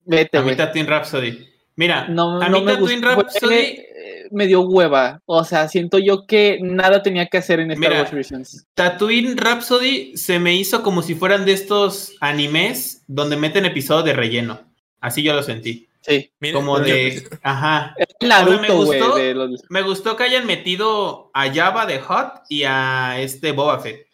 [0.05, 0.55] Vete, a mí.
[0.55, 3.85] Tatooine Rhapsody mira No, a no mí me Tatooine Rhapsody fue-
[4.31, 5.21] me dio hueva.
[5.25, 8.65] O sea, siento yo que nada tenía que hacer en Star Mira, Wars Visions.
[8.73, 14.13] Tatooine Rhapsody se me hizo como si fueran de estos animes donde meten episodio de
[14.13, 14.59] relleno.
[14.99, 15.87] Así yo lo sentí.
[16.01, 16.31] Sí.
[16.39, 17.27] Mira, Como yo- de.
[17.43, 17.93] Ajá.
[18.19, 19.15] El Naruto, me gustó.
[19.17, 23.79] de los- Me gustó que hayan metido a Java de Hot y a este Boba
[23.79, 24.07] Fett.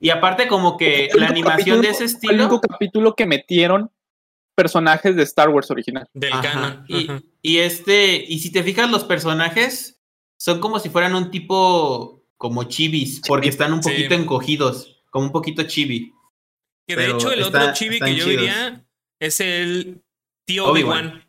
[0.00, 2.34] Y aparte, como que el la animación de capítulo- ese fue El estilo.
[2.44, 3.90] único capítulo que metieron
[4.54, 6.08] personajes de Star Wars original.
[6.14, 6.84] Del Ajá, canon.
[6.88, 7.22] Y, Ajá.
[7.42, 8.24] y este.
[8.28, 10.00] Y si te fijas, los personajes
[10.38, 13.90] son como si fueran un tipo como chibis, porque están un Sí.
[13.90, 16.12] poquito encogidos, como un poquito chibi.
[16.88, 18.40] Que de pero hecho el está- otro chibi que yo chidos.
[18.40, 18.84] diría
[19.20, 20.02] es el
[20.46, 21.06] tío Obi-Wan.
[21.06, 21.28] Obi-Wan.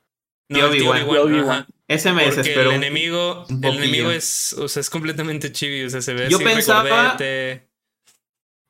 [0.49, 1.67] Tío el tío Obi-Wan.
[1.87, 2.71] Ese me Porque desesperó.
[2.71, 6.27] el enemigo, un el enemigo es, o sea, es completamente chibi, o sea, se ve
[6.29, 7.69] Yo así pensaba- recordete.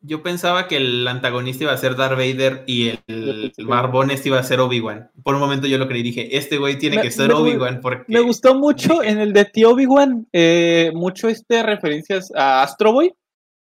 [0.05, 3.63] Yo pensaba que el antagonista iba a ser Darth Vader y el, el Sí.
[3.63, 5.09] barbón este iba a ser Obi-Wan.
[5.23, 8.03] Por un momento yo lo creí, dije, este güey tiene Me- que ser Obi-Wan porque...
[8.11, 13.13] Me gustó mucho en el de Tío Obi-Wan, eh, mucho este referencias a Astro Boy.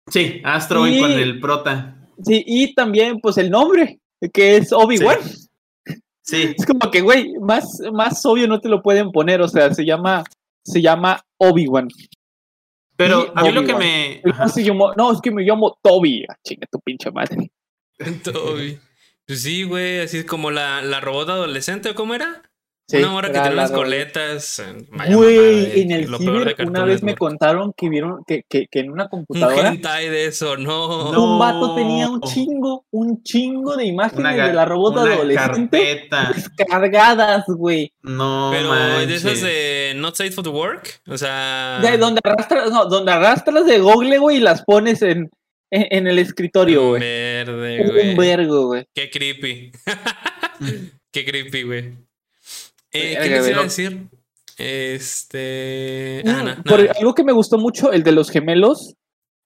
[0.08, 1.96] Sí, Astro Boy Y- con el prota.
[2.24, 4.00] Sí, y también, pues, el nombre,
[4.32, 5.18] que es Obi-Wan.
[6.22, 9.74] Sí, Es como que, güey, más, más obvio no te lo pueden poner, o sea,
[9.74, 10.24] se llama,
[10.64, 11.88] se llama Obi-Wan.
[12.98, 14.22] Pero Y a mí lo que me...
[14.98, 16.26] No, es que me llamo Toby.
[16.28, 17.52] Ah, chinga tu pinche madre.
[18.24, 18.80] Toby.
[19.26, 22.47] Pues sí, güey, así como la, la robot adolescente, ¿o cómo era?
[22.90, 23.84] Sí, una morra que tiene la unas rola.
[23.84, 24.60] coletas.
[24.60, 28.24] eh, Güey, eh, en el lo peor de ciber una vez me contaron que vieron
[28.26, 31.12] que, que, que en una Un computadora hentai de eso, no.
[31.12, 31.34] No.
[31.34, 36.08] un vato tenía un chingo, un chingo de imágenes Una, de la robot una adolescente
[36.10, 36.32] carpeta.
[36.34, 37.92] descargadas, güey.
[38.04, 38.74] No Pero
[39.06, 41.80] de esas de Not Safe for the Work, o sea.
[41.82, 45.30] De donde arrastras, no, donde arrastras de Google, güey, y las pones en,
[45.72, 47.02] en, en el escritorio, güey.
[47.02, 48.10] Verde, güey.
[48.12, 48.86] Un vergo, güey.
[48.96, 49.74] Qué creepy.
[51.12, 52.07] Qué creepy, güey.
[52.94, 53.52] Eh, ¿Qué les güey.
[53.52, 54.10] iba a decir?
[54.58, 56.22] Este.
[56.26, 56.94] Mm, ah, no, por nada.
[57.00, 58.94] algo que me gustó mucho, el de los gemelos.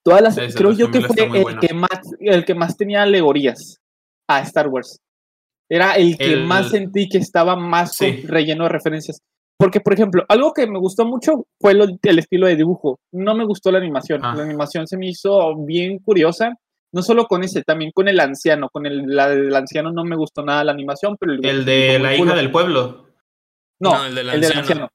[0.04, 1.60] Todas las, creo yo que fue el bueno.
[1.60, 3.78] que más, el que más tenía alegorías
[4.28, 4.98] a Star Wars.
[5.70, 8.22] era el que El- más sentí que estaba más Sí.
[8.26, 9.20] relleno de referencias.
[9.58, 12.98] Porque, por ejemplo, algo que me gustó mucho fue lo- el estilo de dibujo.
[13.12, 14.20] No me gustó la animación.
[14.24, 14.34] Ah.
[14.34, 16.52] La animación se me hizo bien curiosa.
[16.92, 18.68] No solo con ese, también con el anciano.
[18.70, 21.98] Con el, la del anciano no me gustó nada la animación, pero El hizo de
[22.00, 23.06] la hija del pueblo.
[23.82, 24.60] No, No, el del el del anciano.
[24.60, 24.88] anciano.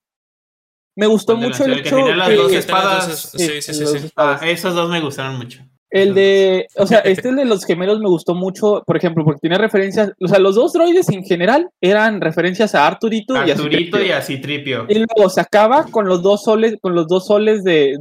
[0.96, 3.32] Me gustó El mucho el el que hecho tenía las que- dos Que espadas.
[3.36, 3.86] Sí, sí, sí.
[3.86, 4.10] sí.
[4.16, 5.60] Ah, esos dos me gustaron mucho.
[5.90, 9.40] El de, o sea, este el de los gemelos me gustó mucho, por ejemplo, porque
[9.40, 13.54] tiene referencias, o sea, los dos droides en general eran referencias a Arturito, y a
[13.54, 14.18] Arturito y Citripio.
[14.18, 14.86] a Citripio.
[14.90, 17.96] Y luego se acaba con los dos soles, con los dos soles de,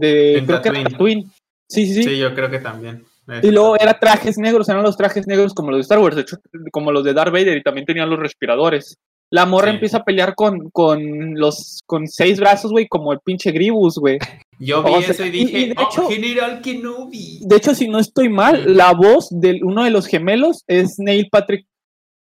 [0.46, 0.82] creo que era.
[0.84, 1.30] Tatooine.
[1.68, 2.02] Sí, sí, sí.
[2.04, 3.04] Sí, yo creo que también.
[3.42, 6.22] Y luego era trajes negros, eran los trajes negros como los de Star Wars, de
[6.22, 6.38] hecho,
[6.72, 8.96] como los de Darth Vader, y también tenían los respiradores.
[9.30, 9.74] La morra Sí.
[9.74, 14.18] empieza a pelear con, con los con seis brazos, güey, como el pinche Gribus, güey.
[14.58, 17.40] Yo vi o sea, eso y dije, y de "Oh, hecho- General Kenobi.
[17.42, 21.28] De hecho, si no estoy mal, la voz de uno de los gemelos es Neil
[21.30, 21.66] Patrick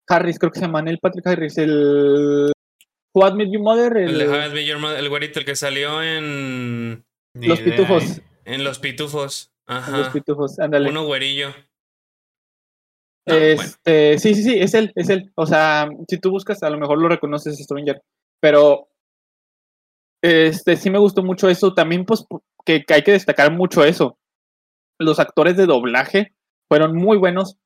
[0.07, 2.51] Harris, creo que se llama Neil Patrick Harris, el
[3.13, 7.05] What Made You Mother, el, El de Your Mother, el güerito, el que salió en,
[7.35, 8.21] Ni Los idea, Pitufos.
[8.45, 9.51] en Los Pitufos.
[9.67, 9.95] Ajá.
[9.99, 10.89] los pitufos, ándale.
[10.89, 11.53] Uno güerillo.
[13.33, 13.63] Bueno.
[13.63, 15.31] este, sí, sí, sí, es él, es él.
[15.35, 18.01] O sea, si tú buscas, a lo mejor lo reconoces, Stranger.
[18.39, 18.87] Pero,
[20.21, 21.73] este, sí me gustó mucho eso.
[21.73, 22.25] También, pues,
[22.65, 24.17] que, que hay que destacar mucho eso.
[24.97, 26.33] Los actores de doblaje
[26.67, 27.57] fueron muy buenos.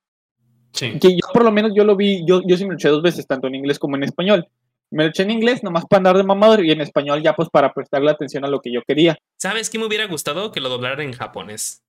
[0.73, 0.98] Sí.
[0.99, 3.03] que yo por lo menos yo lo vi, yo, yo sí me lo eché dos
[3.03, 4.48] veces, tanto en inglés como en español.
[4.90, 7.49] Me lo eché en inglés nomás para andar de mamador y en español ya pues
[7.49, 9.18] para prestarle atención a lo que yo quería.
[9.38, 10.52] ¿Sabes qué me hubiera gustado?
[10.52, 11.83] Que lo doblaran en japonés.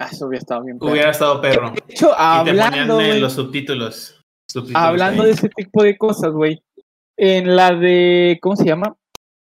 [0.00, 0.78] Ah, eso hubiera estado bien.
[0.78, 0.92] perro.
[0.92, 1.70] Hubiera estado perro.
[1.72, 4.20] De hecho, Y te hablando, ponían eh, los subtítulos.
[4.48, 5.28] Subtítulos hablando ahí.
[5.28, 6.62] de ese tipo de cosas, güey.
[7.16, 8.96] En la de, ¿cómo se llama?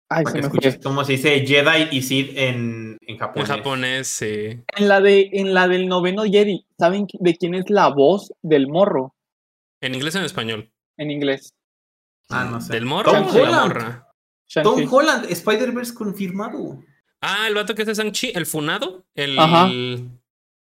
[0.09, 0.83] Ay, Para se que me escuches fue.
[0.83, 3.49] cómo se dice Jedi y Sith en, en En japonés.
[3.49, 4.61] japonés, sí.
[4.77, 8.67] En la de, en la del noveno Jedi, ¿saben de quién es la voz del
[8.67, 9.15] morro
[9.81, 10.69] En inglés o en español.
[10.99, 11.55] en inglés?
[12.29, 12.73] Ah, no sé.
[12.73, 13.69] ¿Del morro Tom o de la Holland.
[13.69, 14.07] morra?
[14.65, 16.81] Tom Holland, Spider-Verse confirmado.
[17.21, 19.05] Ah, el vato que es de Shang-Chi, el funado.
[19.15, 19.39] El.
[19.39, 19.69] Ajá.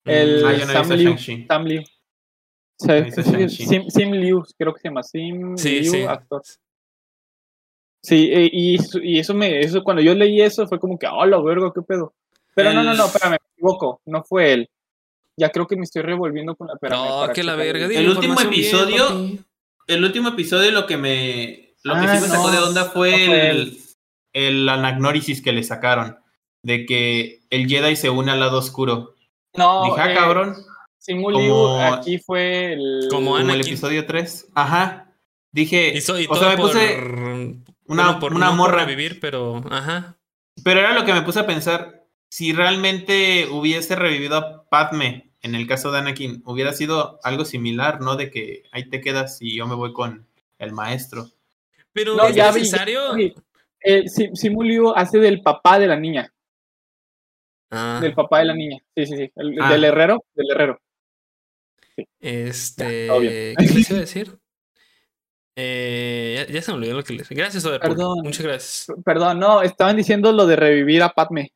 [0.05, 1.17] El Ah, yo no he Sam Liu.
[1.47, 1.81] Sam Liu.
[1.81, 3.47] No.
[3.49, 6.01] Sim, Sim Liu, creo que se llama Sim Sí, Liu, sí.
[6.03, 6.41] actor.
[8.01, 11.07] Sí, eh, y, eso- y eso me, eso cuando yo leí eso fue como que,
[11.07, 12.13] oh, la verga, qué pedo.
[12.53, 14.69] Pero no, no, no, espérame, me equivoco, no fue él.
[15.37, 17.85] Ya creo que me estoy revolviendo con la espérame, No, que la verga.
[17.85, 19.37] el- último bien, episodio-.
[19.87, 22.85] El último episodio lo que me lo que Ah, sí me sacó no, de onda
[22.85, 23.77] fue, no fue el,
[24.33, 26.17] el anagnórisis que le sacaron
[26.63, 29.12] de que el Jedi se une al lado oscuro.
[29.55, 30.55] No, Dije, ah, eh, cabrón,
[30.97, 33.07] Simu Liu, como- aquí fue el...
[33.09, 34.47] Como como el episodio 3.
[34.55, 35.11] Ajá.
[35.51, 38.57] Dije, Y, so- y o sea, me por, puse una, bueno, por- una no por
[38.71, 38.85] morra.
[38.85, 40.17] revivir, pero ajá.
[40.63, 42.03] Pero era lo que me puse a pensar.
[42.29, 48.01] Si realmente hubiese revivido a Padme, en el caso de Anakin, hubiera sido algo similar,
[48.01, 48.15] ¿no?
[48.15, 50.25] De que ahí te quedas y yo me voy con
[50.57, 51.27] el maestro.
[51.91, 53.13] Pero No, es ya vi, necesario.
[53.13, 53.33] Sí,
[53.81, 56.32] eh, Sim- Simu Liu hace del papá de la niña,
[57.73, 59.71] Ah, del papá de la niña, sí, sí, sí, el- Ah.
[59.71, 60.79] del herrero, del herrero.
[62.19, 63.07] este.
[63.07, 63.55] Ya.
[63.57, 64.37] ¿Qué les iba a decir?
[65.55, 67.89] Eh, ya, ya se me olvidó lo que les Gracias, Oderpur.
[67.89, 68.19] Perdón.
[68.23, 68.87] Muchas gracias.
[69.05, 71.53] Perdón, no, estaban diciendo lo de revivir a Padme.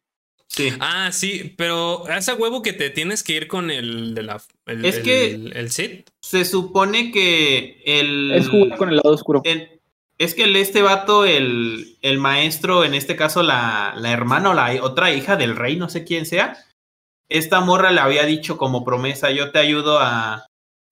[0.49, 0.69] Sí.
[0.79, 4.41] Ah, sí, pero esa huevo que te tienes que ir con el de la.
[4.65, 6.09] El, Es el- que- El, Sith.
[6.21, 8.31] Se supone que el.
[8.33, 9.41] Es jugar con el lado oscuro.
[9.43, 9.76] el-
[10.17, 14.53] es que el, este vato, el, el maestro, en este caso la, la hermana o
[14.53, 16.57] la otra hija del rey, no sé quién sea,
[17.29, 20.45] esta morra le había dicho como promesa, yo te ayudo a,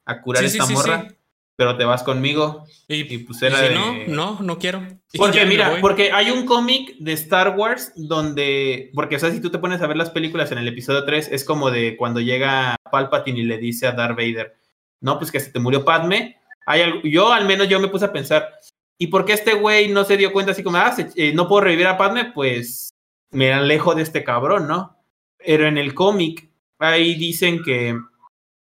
[0.05, 1.15] a curar Sí, esta sí, morra, sí.
[1.55, 2.65] pero te vas conmigo.
[2.87, 4.85] Y, Y pues y si de- no, no, no quiero.
[5.17, 9.49] Porque mira, porque hay un cómic de Star Wars donde, porque o sea, si tú
[9.49, 12.75] te pones a ver las películas en el episodio 3, es como de cuando llega
[12.91, 14.57] Palpatine y le dice a Darth Vader,
[15.01, 16.35] no, pues que se te murió Padme.
[16.65, 18.49] Hay algo, yo al menos yo me puse a pensar,
[18.97, 21.47] ¿y por qué este güey no se dio cuenta así como, ah, se- eh, no
[21.47, 22.31] puedo revivir a Padme?
[22.33, 22.89] Pues
[23.31, 24.97] me alejo de este cabrón, ¿no?
[25.37, 26.49] Pero en el cómic,
[26.79, 27.99] ahí dicen que,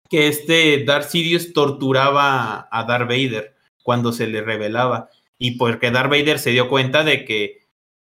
[0.09, 6.09] que este Darth Sidious torturaba a Darth Vader cuando se le revelaba y porque Darth
[6.09, 7.63] Vader se dio cuenta de que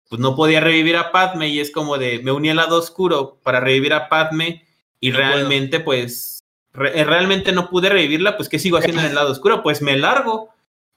[0.10, 3.40] pues no podía revivir a Padme y es como de me uní al lado oscuro
[3.44, 4.66] para revivir a Padme
[5.00, 5.30] y No puedo.
[5.34, 6.40] realmente pues
[6.74, 9.62] re- realmente no pude revivirla, pues ¿qué sigo haciendo en el lado oscuro?
[9.64, 10.50] Pues me largo.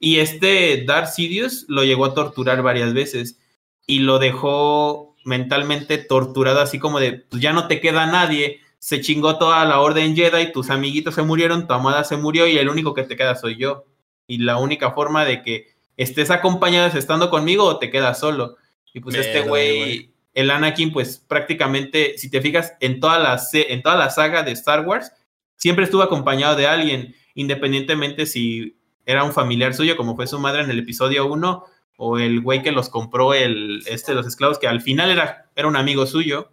[0.05, 3.39] Y este Darth Sidious lo llegó a torturar varias veces
[3.87, 9.01] y lo dejó mentalmente torturado así como de pues ya no te queda nadie, se
[9.01, 12.69] chingó toda la orden Jedi, tus amiguitos se murieron, tu amada se murió y el
[12.69, 13.85] único que te queda soy yo.
[14.27, 18.57] Y la única forma de que estés acompañado es estando conmigo o te quedas solo.
[18.93, 23.83] Y pues este güey, el Anakin, pues prácticamente, si te fijas, en toda, la, en
[23.83, 25.13] toda la saga de Star Wars,
[25.55, 30.63] siempre estuvo acompañado de alguien, independientemente si era un familiar suyo, como fue su madre
[30.63, 31.65] en el episodio 1,
[31.97, 35.69] o el güey que los compró, el, este, los esclavos, que al final era, era
[35.69, 36.53] un amigo suyo.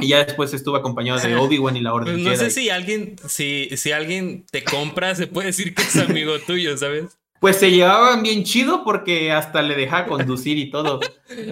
[0.00, 3.16] Y ya después estuvo acompañado de Obi-Wan y la Orden pues no sé si alguien,
[3.28, 7.18] si, si alguien te compra, se puede decir que es amigo tuyo, ¿sabes?
[7.40, 10.98] Pues se llevaban bien chido porque hasta le dejaba conducir y todo.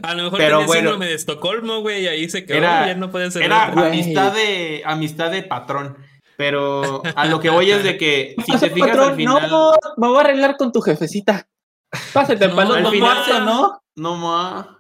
[0.03, 2.87] A lo mejor Pero tenía bueno, síndrome de Estocolmo, güey, y ahí se quedó, era,
[2.89, 3.43] ya no puede ser.
[3.45, 5.97] Era amistad de, amistad de patrón.
[6.37, 9.51] Pero a lo que voy es de que si te fijas al final.
[9.51, 11.49] No, me voy a arreglar con tu jefecita.
[12.13, 13.83] Pásate balón, al final, ¿no?
[13.95, 14.73] No, ma.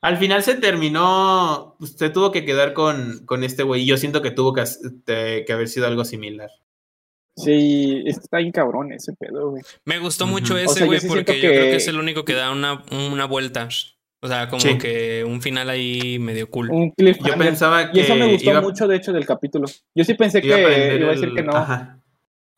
[0.00, 3.84] Al final se terminó, pues, se tuvo que quedar con, con este güey.
[3.84, 4.64] Yo siento que tuvo que,
[5.44, 6.50] que, haber sido algo similar.
[7.36, 9.62] Sí, está bien cabrón ese pedo, güey.
[9.84, 12.84] Me gustó mucho ese, güey, porque yo creo que es el único que da una,
[12.92, 13.68] una vuelta.
[14.20, 16.70] O sea, como que un final ahí medio cool.
[16.70, 17.98] Un Yo pensaba que.
[17.98, 19.68] Y eso me gustó mucho, de hecho, del capítulo.
[19.94, 21.56] Yo sí pensé que iba a decir que no.
[21.56, 22.00] Ajá.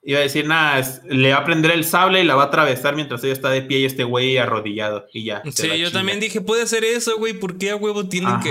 [0.02, 2.96] Iba a decir, nada, le va a prender el sable y la va a atravesar
[2.96, 5.42] mientras ella está de pie y este güey arrodillado y ya.
[5.52, 8.50] Sí, yo también dije, puede ser eso, güey, ¿por qué a huevo tienen que,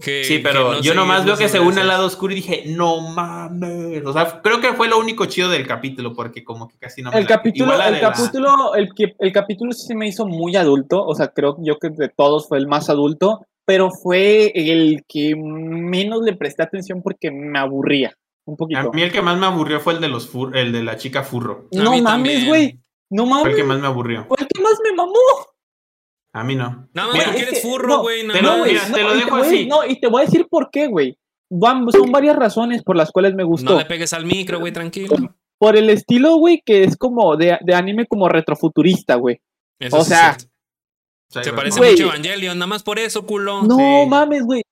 [0.00, 4.04] Sí, pero yo nomás veo que se une al lado oscuro y dije, no mames.
[4.04, 7.12] O sea, creo que fue lo único chido del capítulo, porque como que casi no
[7.12, 8.88] me El capítulo, el capítulo, el,
[9.20, 11.04] el capítulo sí se me hizo muy adulto.
[11.04, 15.36] O sea, creo yo que de todos fue el más adulto, pero fue el que
[15.36, 18.16] menos le presté atención porque me aburría.
[18.46, 18.80] Un poquito.
[18.80, 21.22] A mí el que más me aburrió fue el de los el de la chica
[21.22, 21.68] furro.
[21.70, 22.80] No mames, güey.
[23.10, 23.42] No mames.
[23.42, 24.24] Fue el que más me aburrió.
[24.26, 25.53] Fue el que más me mamó.
[26.34, 26.88] A mí no.
[26.92, 28.26] Nada más porque eres furro, güey.
[28.26, 29.66] te, lo, te lo dejo así.
[29.66, 31.16] No, y te voy a decir por qué, güey.
[31.48, 33.72] Son varias razones por las cuales me gustó.
[33.72, 35.14] No le pegues al micro, güey, tranquilo.
[35.58, 39.40] Por el estilo, güey, que es como de, de anime como retrofuturista, güey.
[39.92, 40.36] O sea,
[41.28, 43.62] se parece mucho a Evangelion, nada más por eso, culo.
[43.62, 44.62] No mames, güey.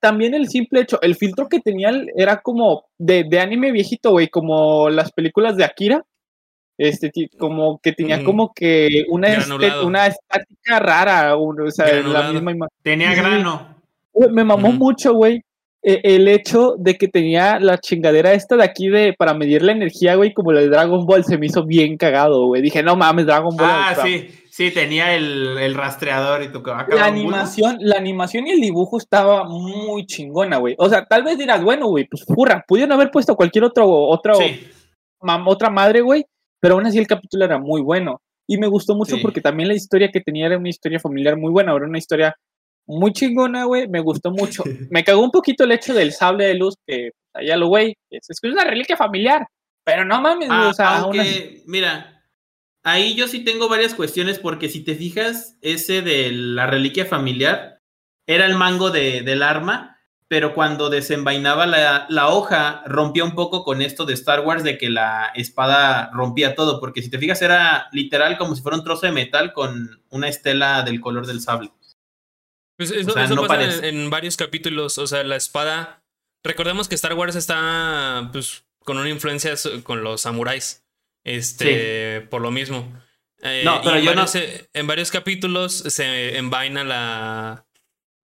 [0.00, 4.28] también el simple hecho, el filtro que tenía era como de, de anime viejito, güey,
[4.28, 6.04] como las películas de Akira.
[6.82, 9.28] Este, como que tenía como que una,
[9.84, 13.76] una estática rara, o sea, la misma Tenía grano.
[14.30, 15.44] Me mamó mucho, güey,
[15.82, 19.72] e, el hecho de que tenía la chingadera esta de aquí de para medir la
[19.72, 22.62] energía, güey, como la de Dragon Ball, se me hizo bien cagado, güey.
[22.62, 23.70] Dije, no mames, Dragon Ball.
[23.70, 24.30] Ah, sí.
[24.50, 30.06] Sí, tenía el, rastreador y tu La animación, la animación y el dibujo estaba muy
[30.06, 30.76] chingona, güey.
[30.78, 34.38] O sea, tal vez dirás, bueno, güey, pues furra, pudieron haber puesto cualquier otro, otro
[35.44, 36.24] otra madre, güey,
[36.60, 38.20] pero aún así el capítulo era muy bueno.
[38.46, 41.52] Y me gustó mucho porque también la historia que tenía era una historia familiar muy
[41.52, 42.34] buena, era una historia
[42.86, 44.64] muy chingona, güey, me gustó mucho.
[44.90, 48.28] me cagó un poquito el hecho del sable de luz, que allá lo, güey, es,
[48.28, 49.46] es una reliquia familiar,
[49.84, 52.24] pero no mames, o sea, aunque, mira,
[52.82, 57.80] ahí yo sí tengo varias cuestiones porque si te fijas, ese de la reliquia familiar
[58.26, 59.99] era el mango de, del arma,
[60.30, 64.78] pero cuando desenvainaba la, la, hoja rompía un poco con esto de Star Wars de
[64.78, 68.84] que la espada rompía todo, porque si te fijas era literal como si fuera un
[68.84, 71.72] trozo de metal con una estela del color del sable.
[72.76, 76.04] Pues eso, pasa en, varios capítulos, o sea, la espada...
[76.44, 80.84] Recordemos que Star Wars está pues, con una influencia con los samuráis.
[81.24, 82.88] Este, por lo mismo.
[83.42, 84.40] Eh, no, pero en, yo varios, no...
[84.74, 87.66] en varios capítulos se envaina la.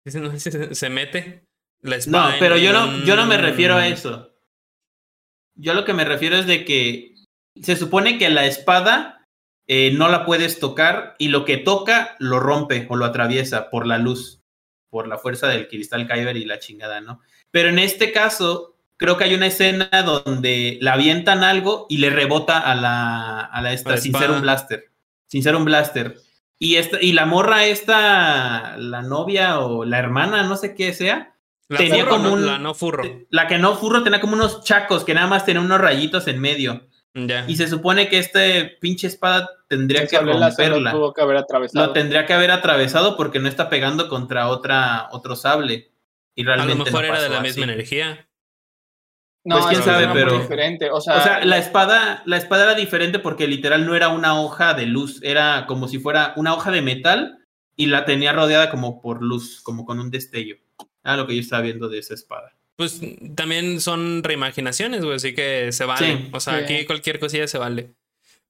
[0.72, 1.45] Se, mete
[2.06, 4.34] No, pero yo no, yo no me refiero a eso.
[5.54, 7.14] Yo lo que me refiero es de que
[7.62, 9.26] se supone que la espada
[9.66, 13.86] eh, no la puedes tocar y lo que toca lo rompe o lo atraviesa por
[13.86, 14.42] la luz,
[14.90, 17.20] por la fuerza del cristal Kyber y la chingada, ¿no?
[17.50, 22.10] Pero en este caso, creo que hay una escena donde la avientan algo y le
[22.10, 24.90] rebota a la, a la esta, sin ser un blaster.
[25.26, 26.16] Sin ser un blaster.
[26.58, 31.35] Y, esta, y la morra esta, la novia o la hermana, no sé qué sea,
[31.68, 32.47] tenía como un...
[32.47, 33.02] La no furro.
[33.30, 36.40] La que no furro tenía como unos chacos que nada más tenían unos rayitos en
[36.40, 36.88] medio.
[37.47, 40.93] Y se supone que este pinche espada tendría que romperla.
[40.93, 41.86] Tuvo que haber atravesado.
[41.86, 45.93] Lo tendría que haber atravesado porque no está pegando contra otra, otro sable.
[46.34, 48.28] Y realmente a lo mejor era de la misma energía.
[49.44, 50.38] No, pues quién sabe, pero.
[50.40, 50.90] Diferente.
[50.90, 54.84] O sea, la espada, la espada era diferente porque literal no era una hoja de
[54.84, 57.38] luz, era como si fuera una hoja de metal
[57.76, 60.56] y la tenía rodeada como por luz, como con un destello.
[61.06, 62.52] Era lo que yo estaba viendo de esa espada.
[62.74, 63.00] Pues
[63.34, 66.28] también son reimaginaciones, güey, así que se vale.
[66.32, 67.94] o sea, aquí cualquier cosilla se vale.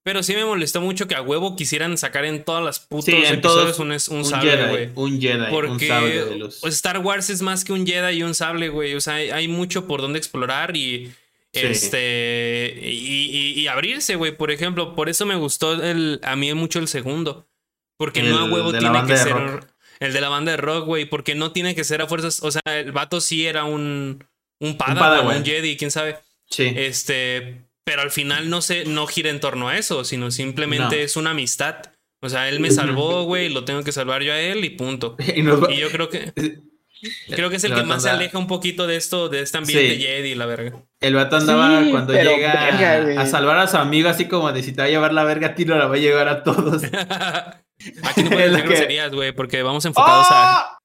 [0.02, 3.78] Pero sí me molestó mucho que a huevo quisieran sacar en todas las putas episodios
[3.80, 4.90] un, un, sable, güey.
[4.94, 6.58] Un Jedi, Porque un sable de luz.
[6.60, 8.94] Pues Star Wars es más que un Jedi y un sable, güey.
[8.94, 11.12] O sea, hay, mucho por donde explorar y.
[11.52, 12.72] Este.
[12.82, 14.36] Y, abrirse, güey.
[14.36, 17.48] Por ejemplo, por eso me gustó el, a mí mucho el segundo.
[17.96, 19.66] Porque no a huevo tiene que ser.
[20.00, 21.04] El de la banda de rock, güey.
[21.04, 22.42] Porque no tiene que ser a fuerzas.
[22.42, 24.24] O sea, el vato sí era un.
[24.58, 26.18] Un Padawan, un, un Jedi, quién sabe.
[26.48, 26.72] Sí.
[26.74, 31.16] Este pero al final no se no gira en torno a eso, sino simplemente es
[31.16, 31.76] una amistad.
[32.20, 35.16] O sea, él me salvó, güey, lo tengo que salvar yo a él y punto.
[35.36, 36.32] y, yo creo que
[37.30, 39.98] creo que es el que más se aleja un poquito de esto, de este ambiente
[39.98, 40.82] Jedi, la verga.
[41.00, 44.78] El vato andaba cuando llega a, salvar a su amigo, así como de si te
[44.78, 46.82] va a llevar la verga, tiro la va a llevar a todos.
[48.02, 50.78] Aquí no puedes decir groserías, güey, porque vamos enfocados a,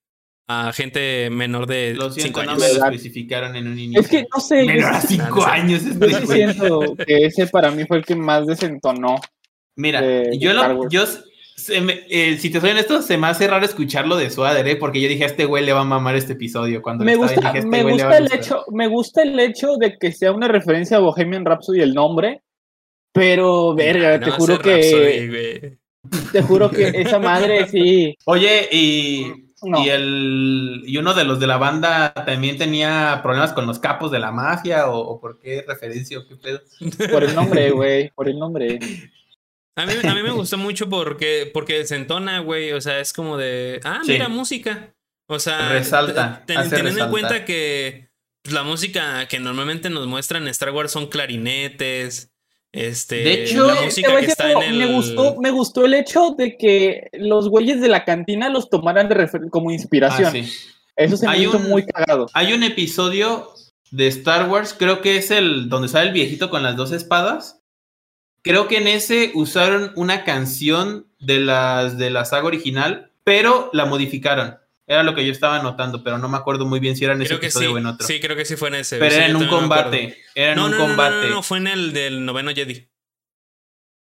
[0.48, 0.68] ¡Ah!
[0.68, 2.54] a, gente menor de 5 años.
[2.54, 4.02] No me lo especificaron en un inicio.
[4.02, 4.64] Es que no sé.
[4.64, 5.84] Menor a 5 años.
[5.84, 9.20] Yo siento que ese para mí fue el que más desentonó.
[9.76, 10.02] Mira,
[10.34, 11.06] yo, lo, yo
[11.70, 14.76] eh, si te soy honesto, se me hace raro escucharlo de Suader, ¿eh?
[14.76, 16.82] porque yo dije, a este güey le va a mamar este episodio.
[16.82, 20.32] Cuando me gusta, este me gusta el hecho, me gusta el hecho de que sea
[20.32, 22.42] una referencia a Bohemian Rhapsody el nombre,
[23.12, 25.78] pero verga, te juro que
[26.32, 28.18] te juro que esa madre sí.
[28.26, 33.68] Oye, y, y, el, y uno de los de la banda también tenía problemas con
[33.68, 36.62] los capos de la mafia, o, por qué referencia o qué pedo.
[37.12, 38.80] Por el nombre, güey, por el nombre.
[39.76, 42.72] A mí, a mí me gustó mucho porque, porque se entona, güey.
[42.74, 43.80] O sea, es como de.
[43.84, 44.94] Ah, mira, música.
[45.28, 46.44] O sea, resalta.
[46.46, 48.10] teniendo en cuenta que
[48.44, 52.31] la música que normalmente nos muestran en Star Wars son clarinetes,
[52.74, 58.06] este, de hecho, me, gustó, me gustó el hecho de que los güeyes de la
[58.06, 60.34] cantina los tomaran de como inspiración.
[60.34, 60.48] Ah,
[60.96, 62.28] Eso se me hizo muy cagado.
[62.34, 63.50] Hay un episodio
[63.92, 67.62] de Star Wars, creo que es el donde sale el viejito con las dos espadas.
[68.42, 73.86] Creo que en ese usaron una canción de las de la saga original, pero la
[73.86, 74.61] modificaron.
[74.92, 77.22] Era lo que yo estaba notando, pero no me acuerdo muy bien si era en
[77.22, 78.06] ese episodio o en otro.
[78.06, 78.98] Sí, creo que sí fue en ese.
[78.98, 80.18] Pero era en un combate.
[80.36, 81.30] Era en un combate.
[81.30, 82.90] No, no, fue en el del noveno Jedi.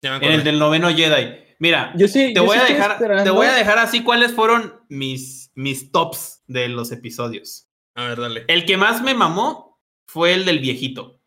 [0.01, 1.45] en el del noveno Jedi.
[1.59, 5.51] Mira, yo sí, te, voy a dejar, te voy a dejar así cuáles fueron mis,
[5.53, 7.69] mis tops de los episodios.
[7.93, 8.45] A ver, dale.
[8.47, 11.21] El que más me mamó fue el del viejito.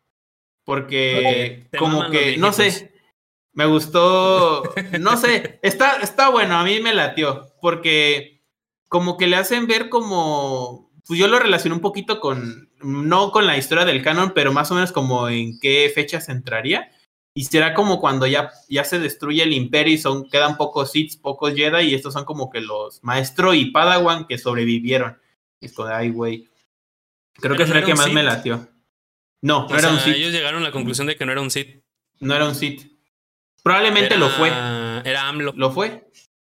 [0.65, 2.93] Porque como que, no sé,
[3.53, 7.53] me gustó, no sé, está, está bueno, a mí me latió.
[7.61, 8.32] Porque
[8.93, 13.47] como que le hacen ver como, pues yo lo relaciono un poquito con, no con
[13.47, 16.91] la historia del canon, pero más o menos como en qué fechas entraría.
[17.33, 21.19] Y será como cuando ya, ya se destruye el imperio y son, quedan pocos Sith,
[21.19, 25.17] pocos Jedi, y estos son como que los maestro y Padawan que sobrevivieron.
[25.59, 26.47] Es como, ay, güey.
[27.33, 28.69] Creo que será el que más me latió.
[29.41, 30.13] No, no era un Sith.
[30.13, 31.83] Ellos llegaron a la conclusión de que no era un Sith.
[32.19, 32.91] No era un Sith.
[33.63, 34.49] Probablemente lo fue.
[34.49, 35.53] Era AMLO.
[35.55, 36.11] Lo fue.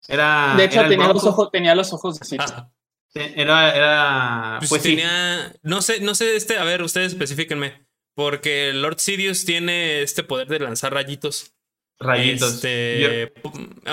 [0.07, 2.69] Era, de hecho, tenía, los ojos, tenía los ojos de ah.
[3.13, 4.55] Era, era.
[4.59, 5.53] Pues, pues tenía.
[5.61, 7.85] No sé, no sé, este, a ver, ustedes especifíquenme.
[8.15, 11.53] Porque Lord Sidious tiene este poder de lanzar rayitos.
[11.99, 12.63] Rayitos.
[12.63, 13.33] Este,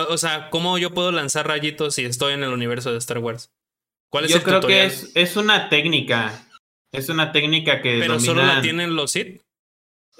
[0.08, 3.52] O sea, ¿cómo yo puedo lanzar rayitos si estoy en el universo de Star Wars?
[4.10, 6.46] ¿Cuál es yo creo que es, es una técnica.
[6.92, 7.98] Es una técnica que.
[8.00, 9.42] Pero solo la tienen los Sith.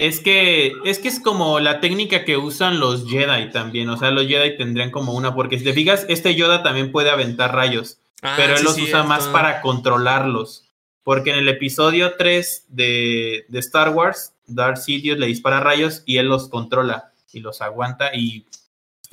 [0.01, 3.91] Es que, es que es como la técnica que usan los Jedi también.
[3.91, 5.35] O sea, los Jedi tendrían como una.
[5.35, 7.99] Porque si te fijas, este Yoda también puede aventar rayos.
[8.23, 10.65] Ah, pero él los usa más para controlarlos.
[11.03, 16.17] Porque en el episodio 3 de, de Star Wars, Darth Sidious le dispara rayos y
[16.17, 18.15] él los controla y los aguanta.
[18.15, 18.47] Y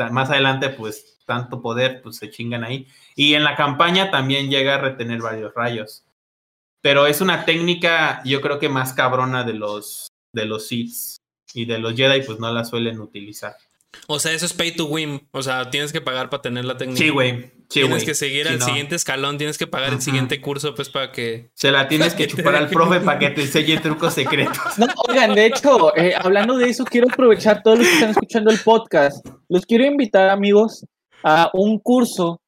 [0.10, 2.88] más adelante, pues, tanto poder, pues se chingan ahí.
[3.14, 6.06] Y en la campaña también llega a retener varios rayos.
[6.80, 10.08] Pero es una técnica, yo creo que más cabrona de los
[10.38, 10.94] de los Sith
[11.54, 13.58] y de los Jedi, pues no la suelen utilizar.
[14.08, 15.28] O sea, eso es pay to win.
[15.32, 17.00] O sea, tienes que pagar para tener la técnica.
[17.00, 17.52] Sí, güey.
[17.68, 21.50] tienes que seguir al siguiente escalón, tienes que pagar el siguiente curso, pues para que.
[21.54, 24.58] Se la tienes que chupar al profe para que te enseñe trucos secretos.
[24.78, 28.52] No, oigan, de hecho, eh, hablando de eso, quiero aprovechar todos los que están escuchando
[28.52, 29.26] el podcast.
[29.50, 30.86] Los quiero invitar, amigos,
[31.24, 32.40] a un curso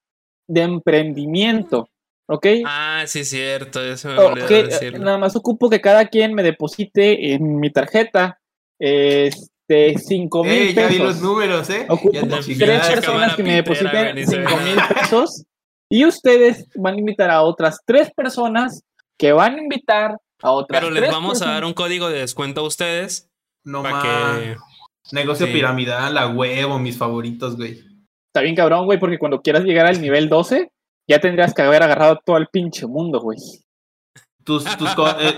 [0.48, 1.90] de emprendimiento.
[2.32, 2.46] ¿Ok?
[2.64, 4.64] Ah, sí, cierto, eso me okay.
[4.64, 5.00] decirlo.
[5.00, 8.40] Nada más ocupo que cada quien me deposite en mi tarjeta
[8.78, 10.76] este, 5 mil pesos.
[10.76, 11.88] Ya vi los números, ¿eh?
[11.90, 15.44] Ocupo tres personas que me depositen 5 mil pesos
[15.90, 18.84] y ustedes van a invitar a otras tres personas
[19.18, 22.62] que van a invitar a otras Pero les vamos a dar un código de descuento
[22.62, 23.28] a ustedes.
[23.66, 24.04] No más.
[24.04, 24.56] Que...
[25.12, 27.84] Negocio piramidal, la huevo, mis favoritos, güey.
[28.28, 30.72] Está bien cabrón, güey, porque cuando quieras llegar al nivel 12
[31.10, 33.40] ya tendrías que haber agarrado todo el pinche mundo, güey.
[34.44, 35.34] Tus, eh,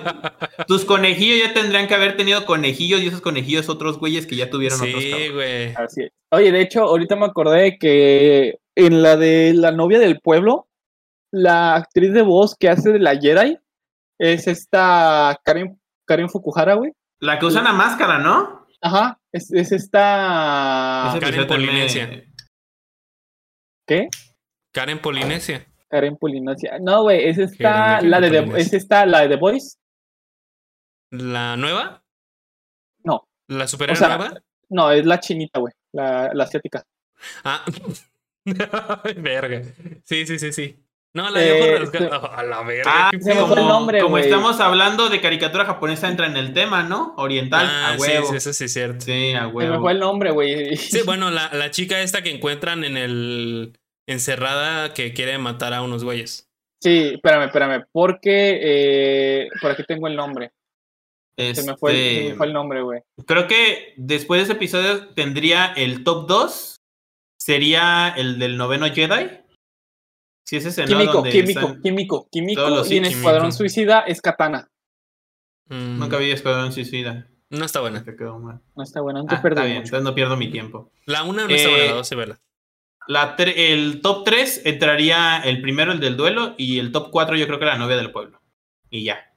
[0.67, 4.49] tus, conejillos ya tendrían que haber tenido conejillos y esos conejillos otros güeyes que ya
[4.49, 5.03] tuvieron sí, otros.
[5.03, 5.73] Sí, güey.
[5.75, 6.11] Así es.
[6.31, 10.67] Oye, de hecho, ahorita me acordé que en la de la novia del pueblo,
[11.31, 13.57] la actriz de voz que hace de la Jedi
[14.19, 16.91] es esta Karen, Karen Fukuhara, güey.
[17.19, 18.67] La que usa la máscara, ¿no?
[18.81, 21.17] Ajá, es, es esta...
[21.19, 22.23] Karen Polinesia.
[23.87, 24.09] ¿Qué?
[24.71, 25.65] Karen Polinesia.
[25.89, 26.77] Karen Polinesia.
[26.79, 29.77] No, güey, es esta, la de, es esta, la de The Voice.
[31.11, 32.03] ¿La nueva?
[33.03, 33.27] No.
[33.47, 34.33] ¿La superior O sea, nueva?
[34.69, 35.73] No, es la chinita, güey.
[35.91, 36.85] La, la asiática.
[37.43, 37.63] Ah.
[39.03, 39.61] Ay, verga.
[40.05, 40.77] Sí, sí, sí, sí.
[41.13, 42.29] No, la Eh, de este- rasgados.
[42.33, 42.83] A la verga.
[42.87, 46.53] Ah, se me fue el nombre, como estamos hablando de caricatura japonesa, entra en el
[46.53, 47.13] tema, ¿no?
[47.17, 48.25] Oriental, Ah, a sí, huevo.
[48.27, 48.97] sí, Sí, eso sí es cierto.
[48.99, 49.81] a Se me huevo.
[49.81, 50.77] fue el nombre, güey.
[50.77, 53.77] Sí, bueno, la, la chica esta que encuentran en el
[54.07, 56.47] encerrada que quiere matar a unos güeyes.
[56.81, 57.85] Sí, espérame, espérame.
[57.91, 60.51] Porque eh, por aquí tengo el nombre.
[61.37, 63.01] Se me fue, el- se Este, me fue el nombre, güey.
[63.25, 66.75] Creo que después de ese episodio tendría el top 2.
[67.39, 69.39] Sería el del noveno Jedi.
[70.45, 70.87] Si es ese, ¿no?
[70.89, 72.61] Químico, Donde químico, están- químico, químico.
[72.61, 73.07] Y en químico.
[73.07, 74.67] Escuadrón Suicida es Katana.
[75.69, 77.27] Mm, Nunca vi Escuadrón Suicida.
[77.49, 78.03] No está buena.
[78.05, 78.61] Me quedó mal.
[78.75, 79.87] No está bueno, no te Ah, pierdes está bien, mucho.
[79.87, 80.91] entonces no pierdo mi tiempo.
[81.05, 82.39] La una no está buena, la dos sí, vela.
[83.07, 87.47] La el top 3 entraría el primero, el del duelo, y el top 4 yo
[87.47, 88.41] creo que la novia del pueblo.
[88.89, 89.33] Y ya.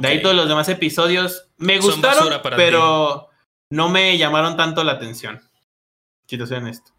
[0.00, 3.28] De ahí todos los demás episodios me Son gustaron, basura para pero
[3.70, 5.40] no me llamaron tanto la atención.
[6.28, 6.92] Si te soy honesto.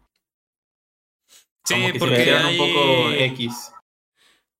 [1.64, 3.70] Sí, Como que se porque hicieron hay- un poco X.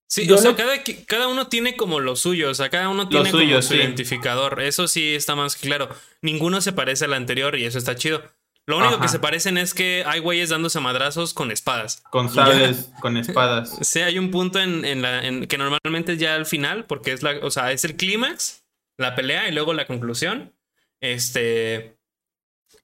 [0.08, 0.74] Sí, Yo o sea, lo- cada,
[1.06, 3.76] cada uno tiene como lo suyo, o sea, cada uno tiene suyo, como su sí.
[3.76, 4.62] identificador.
[4.62, 5.88] Eso sí está más que claro.
[6.22, 8.22] Ninguno se parece al anterior y eso está chido.
[8.66, 12.02] Lo único que se parecen es que hay güeyes dándose madrazos con espadas.
[12.10, 13.76] Con sables, con espadas.
[13.82, 17.12] Sí, hay un punto en, en la en- que normalmente es ya al final, porque
[17.12, 18.64] es la, o sea, es el clímax,
[18.98, 20.54] la pelea y luego la conclusión.
[21.02, 21.98] Este.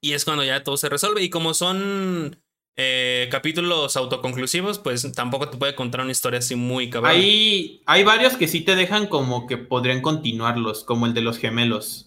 [0.03, 1.23] Y es cuando ya todo se resuelve.
[1.23, 2.43] Y como son
[2.77, 7.13] eh, capítulos autoconclusivos, pues tampoco te puede contar una historia así muy cabrón.
[7.13, 11.39] Hay, hay varios que sí te dejan como que podrían continuarlos, como el de los
[11.39, 12.07] gemelos.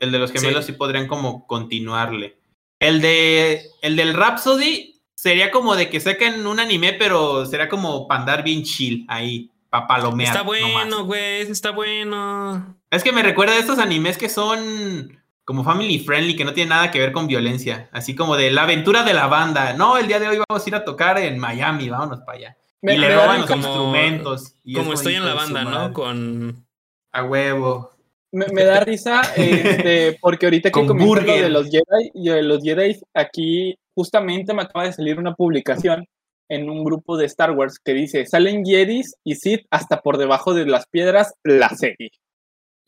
[0.00, 2.39] El de los gemelos sí, podrían como continuarle.
[2.80, 8.08] El de el del Rhapsody sería como de que saquen un anime, pero sería como
[8.08, 10.30] para andar bien chill ahí, para palomear.
[10.34, 12.76] Está bueno, güey, está bueno.
[12.90, 16.70] Es que me recuerda a estos animes que son como family friendly, que no tienen
[16.70, 17.88] nada que ver con violencia.
[17.92, 19.74] Así como de la aventura de la banda.
[19.74, 22.56] No, el día de hoy vamos a ir a tocar en Miami, vámonos para allá.
[22.82, 24.54] Me- y le roban los como- instrumentos.
[24.64, 25.92] y es Como estoy en la banda, ¿no?
[25.92, 26.64] Con.
[27.12, 27.92] A huevo.
[28.32, 32.28] Me, me da risa este, porque ahorita que Con comentas lo de los Jedi, y
[32.28, 36.06] de los Jedi, aquí justamente me acaba de salir una publicación
[36.50, 40.52] en un grupo de Star Wars que dice, salen Jedis y Sith hasta por debajo
[40.52, 42.10] de las piedras, la serie.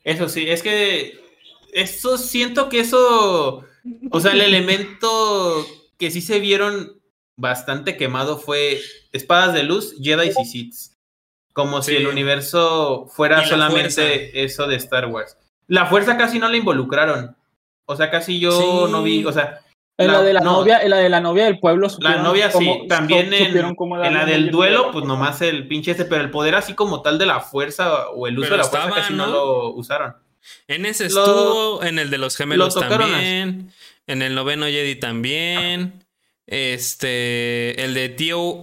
[0.03, 1.13] Eso sí, es que
[1.73, 3.65] eso siento que eso,
[4.11, 5.65] o sea, el elemento
[5.97, 7.01] que sí se vieron
[7.37, 8.81] bastante quemado fue
[9.13, 10.92] espadas de luz, Jedi y Sith.
[11.53, 11.91] Como Sí.
[11.93, 13.91] si el universo fuera solamente
[14.31, 14.31] fuerza.
[14.39, 15.37] eso de Star Wars.
[15.69, 17.37] La fuerza casi no la involucraron.
[17.87, 18.93] O sea, casi yo Sí.
[18.93, 19.59] no vi, o sea,
[19.99, 20.53] En la, La- de la no.
[20.53, 24.15] novia, en la de la novia del pueblo la novia sí, también su- en, en
[24.15, 27.27] la del duelo, pues nomás el pinche ese, pero el poder así como tal de
[27.27, 29.33] la fuerza o el uso Pero de la fuerza estaba, casi no, ¿no?
[29.33, 30.17] lo usaron.
[30.67, 33.71] En ese Lo- estuvo, en el de los gemelos lo también.
[34.07, 36.03] En el noveno Jedi también.
[36.47, 37.85] Este.
[37.85, 38.63] El de Tío.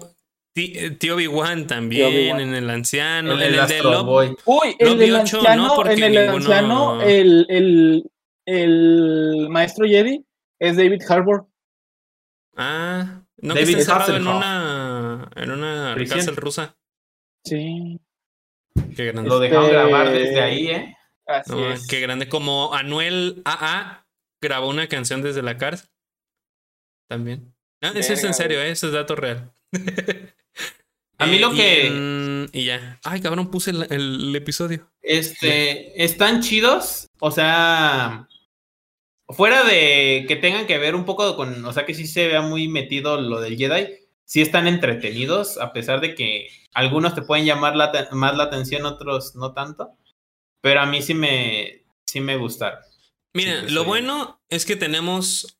[0.55, 2.39] Tí- Tío Obi-Wan también.
[2.39, 3.33] En el anciano.
[3.33, 4.35] El, en el el de Boy.
[4.45, 8.11] Uy, el del anciano, no, porque en el ninguno- anciano, el, el,
[8.45, 10.25] el maestro Jedi
[10.59, 11.47] es David Harbour.
[12.55, 15.29] Ah, no David que está encerrado en una.
[15.35, 16.75] En una cárcel rusa.
[17.45, 17.99] Sí,
[18.95, 19.29] Qué grande.
[19.29, 20.95] Lo dejaron Este- grabar desde ahí, ¿eh?
[21.25, 21.87] así No, es.
[21.87, 22.27] qué grande.
[22.27, 24.05] Como Anuel AA
[24.41, 25.89] grabó una canción desde la cárcel.
[27.07, 27.53] También.
[27.81, 28.71] Ah, eso es en serio, ¿eh?
[28.71, 29.51] eso es dato real.
[31.17, 32.99] A mí lo y que- Y, ya.
[33.03, 34.89] Ay, cabrón, puse el, el episodio.
[35.01, 38.27] Este, están chidos, o sea,
[39.27, 42.41] fuera de que tengan que ver un poco con, o sea, que sí se vea
[42.41, 43.87] muy metido lo del Jedi,
[44.23, 48.85] sí están entretenidos, a pesar de que algunos te pueden llamar la más la atención,
[48.85, 49.97] otros no tanto,
[50.61, 52.79] pero a mí sí me, sí me gustaron.
[53.33, 55.59] Mira, Sí, lo soy- bueno es que tenemos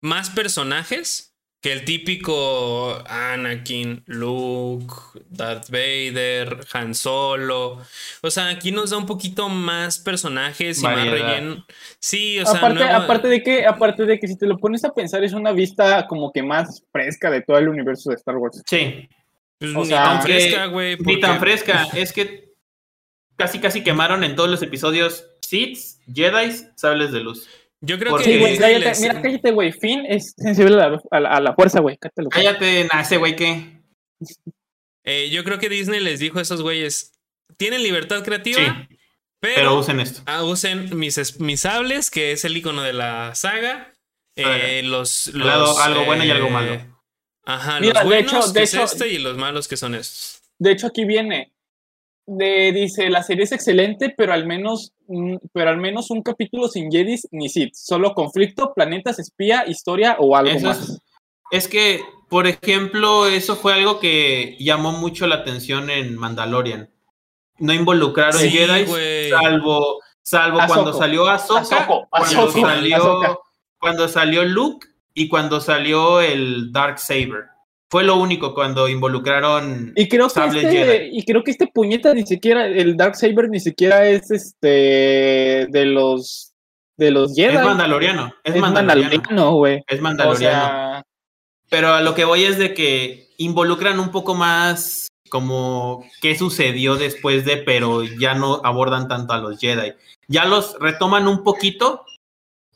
[0.00, 1.33] más personajes
[1.64, 4.94] que el típico Anakin, Luke,
[5.30, 7.80] Darth Vader, Han Solo.
[8.20, 11.64] O sea, aquí nos da un poquito más personajes y más relleno.
[11.98, 14.84] Sí, o sea, aparte, nueva- aparte de que, aparte de que si te lo pones
[14.84, 18.36] a pensar, es una vista como que más fresca de todo el universo de Star
[18.36, 18.62] Wars.
[18.66, 19.08] Sí,
[19.58, 20.98] pues, o ni sea, tan fresca, güey.
[20.98, 22.52] ni tan porque- fresca, es que
[23.36, 25.78] casi casi quemaron en todos los episodios Sith,
[26.12, 27.48] Jedi, sables de luz.
[27.80, 29.72] Yo creo Porque- que Sí, güey, Disney cállate, les- mira, cállate, güey.
[29.72, 31.98] Finn es sensible a la, a la- a la fuerza, güey.
[32.30, 33.80] Cállate, nah, ese güey que...
[35.04, 37.12] eh, yo creo que Disney les dijo a esos güeyes,
[37.56, 38.96] tienen libertad creativa, Sí,
[39.40, 40.22] pero, pero usen esto.
[40.26, 43.90] ah, usen mis, es- mis sables, que es el icono de la saga.
[44.36, 46.98] eh, los, Al lado, los, algo bueno y algo eh, malo.
[47.46, 49.76] Ajá, Mira, los de buenos hecho- de que es hecho- este y los malos que
[49.76, 50.40] son estos.
[50.58, 51.52] De hecho, aquí viene.
[52.26, 56.68] De, dice, la serie es excelente, pero al menos, mm, pero al menos un capítulo
[56.68, 60.80] sin Jedis ni Sith, solo conflicto, planetas, espía, historia o algo Eso más.
[60.80, 61.02] es,
[61.50, 66.90] es que, por ejemplo, eso fue algo que llamó mucho la atención en Mandalorian.
[67.58, 68.86] No involucraron Sí, Jedi,
[69.30, 73.38] salvo, salvo cuando salió Ahsoka, cuando Ahsoka, salió, Ahsoka.
[73.78, 77.53] cuando salió Luke y cuando salió el Dark Saber.
[77.94, 81.16] Fue lo único cuando involucraron Y creo, que este, Jedi.
[81.16, 85.84] y creo que este puñeta ni siquiera, el Dark Saber ni siquiera es este de
[85.84, 86.52] los
[86.96, 87.54] de los Jedi.
[87.54, 89.84] Es mandaloriano, es, Es mandaloriano, güey.
[89.86, 90.64] es O mandaloriano.
[90.66, 91.06] sea,
[91.70, 96.96] Pero a lo que voy es de que involucran un poco más como qué sucedió
[96.96, 99.92] después de, pero ya no abordan tanto a los Jedi.
[100.26, 102.04] Ya los retoman un poquito,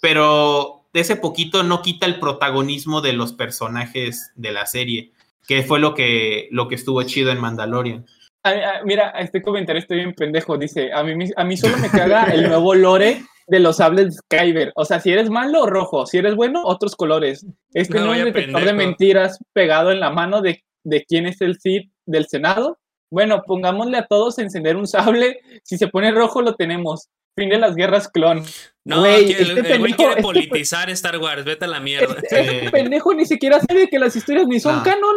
[0.00, 5.12] pero ese poquito no quita el protagonismo de los personajes de la serie,
[5.46, 8.06] que fue lo que, lo que estuvo chido en Mandalorian.
[8.44, 10.56] a- a- mira, este comentario estoy bien pendejo.
[10.56, 14.12] Dice, a mí, a mí solo me caga el nuevo lore de los sables de
[14.12, 14.72] Skyber.
[14.76, 16.06] O sea, si eres malo, rojo.
[16.06, 17.44] Si eres bueno, otros colores.
[17.74, 21.26] Este No, no, es vaya detector de mentiras pegado en la mano de, de quién
[21.26, 22.78] es el Sith del Senado.
[23.10, 25.40] Bueno, pongámosle a todos a encender un sable.
[25.64, 27.08] Si se pone rojo, lo tenemos.
[27.36, 28.42] Fin de las guerras clon.
[28.84, 31.78] No, Güey, que el, este el pendejo- quiere este politizar Star Wars, vete a la
[31.80, 32.14] mierda.
[32.22, 34.82] Este, este pendejo ni siquiera sabe que las historias ni son No.
[34.82, 35.16] canon.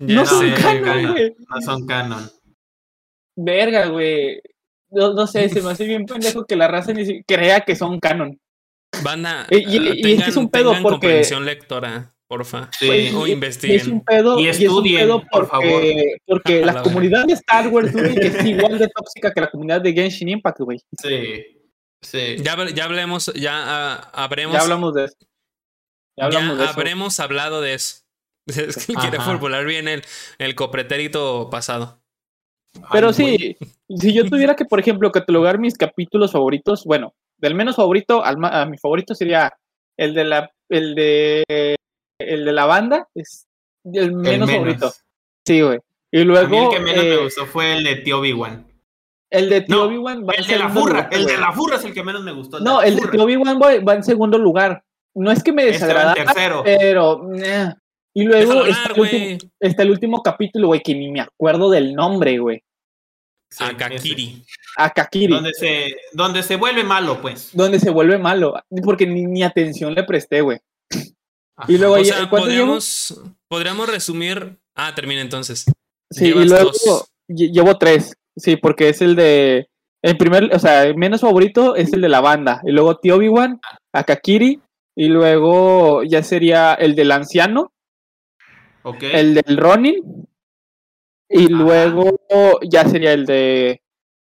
[0.00, 1.36] Ya no son sé, canon, güey.
[1.48, 2.30] No son canon.
[3.36, 4.40] Verga, güey.
[4.90, 7.98] No, no sé, se me hace bien pendejo que la raza ni crea que son
[8.00, 8.38] canon.
[9.02, 12.70] Banda, Y- y- ah, y es que es un pedo tengan porque- comprensión lectora, porfa.
[12.78, 13.10] Sí.
[13.14, 13.76] O investiguen.
[13.76, 16.82] Y es un pedo, Y y es un estudien, pedo por porque, porque la la
[16.82, 20.60] comunidad de Star Wars, güey, es igual de tóxica que la comunidad de Genshin Impact,
[20.60, 20.78] güey.
[21.02, 21.44] Sí,
[22.02, 22.36] sí.
[22.40, 25.16] Ya, ya hablemos, ya ah, habremos, Ya hablamos de eso.
[26.16, 26.72] Ya hablamos ya de eso.
[26.72, 28.02] habremos hablado de eso.
[28.46, 30.02] Es que quiere formular bien el,
[30.38, 32.00] el copretérito pasado.
[32.92, 33.38] Pero Ay, güey.
[33.38, 33.56] sí,
[33.98, 38.36] si yo tuviera que, por ejemplo, catalogar mis capítulos favoritos, bueno, del menos favorito al
[38.44, 39.52] a mi favorito sería
[39.96, 41.77] el de la el de
[42.18, 43.46] el de la banda, es
[43.84, 44.92] el El menos, favorito.
[45.46, 45.78] Sí, güey.
[46.10, 48.66] Y A mí luego el que menos eh, me gustó fue el de Tío Obi-Wan.
[49.30, 51.36] el de Tío No, Obi-Wan va en El de la segundo furra, lugar, el de
[51.36, 52.60] la furra es el que menos me gustó.
[52.60, 53.08] No, el de.
[53.08, 54.82] Tío Obi-Wan va, en segundo lugar.
[55.14, 56.62] No es que me Este en desagrada, tercero.
[56.64, 57.72] pero nah.
[58.14, 59.38] y luego está el, último, güey.
[59.60, 62.62] está el último capítulo, güey, que ni me acuerdo del nombre, güey.
[63.50, 63.64] Sí.
[63.64, 64.44] Akakiri.
[64.76, 65.32] Akakiri.
[65.32, 67.50] Donde se, donde se vuelve malo, pues.
[67.54, 68.54] donde se vuelve malo,
[68.84, 70.58] porque ni, ni atención le presté, güey.
[71.58, 71.72] Ajá.
[71.72, 72.66] Y luego, O sea, ¿cuánto llevo?
[72.66, 74.56] podríamos, podríamos resumir.
[74.76, 75.64] Ah, termina entonces.
[76.10, 77.10] Sí, y luego dos.
[77.28, 79.68] llevo tres, sí, porque es el de,
[80.02, 83.16] el primer, o sea, el menos favorito es el de la banda, y luego Tío
[83.16, 83.60] Obi-Wan,
[83.92, 84.60] Akakiri,
[84.96, 87.72] y luego ya sería el del anciano,
[88.84, 89.02] Ok.
[89.02, 90.26] el del Ronin,
[91.28, 91.62] y Ajá.
[91.62, 92.18] luego
[92.62, 93.82] ya sería el de,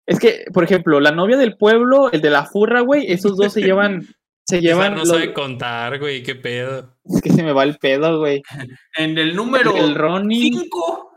[0.07, 3.53] es que, por ejemplo, la novia del pueblo, el de la furra, güey, esos dos
[3.53, 4.07] se llevan,
[4.49, 6.95] se llevan, no los- sabe contar, güey, qué pedo.
[7.05, 8.41] es que se me va el pedo, güey.
[8.97, 10.59] En el número El Ronin.
[10.59, 11.11] 5.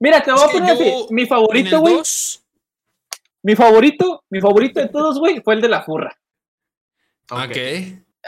[0.00, 1.06] Mira, te voy Es a poner así.
[1.10, 1.94] Mi favorito, güey.
[1.94, 2.42] 2.
[3.42, 6.16] Mi favorito, mi favorito de todos, güey, fue el de la furra.
[7.30, 7.56] Ok.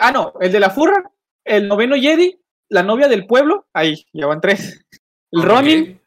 [0.00, 1.10] Ah, no, el de la furra,
[1.44, 2.38] el noveno Jedi,
[2.68, 4.84] la novia del pueblo, ahí, ya van tres.
[5.32, 5.46] El Ok.
[5.46, 6.00] Ronin,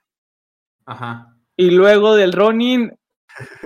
[0.86, 1.36] Ajá.
[1.58, 2.98] y luego del Ronin,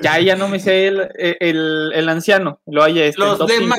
[0.02, 2.60] ya, ya no me sé el, el, el anciano.
[2.66, 3.76] Lo haya este, Los cinco.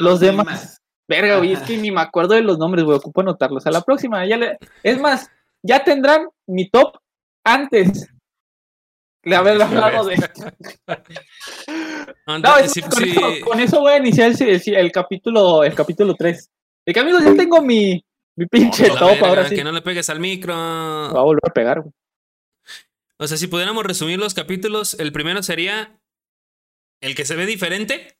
[0.00, 0.80] Los demás.
[1.08, 3.66] Verga, güey, es que ni me acuerdo de los nombres, güey, ocupo anotarlos.
[3.66, 4.58] A la próxima, ya le...
[4.82, 5.28] Es más,
[5.62, 6.98] ya tendrán mi top
[7.44, 8.06] antes
[9.24, 10.16] de haber hablado de
[12.26, 13.10] No, Anda, es- sí, con, sí.
[13.10, 16.48] Eso, con eso voy a iniciar el, el- el capítulo el capítulo 3.
[16.86, 18.02] De que amigos, ya tengo mi,
[18.36, 19.54] mi pinche top, verga, ahora sí.
[19.56, 20.54] Que no le pegues al micro.
[20.54, 21.92] Me va a volver a pegar, güey.
[23.18, 26.00] O sea, si pudiéramos resumir los capítulos, el primero sería
[27.02, 28.16] el que se ve diferente,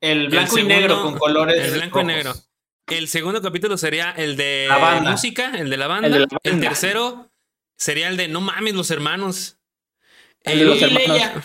[0.00, 1.56] El blanco y segundo- negro con colores.
[1.64, 2.06] el blanco y rojos.
[2.16, 2.34] negro.
[2.86, 5.10] El segundo capítulo sería el de La banda.
[5.12, 6.08] música, el de la banda.
[6.08, 6.68] El El, de la banda.
[6.68, 7.30] tercero
[7.76, 9.58] sería el de no mames, los hermanos.
[10.42, 11.44] El de los Y hermanos.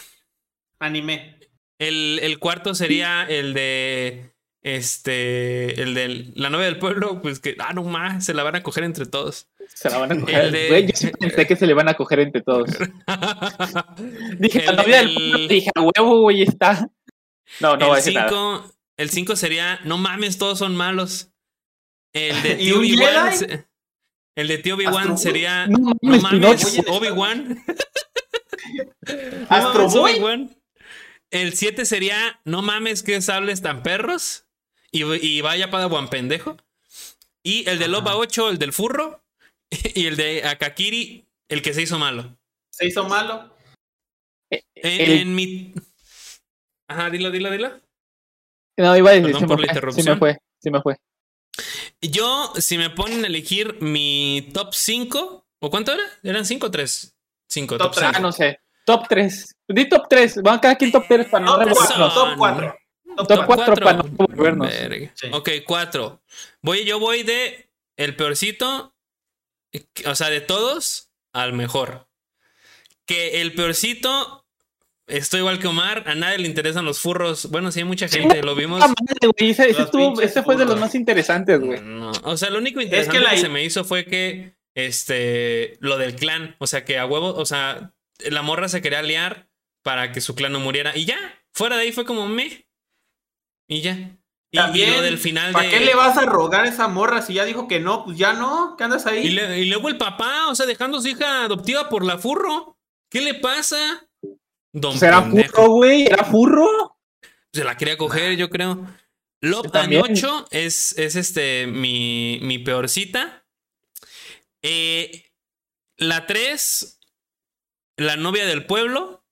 [0.80, 1.38] Anime.
[1.80, 4.32] El, el cuarto sería el de.
[4.64, 5.80] Este.
[5.82, 7.22] El de la novia del pueblo.
[7.22, 7.56] Pues que.
[7.60, 8.26] Ah, no más.
[8.26, 9.48] Se la van a coger entre todos.
[9.68, 10.46] Se la van a coger.
[10.46, 12.70] El de- Güey, yo sí pensé que se le van a coger entre todos.
[14.40, 16.90] Dije, la El novia del del- pueblo, dije, a huevo, güey, está.
[17.60, 18.30] No, no va a el nada.
[18.30, 18.76] 5.
[18.98, 19.80] El 5 sería.
[19.84, 21.32] No mames, todos son malos.
[22.14, 23.68] El de ¿Y tío Obi-Wan.
[24.36, 25.68] El de tío Obi-Wan sería.
[25.68, 26.82] No No mames.
[26.88, 27.64] Obi-Wan.
[29.50, 30.14] Astro Boy.
[30.14, 30.56] Obi-Wan.
[31.32, 34.46] El 7 sería, no mames, que sables tan perros.
[34.92, 36.58] Y, y vaya para Juan pendejo.
[37.44, 38.20] Y el de Loba Ajá.
[38.20, 39.24] 8, el del furro.
[39.96, 42.38] Y el de Akakiri, el que se hizo malo.
[42.70, 43.54] Se hizo malo.
[44.50, 44.62] En,
[45.12, 45.74] en mi.
[46.88, 47.80] Ajá, dilo, dilo, dilo.
[48.78, 50.04] No, iba a decir, Perdón se por me la fue, interrupción.
[50.06, 50.98] se me fue, se me fue.
[52.02, 56.04] Yo, si me ponen a elegir mi top 5, ¿o cuánto era?
[56.24, 57.16] ¿Eran 5 o 3?
[57.48, 58.08] 5, Top top, tres.
[58.10, 58.22] Ah, 5.
[58.22, 58.60] no sé.
[58.86, 59.56] Top 3.
[59.70, 60.42] Di top 3.
[60.44, 62.14] Van cada quien top 3 para no Top revolvernos.
[62.14, 62.76] 4, top 4.
[63.28, 64.74] Top 4 para no revolvernos.
[65.16, 65.28] Sí.
[65.32, 66.22] Ok, 4.
[66.62, 68.94] Voy, yo voy de el peorcito,
[70.06, 72.08] o sea, de todos al mejor.
[73.06, 74.45] Que el peorcito,
[75.08, 77.50] estoy igual que Omar, a nadie le interesan los furros.
[77.52, 78.80] Bueno, sí, hay mucha gente, lo vimos.
[78.80, 78.96] Madre,
[79.38, 81.82] güey, Ese, ese estuvo- ese fue de los más interesantes, güey.
[81.82, 85.98] No, o sea, lo único interesante que, la- se me hizo fue que este lo
[85.98, 89.50] del clan, o sea, que a huevo, o sea, la morra se quería liar
[89.84, 91.18] para que su clan no muriera y ya,
[91.54, 92.68] fuera de ahí fue como me
[93.68, 93.94] y ya.
[94.52, 96.88] Y, y También, lo del final ¿Para de qué le vas a rogar a esa
[96.88, 98.06] morra si ya dijo que no?
[98.06, 99.28] Pues ya no, ¿qué andas ahí?
[99.28, 102.18] y, le- y luego el papá, o sea, dejando a su hija adoptiva por la
[102.18, 102.78] furro.
[103.12, 104.08] ¿Qué le pasa?
[104.78, 105.56] Don Pues era pendejo.
[105.56, 106.06] furro, güey.
[106.06, 106.98] Era furro.
[107.54, 108.86] Se la quería coger, yo creo.
[109.42, 110.02] Yo también.
[110.04, 113.46] 8 es, es este mi, mi peorcita.
[114.62, 115.32] Eh,
[115.98, 117.00] la 3,
[117.98, 119.24] la novia del pueblo.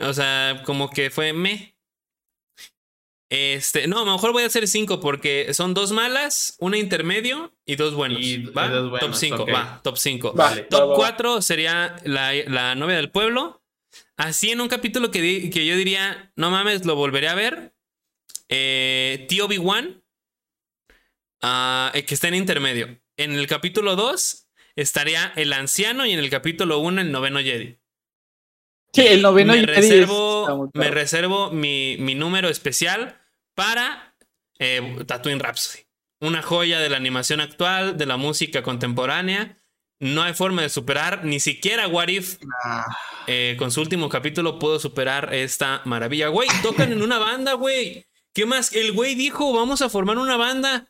[0.00, 1.76] O sea, como que fue me.
[3.30, 7.54] Este, no, a lo mejor voy a hacer 5 porque son dos malas, una intermedio
[7.64, 8.20] y dos buenos.
[8.20, 8.66] Y- ¿Va?
[8.66, 9.54] y dos top buenos, 5, ok.
[9.54, 10.32] va, top 5.
[10.32, 10.62] Vale.
[10.62, 10.96] va, Top va, va.
[10.96, 13.61] 4 sería la, la novia del pueblo.
[14.16, 17.74] Así en un capítulo que, di- que yo diría, no mames, lo volveré a ver.
[18.48, 20.02] Eh, Tío Obi-Wan,
[21.42, 23.00] ah, eh, que está en intermedio.
[23.16, 27.78] En el capítulo 2 estaría el anciano y en el capítulo 1 el noveno Jedi.
[28.94, 33.18] Sí, el noveno me Jedi reservo, me reservo mi, mi número especial
[33.54, 34.14] para
[34.58, 35.84] eh, Tatooine Rhapsody.
[36.20, 39.56] Una joya de la animación actual, de la música contemporánea.
[40.02, 42.84] No hay forma de superar, ni siquiera What If Ah,
[43.28, 46.26] eh, con su último capítulo pudo superar esta maravilla.
[46.26, 48.04] Güey, tocan en una banda, güey.
[48.34, 48.72] ¿Qué más?
[48.74, 50.88] El güey dijo, vamos a formar una banda.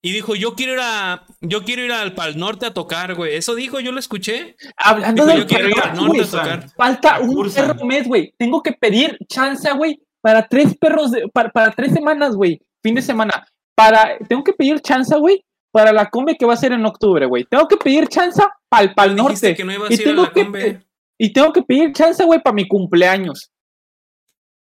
[0.00, 1.26] Y dijo, yo quiero ir a.
[1.42, 3.34] Yo quiero ir al Pal Norte a tocar, güey.
[3.36, 4.56] Eso dijo, yo lo escuché.
[4.76, 6.70] Hablando Dijo, del yo quiero ir al norte güey, a tocar.
[6.76, 8.32] Falta un perro mes, güey.
[8.38, 12.60] Tengo que pedir chance, güey, para tres perros, de- para, para tres semanas, güey.
[12.82, 13.46] Fin de semana.
[13.74, 15.44] Para, tengo que pedir chance, güey,
[15.74, 17.44] para la combe que va a ser en octubre, güey.
[17.50, 19.54] Tengo que pedir chance para el Pal Dijiste Norte.
[19.56, 20.82] que no ibas y a ir a tengo la que combe.
[21.18, 23.50] Y tengo que pedir chance, güey, para mi cumpleaños.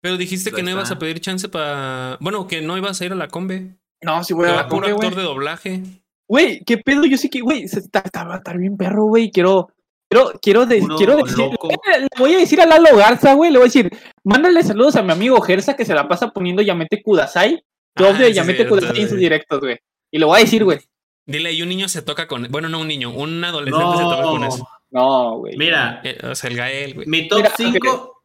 [0.01, 0.95] Pero dijiste que no ibas está.
[0.95, 2.17] a pedir chance para.
[2.19, 3.75] Bueno, que no ibas a ir a la combe.
[4.01, 5.07] No, si voy a la combe, güey.
[5.07, 5.83] actor de doblaje.
[6.27, 7.05] Güey, ¿qué pedo?
[7.05, 9.29] Yo sí que, güey, se está, está- va a estar bien perro, güey.
[9.31, 9.69] Quiero,
[10.09, 11.69] quiero, quiero, de- quiero decir, loco.
[11.69, 13.89] le voy a decir a Lalo Garza, güey, le voy a decir,
[14.23, 17.63] mándale saludos a mi amigo Gersa que se la pasa poniendo Yamete Kudasai.
[17.97, 19.77] Yo Ah, sí, Yamete Kudasai en sus directos, güey.
[20.11, 20.79] Y le voy a decir, güey,
[21.25, 22.47] Dile, y un niño se toca con.
[22.49, 24.67] Bueno, no un niño, un adolescente se toca con eso.
[24.91, 25.57] no, güey.
[25.57, 27.07] Mira, Eh, o sea, el Gael, güey.
[27.07, 28.21] mi top Mira, 5,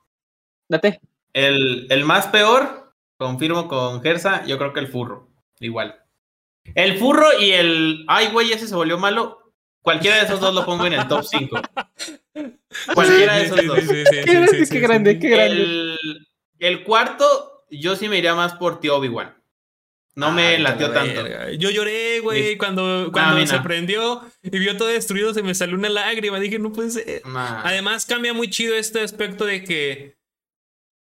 [0.69, 1.01] Date.
[1.33, 5.29] el, el más peor, confirmo con Gersa, yo creo que el furro.
[5.59, 5.97] Igual.
[6.77, 8.05] El furro y el.
[8.07, 9.41] Ay, güey, ese se volvió malo.
[9.83, 11.61] Cualquiera de esos dos lo pongo en el top 5.
[12.95, 13.81] Cualquiera de esos dos.
[13.81, 15.19] sí, sí, sí, Qué grande, sí, qué sí, grande, sí.
[15.19, 15.63] qué grande.
[15.63, 15.99] El,
[16.61, 19.35] el cuarto, yo sí me iría más por tío Obi-Wan.
[20.15, 21.51] No me latió la tanto.
[21.53, 23.63] Yo lloré, güey, cuando, cuando mí se no.
[23.63, 26.39] prendió y vio todo destruido, se me salió una lágrima.
[26.39, 27.23] Dije, no puede ser.
[27.27, 27.63] Nah.
[27.65, 30.19] Además, cambia muy chido este aspecto de que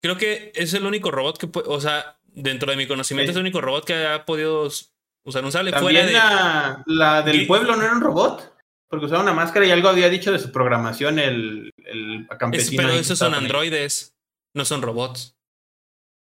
[0.03, 3.33] creo que es el único robot que puede, o sea, dentro de mi conocimiento, Sí.
[3.33, 4.93] es el único robot que ha podido us-
[5.25, 6.13] usar un sable fuera de.
[6.13, 8.55] la, la del pueblo no era un robot.
[8.91, 12.77] Porque usaba una máscara y algo había dicho de su programación el, el Es- campesino.
[12.79, 14.15] pero ahí que esos son androides,
[14.55, 15.35] no son robots.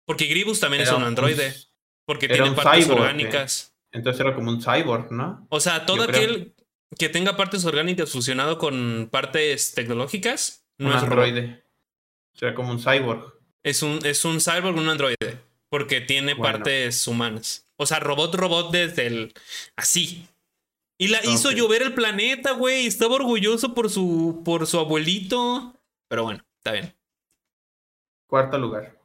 [0.06, 1.67] Porque Gribus también es un androide, un-
[2.08, 3.76] porque era tiene partes cyborg, orgánicas.
[3.92, 5.46] Entonces era como un cyborg, ¿no?
[5.50, 6.24] O sea, todo Yo creo.
[6.24, 6.56] aquel
[6.98, 11.12] que tenga partes orgánicas fusionado con partes tecnológicas no un es robot.
[11.26, 11.64] androide.
[12.34, 13.34] Será como un cyborg.
[13.64, 15.40] Es un, es un cyborg, un androide.
[15.70, 16.54] Porque tiene Bueno.
[16.60, 17.68] partes humanas.
[17.76, 19.34] O sea, robot, robot desde el.
[19.76, 20.26] Así.
[20.98, 22.88] Y la hizo llover el planeta, güey.
[22.88, 25.76] Estaba orgulloso por su, por su abuelito.
[26.08, 26.96] Pero bueno, está bien.
[28.28, 28.98] Cuarto lugar.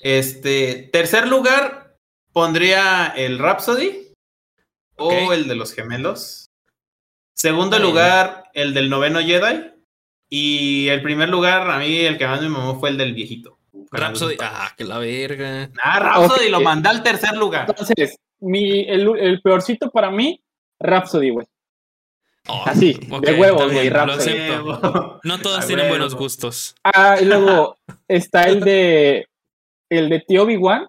[0.00, 1.79] Este, tercer lugar,
[2.32, 4.08] pondría el Rhapsody
[4.96, 6.46] o el de los gemelos.
[7.34, 9.70] Segundo lugar, el del noveno Jedi.
[10.28, 13.58] Y el primer lugar, a mí el que más me mamó fue el del viejito.
[13.90, 14.36] Rhapsody.
[14.40, 15.70] Ah, que la verga.
[15.82, 17.66] Ah, Rhapsody lo mandé al tercer lugar.
[17.68, 20.40] Entonces, mi, el, el peorcito para mí,
[20.78, 21.46] Rhapsody, güey.
[22.48, 24.30] Oh, Así, ok, de bien, güey, lo Rhapsody.
[24.38, 25.20] acepto.
[25.24, 25.94] No todos tienen huevo.
[25.96, 26.74] buenos gustos.
[26.84, 27.76] Ah, y luego
[28.08, 29.26] está el de
[29.88, 30.88] el de Tío Obi-Wan,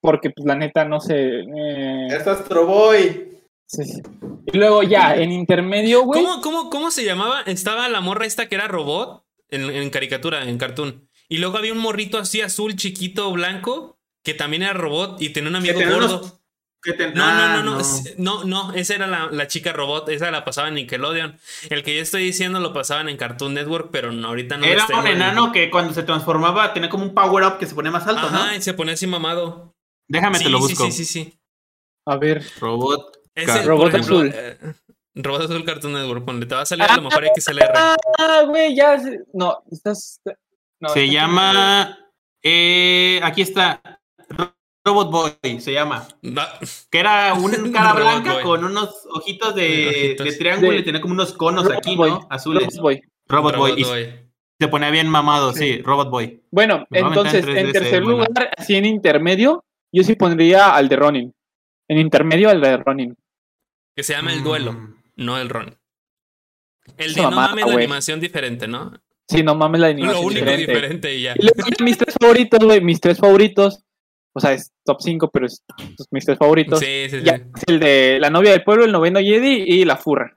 [0.00, 1.40] porque pues la neta no sé.
[1.40, 3.28] eh, Es Astro Boy.
[3.66, 4.02] sí, sí.
[4.52, 6.22] Y luego ya, en intermedio, güey.
[6.22, 7.42] ¿Cómo, cómo, ¿Cómo se llamaba?
[7.42, 9.24] Estaba la morra esta que era robot.
[9.52, 11.08] En, en caricatura, en cartoon.
[11.28, 15.50] Y luego había un morrito así azul, chiquito, blanco, que también era robot y tenía
[15.50, 16.18] un amigo gordo.
[16.20, 16.36] unos-
[16.82, 19.72] que te- No, Ah, no, no, no, es- no, no, esa era la, la chica
[19.72, 21.36] robot, esa la pasaba en Nickelodeon.
[21.68, 24.64] El que yo estoy diciendo lo pasaban en Cartoon Network, pero no, ahorita no.
[24.66, 27.74] Era un en- enano que cuando se transformaba tenía como un power up que se
[27.74, 28.54] ponía más alto, Ajá, ¿no?
[28.56, 29.74] y se ponía así mamado.
[30.10, 30.84] Déjame Sí, te lo sí, busco.
[30.86, 31.38] sí, sí, sí.
[32.06, 32.44] A ver.
[32.60, 33.16] Robot.
[33.34, 34.32] Ese, Ca- por Robot ejemplo, azul.
[34.34, 34.58] eh,
[35.14, 37.72] robot azul Cartoon Network, ponle, te va a salir a lo mejor XLR.
[38.18, 38.98] Ah, güey, ya.
[38.98, 40.20] se- No, estás.
[40.80, 41.98] No, se estás- llama.
[42.42, 43.80] eh, aquí está.
[44.28, 44.54] Ro-
[44.84, 46.08] Robot Boy se llama.
[46.90, 48.42] Que era un cara blanca Boy.
[48.42, 50.26] con unos ojitos de, Ojitos.
[50.26, 52.26] de triángulo De- y tenía como unos conos Robot aquí, Boy, ¿no?
[52.30, 52.62] Azules.
[52.76, 53.02] Robot Boy.
[53.28, 54.26] Robot, Boy.
[54.58, 55.58] Se ponía bien mamado, Sí.
[55.76, 56.42] sí, Robot Boy.
[56.50, 58.18] Bueno, Me en entonces, 3D en ese, tercer bueno.
[58.26, 61.34] lugar, así en intermedio, yo sí pondría al de Ronin.
[61.88, 63.16] En intermedio al de Ronin.
[63.96, 64.94] Que se llama El Duelo, Mm.
[65.16, 65.76] no El Ron.
[66.96, 68.92] El de No mames, la animación diferente, ¿no?
[69.28, 70.72] Sí, no mames la Lo animación único diferente.
[70.72, 71.34] diferente y ya.
[71.36, 73.84] Y luego ya mis tres favoritos, güey, mis tres favoritos.
[74.32, 75.62] O sea, es top 5, pero es
[76.12, 76.78] mis tres favoritos.
[76.78, 77.24] Sí, sí, sí.
[77.24, 80.36] Ya, es el de la novia del pueblo, el noveno Jedi y la furra.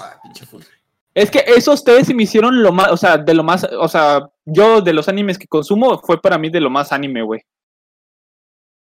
[0.00, 0.66] Ah, pinche furra.
[1.14, 3.88] Es que esos tres se me hicieron lo más, o sea, de lo más, o
[3.88, 7.42] sea, yo de los animes que consumo fue para mí de lo más anime, güey.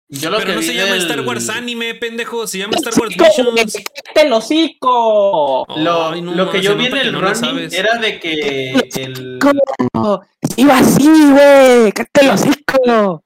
[0.09, 2.47] Yo lo Pero que no se llama Star Wars Anime, pendejo.
[2.47, 3.16] Se llama Star Wars.
[3.16, 3.73] Visions.
[3.74, 5.66] ¡Cállate el hocico!
[5.77, 7.73] Lo, Ay, no, lo que yo vi en el no lo running sabes.
[7.74, 9.39] era de que el.
[10.57, 11.93] ¡Iba así, güey!
[11.93, 13.23] ¡Cállate el hocico!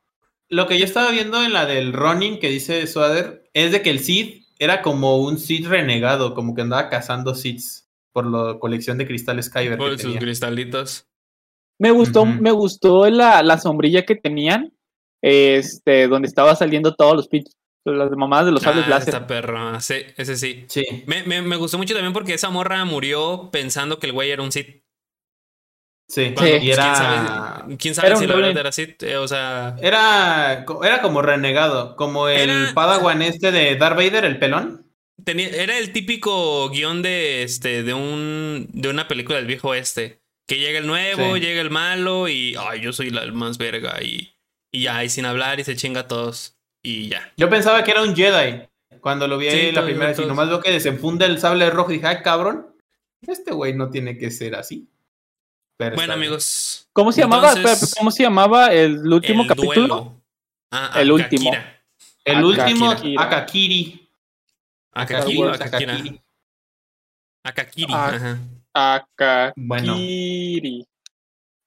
[0.53, 3.91] lo que yo estaba viendo en la del running que dice Swader es de que
[3.91, 8.99] el Sith era como un Sith renegado, como que andaba cazando Siths por la colección
[8.99, 10.19] de cristales Kyber Por que sus tenía.
[10.19, 11.07] cristalitos.
[11.79, 14.73] Me gustó, me gustó la, la sombrilla que tenían,
[15.23, 19.15] este, donde estaba saliendo todos los pits, las mamadas de los sables Ah, láser.
[19.15, 19.81] esta perra.
[19.81, 20.65] Sí, ese sí.
[20.69, 20.85] Sí.
[21.07, 24.43] Me, me, me gustó mucho también porque esa morra murió pensando que el güey era
[24.43, 24.83] un Sith.
[26.09, 28.73] Sí, Cuando, y pues, era, ¿Quién sabe, quién sabe Era si un la verdad era
[28.73, 29.01] Sith?
[29.05, 34.25] Eh, o sea, era, era como renegado, como el Era- Padawan este de Darth Vader,
[34.25, 34.91] el pelón.
[35.25, 40.21] tenía, era el típico guion de, este, de, un, de una película del viejo este.
[40.49, 41.41] Que llega el nuevo, Sí.
[41.43, 44.03] llega el malo y, ay, yo soy la, el más verga.
[44.03, 44.35] Y,
[44.73, 46.57] y ya, y sin hablar y se chinga a todos.
[46.83, 47.33] Y ya.
[47.37, 48.67] Yo pensaba que era un Jedi.
[49.01, 51.71] Cuando lo vi Sí, ahí la primera vez y nomás veo que desenfunda el sable
[51.71, 52.75] rojo y dije, ay, cabrón,
[53.27, 54.89] este güey no tiene que ser así.
[55.79, 56.89] Pero Bueno, amigos.
[56.93, 57.53] ¿Cómo se llamaba?
[57.53, 59.73] Espera, ¿Cómo se llamaba el último el capítulo?
[59.73, 60.23] duelo.
[60.71, 61.51] Ah, El último.
[61.51, 61.83] Kakira.
[62.25, 62.91] El último.
[63.19, 64.09] Akakiri.
[64.93, 65.43] Akakiri.
[65.43, 66.21] Akakiri.
[68.75, 69.53] Akakiri.
[69.57, 69.97] Bueno.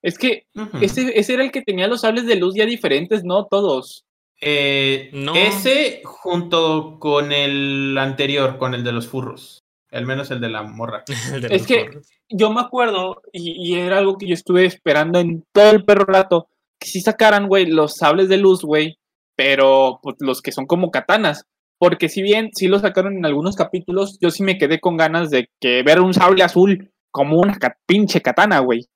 [0.04, 0.46] Es que
[0.82, 3.46] ese, ese era el que tenía los sables de luz ya diferentes, ¿no?
[3.46, 4.06] Todos.
[4.42, 5.34] Eh, No.
[5.34, 9.64] Ese junto con el anterior, con el de los furros.
[9.92, 11.04] Al menos el de la morra.
[11.42, 11.90] De Es que-.
[12.30, 16.06] Yo me acuerdo, y, y era algo que yo estuve esperando en todo el perro
[16.06, 16.48] rato,
[16.80, 18.98] que sí sacaran, güey, los sables de luz, güey,
[19.36, 21.46] pero pues, los que son como katanas.
[21.78, 25.30] Porque si bien sí lo sacaron en algunos capítulos, yo sí me quedé con ganas
[25.30, 28.88] de que ver un sable azul como una pinche katana, güey.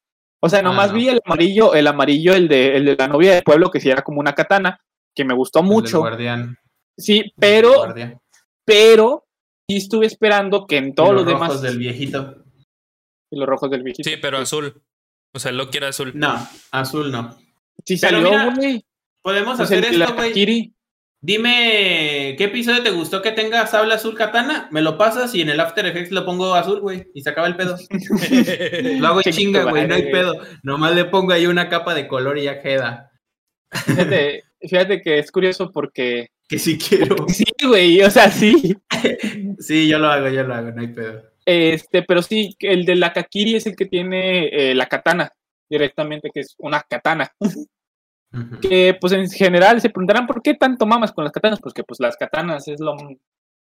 [0.42, 0.98] O sea, Ah, nomás no.
[0.98, 3.90] vi el amarillo, el amarillo, el de, el de la novia del pueblo, que sí
[3.90, 4.80] era como una katana,
[5.16, 6.00] que me gustó El mucho.
[6.00, 6.58] guardián.
[6.98, 8.20] Sí, El pero, guardián.
[8.66, 9.26] pero,
[9.70, 11.48] sí estuve esperando que en todos los, los demás.
[11.50, 12.44] rojos del viejito.
[13.32, 14.10] y los rojos del viejito.
[14.10, 14.82] Sí, pero azul.
[15.36, 16.12] O sea, Loki era azul.
[16.16, 16.36] No,
[16.72, 17.36] azul no.
[17.86, 18.86] Sí Pero salió, güey.
[19.22, 20.34] Podemos Pues hacer el, esto, güey.
[21.28, 24.70] Dime, ¿qué episodio te gustó que tenga sable azul katana?
[24.72, 27.06] Me lo pasas y en el After Effects lo pongo azul, güey.
[27.14, 27.76] Y se acaba el pedo.
[29.02, 30.40] Lo hago Chinga güey, no hay pedo.
[30.64, 33.12] Nomás le pongo ahí una capa de color y ya queda.
[33.70, 36.30] Fíjate, fíjate que es curioso porque.
[36.48, 37.18] Que si quiero.
[37.28, 38.78] Sí, güey, o sea, sí.
[39.60, 41.24] Sí, yo lo hago, yo lo hago, no hay pedo.
[41.46, 45.34] Este, pero sí, el de la Kakiri es el que tiene eh, la katana
[45.70, 47.30] directamente, que es una katana.
[48.62, 51.84] Que pues en general se preguntarán por qué tanto mamas con las katanas, pues que
[51.84, 52.96] pues las katanas es lo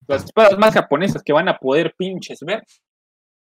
[0.09, 2.65] las espadas más japonesas que van a poder pinches ver.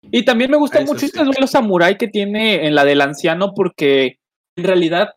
[0.03, 1.07] Y también me gusta Eso mucho sí.
[1.07, 4.19] este duelo samurai que tiene en la del anciano, porque
[4.57, 5.15] en realidad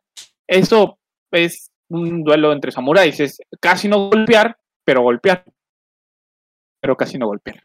[0.47, 0.99] eso
[1.31, 5.43] es un duelo entre samuráis, es casi no golpear, pero golpear.
[6.81, 7.63] Pero casi no golpear.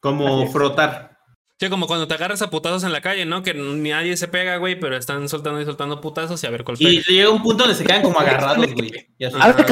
[0.00, 1.15] Como Así frotar.
[1.58, 3.42] Sí, como cuando te agarras a putazos en la calle, ¿no?
[3.42, 6.64] Que ni nadie se pega, güey, pero están soltando y soltando putazos y a ver
[6.64, 7.02] cuál Y pega.
[7.08, 9.08] llega un punto donde se quedan como agarrados, güey.
[9.18, 9.24] Y.
[9.24, 9.64] A ver,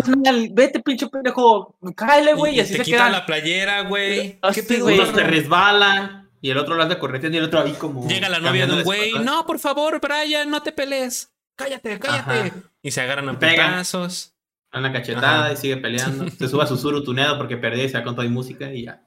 [0.51, 3.13] vete, pinche pendejo, cáele, güey, y, Y así te se quitan quedan.
[3.13, 4.39] la playera, güey.
[4.41, 4.97] Así, ¿Qué pedo, güey.
[4.99, 5.27] Uno se mano?
[5.29, 8.09] resbala y el otro lo anda corriendo y el otro ahí como.
[8.09, 9.13] Llega la novia de un güey.
[9.19, 11.31] No, por favor, Brian, no te pelees.
[11.57, 12.33] Cállate, cállate.
[12.49, 12.51] Ajá.
[12.83, 13.71] Y se agarran a Pegan.
[13.73, 14.31] putazos.
[14.73, 15.53] Cachetada Ajá.
[15.53, 16.29] y sigue peleando.
[16.39, 18.73] Se sube a su suru tuneado porque perdió y se va con toda y música
[18.73, 19.07] y ya.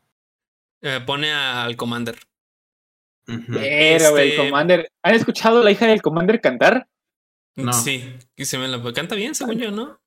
[0.82, 2.16] Eh, pone a- al commander.
[3.28, 4.90] Pero, el Este- Commander.
[5.04, 6.88] ¿Han escuchado la hija del Commander cantar?
[7.56, 7.74] No.
[7.74, 8.04] Sí,
[8.36, 10.00] que se me la canta bien, según yo, ¿no?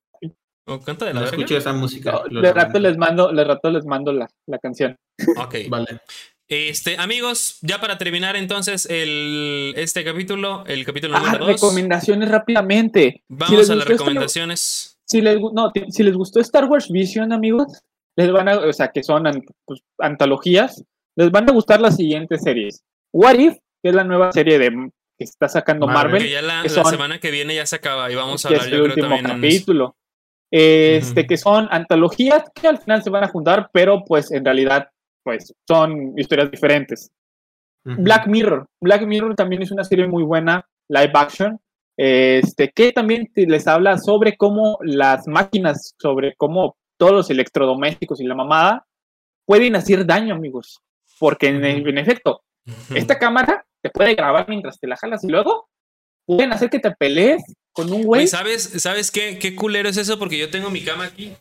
[0.67, 2.23] O canta de la No esa música.
[2.29, 4.95] No, de rato les mando, de rato les mando la, la canción.
[5.37, 5.55] Ok.
[5.69, 5.99] Vale.
[6.47, 11.53] Este, amigos, ya para terminar entonces el, este capítulo, el capítulo Ah, número 2.
[11.55, 13.23] recomendaciones rápidamente.
[13.27, 14.97] Si Vamos les a las Star- recomendaciones.
[15.07, 17.81] si les, gu- no, ti- si les gustó Star Wars Vision, amigos,
[18.17, 19.23] les van a, o sea, que son
[19.65, 20.83] pues, antologías,
[21.15, 22.83] les van a gustar las siguientes series.
[23.13, 24.69] What If, que es la nueva serie de
[25.17, 27.65] que está sacando Marvel, Marvel, Que ya la, que la son- semana que viene ya
[27.65, 29.95] se acaba y vamos a hablar es el yo creo último capítulo.
[30.53, 31.27] Este, Ujú.
[31.27, 34.89] que son antologías que al final se van a juntar, pero pues en realidad,
[35.23, 37.11] pues son historias diferentes.
[37.85, 38.01] Ujú.
[38.03, 38.67] Black Mirror.
[38.81, 41.59] Black Mirror también es una serie muy buena, live action,
[41.97, 48.25] este, que también les habla sobre cómo las máquinas, sobre cómo todos los electrodomésticos y
[48.25, 48.85] la mamada
[49.45, 50.81] pueden hacer daño, amigos.
[51.19, 52.41] Porque en, en efecto.
[52.95, 55.67] Esta cámara te puede grabar mientras te la jalas y luego
[56.27, 57.41] pueden hacer que te pelees
[57.73, 58.27] con un Güey.
[58.27, 60.19] ¿sabes, ¿sabes qué, qué culero es eso?
[60.19, 61.33] Porque yo tengo mi cama aquí.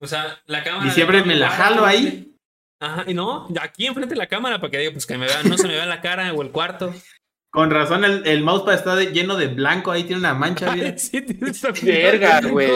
[0.00, 0.88] O sea, la cámara.
[0.88, 2.34] Y siempre me la jalo ahí.
[2.80, 5.48] Ajá, y no, aquí enfrente de la cámara para que diga, pues que me vean,
[5.48, 6.92] no se me vea la cara o el cuarto.
[7.52, 9.92] Con razón, el, el mousepad está de- lleno de blanco.
[9.92, 10.72] Ahí tiene una mancha.
[10.74, 10.96] mira.
[10.98, 12.70] Sí, tiene esta Verga, güey.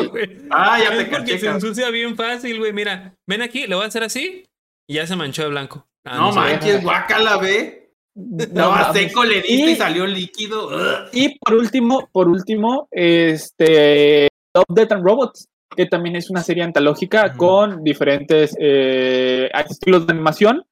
[0.50, 2.72] Ah, ya Es te porque se ensucia bien fácil, güey.
[2.72, 4.44] Mira, ven aquí, le voy a hacer así
[4.88, 5.88] y ya se manchó de blanco.
[6.06, 6.34] Ah, No ve.
[6.36, 7.90] manches, guácala, ve.
[8.14, 10.70] No, No, seco le diste y Y- salió líquido.
[11.12, 15.46] Y por último, por último, este Love, Death and Robots,
[15.76, 20.64] que también es una serie antológica con diferentes eh, estilos de animación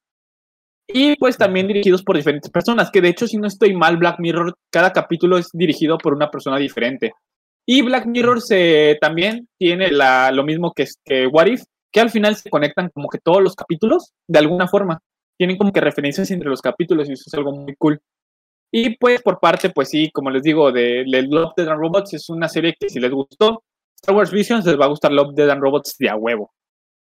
[0.89, 4.16] y pues también dirigidos por diferentes personas, que de hecho si no estoy mal, Black
[4.20, 7.12] Mirror, cada capítulo es dirigido por una persona diferente.
[7.66, 11.62] Y Black Mirror se, también tiene la, lo mismo que, que What If,
[11.93, 15.01] que al final se conectan como que todos los capítulos de alguna forma.
[15.39, 18.01] Tienen como que referencias entre los capítulos y eso es algo muy cool.
[18.73, 22.15] Y pues por parte, pues sí, como les digo, de, de Love, Dead and Robots
[22.15, 23.62] es una serie que si les gustó
[24.01, 26.52] Star Wars Visions, les va a gustar Love, Dead and Robots de a huevo.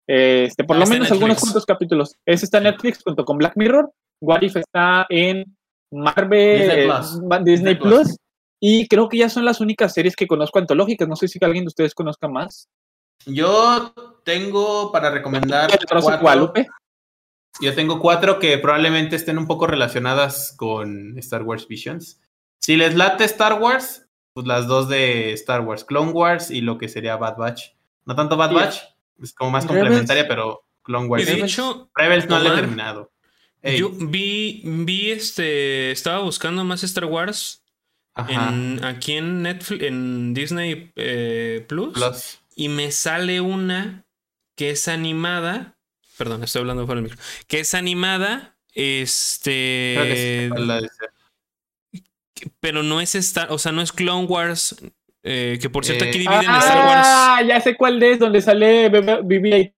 [0.08, 2.14] Este, por Ah, lo menos algunos cuantos capítulos.
[2.26, 3.90] Ese está en Netflix junto con Black Mirror.
[4.22, 5.56] What If está en
[5.92, 7.44] Marvel, Disney eh, Plus.
[7.44, 7.94] Disney Plus.
[8.02, 8.16] Plus.
[8.62, 11.08] Y creo que ya son las únicas series que conozco antológicas.
[11.08, 12.68] No sé si alguien de ustedes conozca más.
[13.26, 13.92] Yo
[14.24, 15.70] tengo para recomendar.
[15.90, 16.66] Cuatro- Guadalupe.
[17.60, 22.20] Yo tengo cuatro que probablemente estén un poco relacionadas con Star Wars Visions.
[22.58, 26.78] Si les late Star Wars, pues las dos de Star Wars, Clone Wars y lo
[26.78, 27.72] que sería Bad Batch.
[28.06, 28.54] No tanto Bad Sí.
[28.54, 28.76] Batch,
[29.22, 29.80] es como más Rebels.
[29.80, 31.26] complementaria, pero Clone Wars.
[31.26, 33.12] de hecho, Rebels no le he terminado.
[33.62, 37.62] Yo vi, vi este, estaba buscando más Star Wars
[38.28, 42.40] en, aquí en Netflix, en Disney eh, Plus, Plus.
[42.56, 44.06] y me sale una
[44.56, 45.76] que es animada.
[46.20, 47.24] Perdón, estoy hablando fuera del micro.
[47.48, 50.90] Que es animada, este, Creo que sí, la de-
[52.60, 54.76] pero no es Star, o sea, no es Clone Wars.
[55.22, 57.06] eh, que por cierto Eh, aquí dividen Star Wars.
[57.06, 59.74] Ah, ya sé cuál es, donde sale BB-8.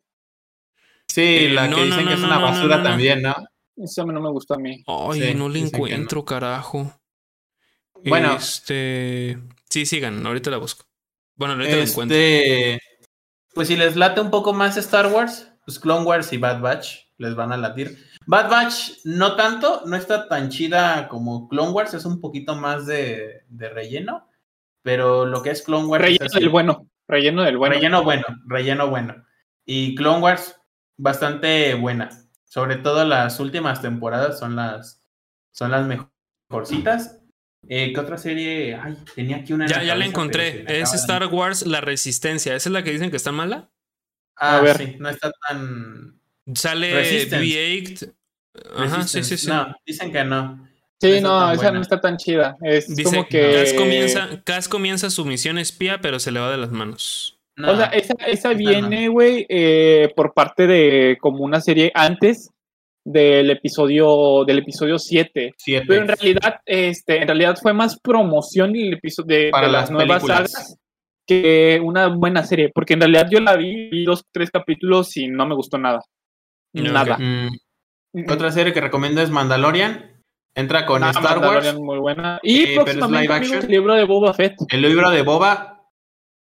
[1.09, 2.89] Sí, Eh, la no, que no, dicen no, que es una basura no, no.
[2.91, 3.35] también, ¿no?
[3.77, 4.83] Eso no me gustó a mí.
[4.87, 6.93] Ay, Sí, no le encuentro, carajo.
[8.05, 8.35] Bueno.
[8.35, 9.39] Este.
[9.71, 10.87] Sí, sigan, ahorita la busco.
[11.37, 12.17] Bueno, ahorita la encuentro.
[12.17, 12.81] Este,
[13.55, 17.07] pues si les late un poco más Star Wars, pues Clone Wars y Bad Batch
[17.19, 17.99] les van a latir.
[18.27, 22.87] Bad Batch no tanto, no está tan chida como Clone Wars, es un poquito más
[22.87, 24.29] de, de relleno,
[24.83, 26.05] pero lo que es Clone Wars...
[26.05, 26.89] es Relleno del bueno.
[27.09, 27.75] Relleno del bueno.
[27.75, 29.25] Relleno bueno, relleno bueno.
[29.65, 30.57] Y Clone Wars,
[30.97, 32.11] bastante buena.
[32.45, 35.03] Sobre todo las últimas temporadas son las,
[35.53, 37.19] son las mejorcitas.
[37.69, 38.75] Eh, ¿Qué otra serie?
[38.75, 39.67] Ay, tenía aquí una.
[39.67, 40.65] Ya, ya la encontré.
[40.69, 42.55] Es de- Star Wars La Resistencia.
[42.55, 43.71] ¿Esa es la que dicen que está mala?
[44.45, 44.77] Ah, A ver.
[44.77, 46.19] sí, no está tan.
[46.55, 47.45] Sale Resistance.
[47.47, 48.13] BB-8.
[48.77, 49.47] Ajá, sí, sí, sí.
[49.49, 50.69] No, dicen que no.
[51.01, 51.71] Sí, No esa buena.
[51.73, 52.57] no está tan chida.
[52.61, 53.53] Es Dice como que.
[53.53, 57.39] Cass comienza, Cass comienza su misión espía, pero se le va de las manos.
[57.57, 57.71] No.
[57.73, 62.51] O sea, esa, esa viene, güey, eh, por parte de como una serie antes
[63.05, 65.55] del episodio del episodio 7.
[65.57, 65.85] Siete.
[65.87, 69.83] Pero en realidad, este, en realidad fue más promoción del episodio de, Para de las,
[69.83, 70.51] las nuevas películas.
[70.53, 70.77] sagas
[71.27, 72.71] que una buena serie.
[72.75, 75.99] Porque en realidad yo la vi, vi dos, tres capítulos y no me gustó nada.
[76.77, 76.83] Ok.
[76.85, 77.19] Nada.
[77.19, 77.49] Mm,
[78.31, 80.11] Otra serie que recomiendo es Mandalorian.
[80.55, 81.75] Entra con Ah, Star Wars.
[81.79, 82.39] muy buena.
[82.43, 83.63] Y Eh, próximamente live amigos, action.
[83.65, 84.55] el libro de Boba Fett.
[84.69, 85.69] El libro de Boba.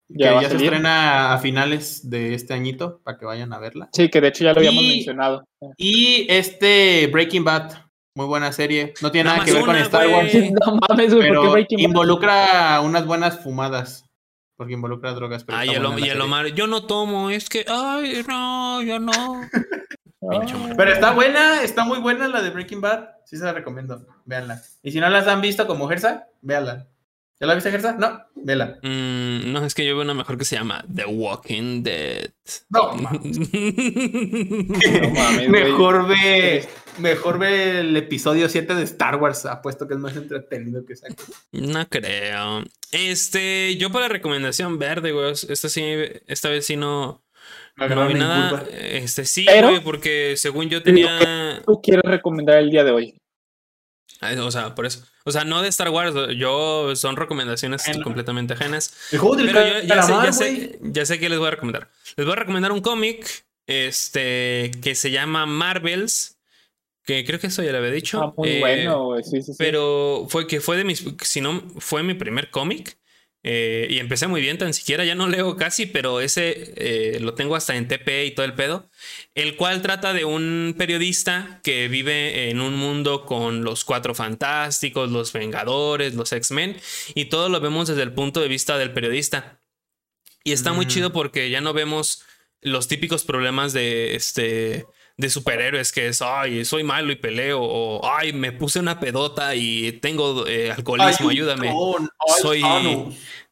[0.09, 3.01] Que Ya se estrena a finales de este añito.
[3.03, 3.89] Para que vayan a verla.
[3.93, 5.45] Sí, que de hecho ya lo habíamos Y- mencionado.
[5.77, 7.73] Y este Breaking Bad.
[8.17, 8.95] Muy buena serie.
[9.03, 10.07] No tiene Nada nada que ver con Star.
[10.09, 10.33] Wars.
[10.65, 11.85] No mames, güey, ¿por qué Pero Breaking Bad?
[11.89, 14.06] involucra unas buenas fumadas.
[14.57, 15.45] Porque involucra drogas.
[15.45, 16.21] Pero Ay, está el, buena la y el.
[16.21, 19.49] Omar, yo no tomo, es que, ay, no, yo no.
[20.77, 23.11] Pero está buena, está muy buena la de Breaking Bad.
[23.25, 24.07] Sí se la recomiendo.
[24.25, 24.63] Véanla.
[24.83, 26.89] Y si no las han visto como Gersa, véanla.
[27.39, 27.93] ¿Ya la viste, Gersa?
[27.93, 28.79] No, vela.
[28.83, 32.31] Mm, no, es que yo veo una mejor que se llama The Walking Dead.
[32.71, 32.95] No,
[35.49, 36.67] mejor ve.
[36.99, 39.47] Mejor ve el episodio 7 de Star Wars.
[39.47, 41.09] Apuesto que es más entretenido que esa.
[41.53, 42.65] No creo.
[42.93, 45.33] Este, yo para recomendación verde, güey.
[45.33, 45.83] Esta sí,
[46.27, 47.25] esta vez sí no.
[47.77, 48.65] No vi nada.
[48.71, 51.63] Este sí, güey, porque según yo tenía.
[51.67, 53.21] ¿Tú quieres recomendar el día de hoy?
[54.39, 55.05] O sea, por eso.
[55.25, 58.95] O sea, no de Star Wars, yo son recomendaciones completamente ajenas.
[59.11, 61.91] pero yo ya, sé, ya, sé, ya sé que les voy a recomendar.
[62.17, 66.36] Les voy a recomendar un cómic este, que se llama Marvels.
[67.07, 68.21] Que creo que eso ya lo había dicho.
[68.21, 69.55] Ah, muy bueno, sí, sí, sí.
[69.59, 71.05] Pero fue que fue de mis.
[71.23, 72.99] Si no, fue mi primer cómic.
[73.49, 77.35] Eh, y empecé muy bien, tan siquiera ya no leo casi, pero ese eh, lo
[77.35, 78.91] tengo hasta en TP y todo el pedo.
[79.37, 85.13] El cual trata de un periodista que vive en un mundo con los cuatro fantásticos,
[85.13, 86.77] los Vengadores, los X-Men,
[87.15, 89.61] y todo lo vemos desde el punto de vista del periodista.
[90.43, 92.25] Y está muy chido porque ya no vemos
[92.63, 98.01] los típicos problemas de este de superhéroes que es ay soy malo y peleo o
[98.09, 101.73] ay me puse una pedota y tengo eh, alcoholismo ayúdame
[102.41, 102.63] soy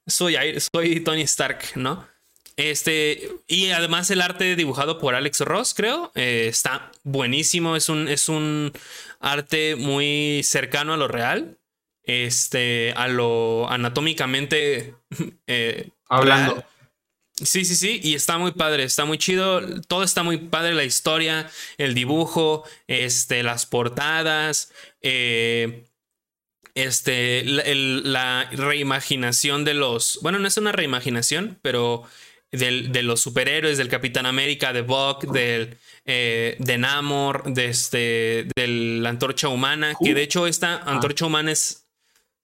[0.07, 2.07] soy, soy Tony Stark, ¿no?
[2.57, 7.75] Este, y además el arte dibujado por Alex Ross, creo, eh, está buenísimo.
[7.75, 8.73] Es un, es un
[9.21, 11.59] arte muy cercano a lo real.
[12.05, 14.95] Este, a lo anatómicamente.
[15.47, 16.65] Eh, Hablando.
[17.37, 20.85] Sí, sí, sí, y está muy padre, está muy chido, todo está muy padre, la
[20.85, 25.85] historia, el dibujo, este, las portadas, eh,
[26.75, 32.05] este, la, reimaginación de los, bueno, no es una reimaginación, pero
[32.53, 38.69] de los superhéroes, del Capitán América, de Buck, del, eh, de Namor, de este, de
[38.69, 40.83] la antorcha humana, que de hecho esta ah.
[40.93, 41.89] antorcha humana es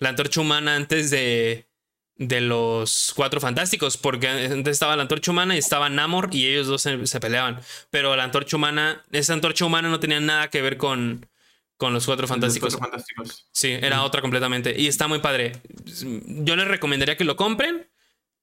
[0.00, 1.69] la antorcha humana antes de,
[2.20, 6.66] de los cuatro fantásticos, porque antes estaba la antorcha humana y estaba Namor y ellos
[6.66, 10.60] dos se, se peleaban, pero la antorcha humana, esa antorcha humana no tenía nada que
[10.60, 11.26] ver con
[11.78, 12.76] con los cuatro fantásticos.
[13.52, 14.78] Sí, era otra completamente.
[14.78, 15.52] Y está muy padre.
[16.26, 17.88] Yo les recomendaría que lo compren.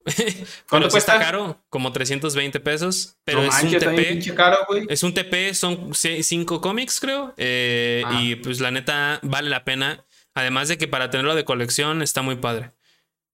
[0.69, 1.19] ¿Cuánto cuesta?
[1.19, 3.15] caro, como 320 pesos.
[3.25, 5.53] Pero es, un TP, es un TP.
[5.53, 7.35] son cinco cómics, creo.
[7.37, 8.19] Eh, ah.
[8.19, 10.03] Y pues la neta vale la pena.
[10.33, 12.71] Además de que para tenerlo de colección está muy padre.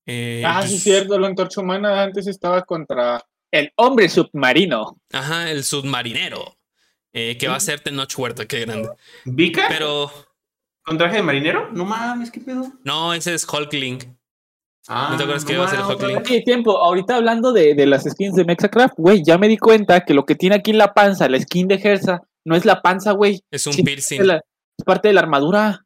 [0.06, 1.18] Eh, ah, sí, es cierto.
[1.20, 4.98] La antorcha humana antes estaba contra el hombre submarino.
[5.12, 6.58] Ajá, el submarinero.
[7.14, 8.90] Eh, que va a ser Tenoch Huerta, qué grande.
[9.26, 9.68] ¿Vika?
[9.70, 10.12] Pero.
[10.84, 11.70] ¿Con traje de marinero?
[11.72, 12.74] No mames, ¿qué pedo?
[12.84, 14.18] No, ese es Hulkling.
[14.88, 16.18] Ah, ¿No te acuerdas que iba a ser Hulkling?
[16.18, 16.78] Ok, tiempo.
[16.78, 20.26] Ahorita hablando de, de las skins de Mexacraft, güey, ya me di cuenta que lo
[20.26, 23.44] que tiene aquí en la panza, la skin de Gersa, no es la panza, güey.
[23.52, 24.22] Es un piercing.
[24.22, 24.42] Es,
[24.86, 25.83] parte de la armadura.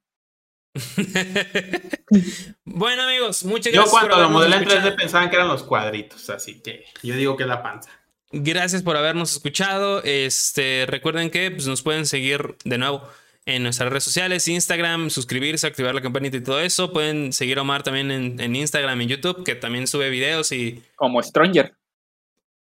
[2.66, 3.86] bueno, amigos, muchas gracias.
[3.86, 7.38] Yo cuando lo modelé en 3D pensaban que eran los cuadritos, así que yo digo
[7.38, 7.92] que es la panza.
[8.32, 10.02] Gracias por habernos escuchado.
[10.04, 13.08] Este, recuerden que pues, nos pueden seguir de nuevo
[13.46, 16.92] en nuestras redes sociales, Instagram, suscribirse, activar la campanita y todo eso.
[16.92, 20.84] Pueden seguir a Omar también en, en Instagram y YouTube, que también sube videos y.
[20.96, 21.74] Como Stranger.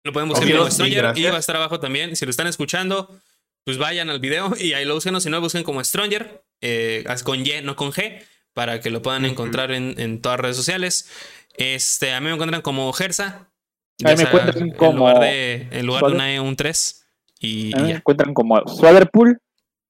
[0.05, 2.15] Lo pueden buscar como Stranger y va a estar abajo también.
[2.15, 3.11] Si lo están escuchando,
[3.65, 7.05] pues vayan al video y ahí lo busquen o si no, busquen como Stranger, eh,
[7.25, 8.23] con Y, no con G,
[8.55, 11.11] para que lo puedan encontrar en, en, todas las redes sociales.
[11.57, 13.51] Este, a mí me encuentran como Gersa,
[14.05, 14.91] Ahí me encuentran como.
[14.91, 17.07] En lugar de, en lugar de una E, un 3.
[17.41, 19.39] Y, me encuentran como Swaderpool.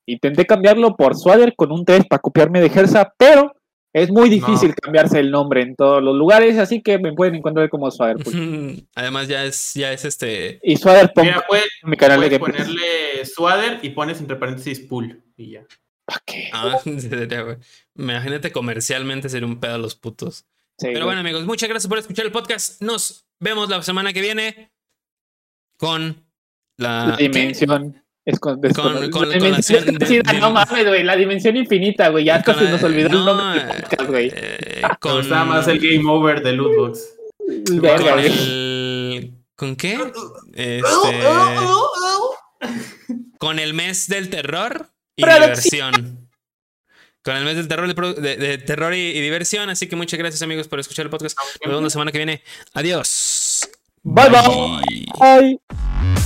[0.07, 3.53] Intenté cambiarlo por Swader con un 3 para copiarme de Gersa, pero
[3.93, 7.69] es muy difícil cambiarse el nombre en todos los lugares, así que me pueden encontrar
[7.69, 8.87] como Swaderpool.
[8.95, 10.61] Además, ya es, ya es este.
[10.63, 11.25] Y Swaderpool.
[11.25, 15.67] Mira, puedes, mi canal puedes de ponerle Swader y pones entre paréntesis pool y ya.
[16.07, 16.51] ¿Para qué?
[16.53, 16.79] Ah,
[17.97, 20.47] Imagínate comercialmente ser un pedo a los putos.
[20.79, 22.81] Pero bueno, amigos, muchas gracias por escuchar el podcast.
[22.81, 24.73] Nos vemos la semana que viene
[25.79, 26.25] con
[26.77, 28.03] la, dimensión.
[28.25, 29.85] Es con, con, con, la dimensión
[30.41, 32.25] no mames, güey, la dimensión infinita, güey.
[32.25, 34.33] Ya casi nos olvidó el nombre del podcast, güey.
[34.35, 37.17] Eh, con Está más el game over de Lootbox.
[37.67, 39.33] con el.
[39.57, 39.99] ¿Con qué?
[40.55, 40.85] Este.
[43.39, 46.27] con el mes del terror y diversión
[47.27, 49.69] con el mes del terror, de, terror y, diversión.
[49.69, 51.37] Así que muchas gracias, amigos, por escuchar el podcast.
[51.37, 52.43] Nos vemos la semana que viene.
[52.73, 53.69] Adiós.
[54.05, 54.31] bye.
[54.31, 55.59] bye.
[55.69, 56.26] bye.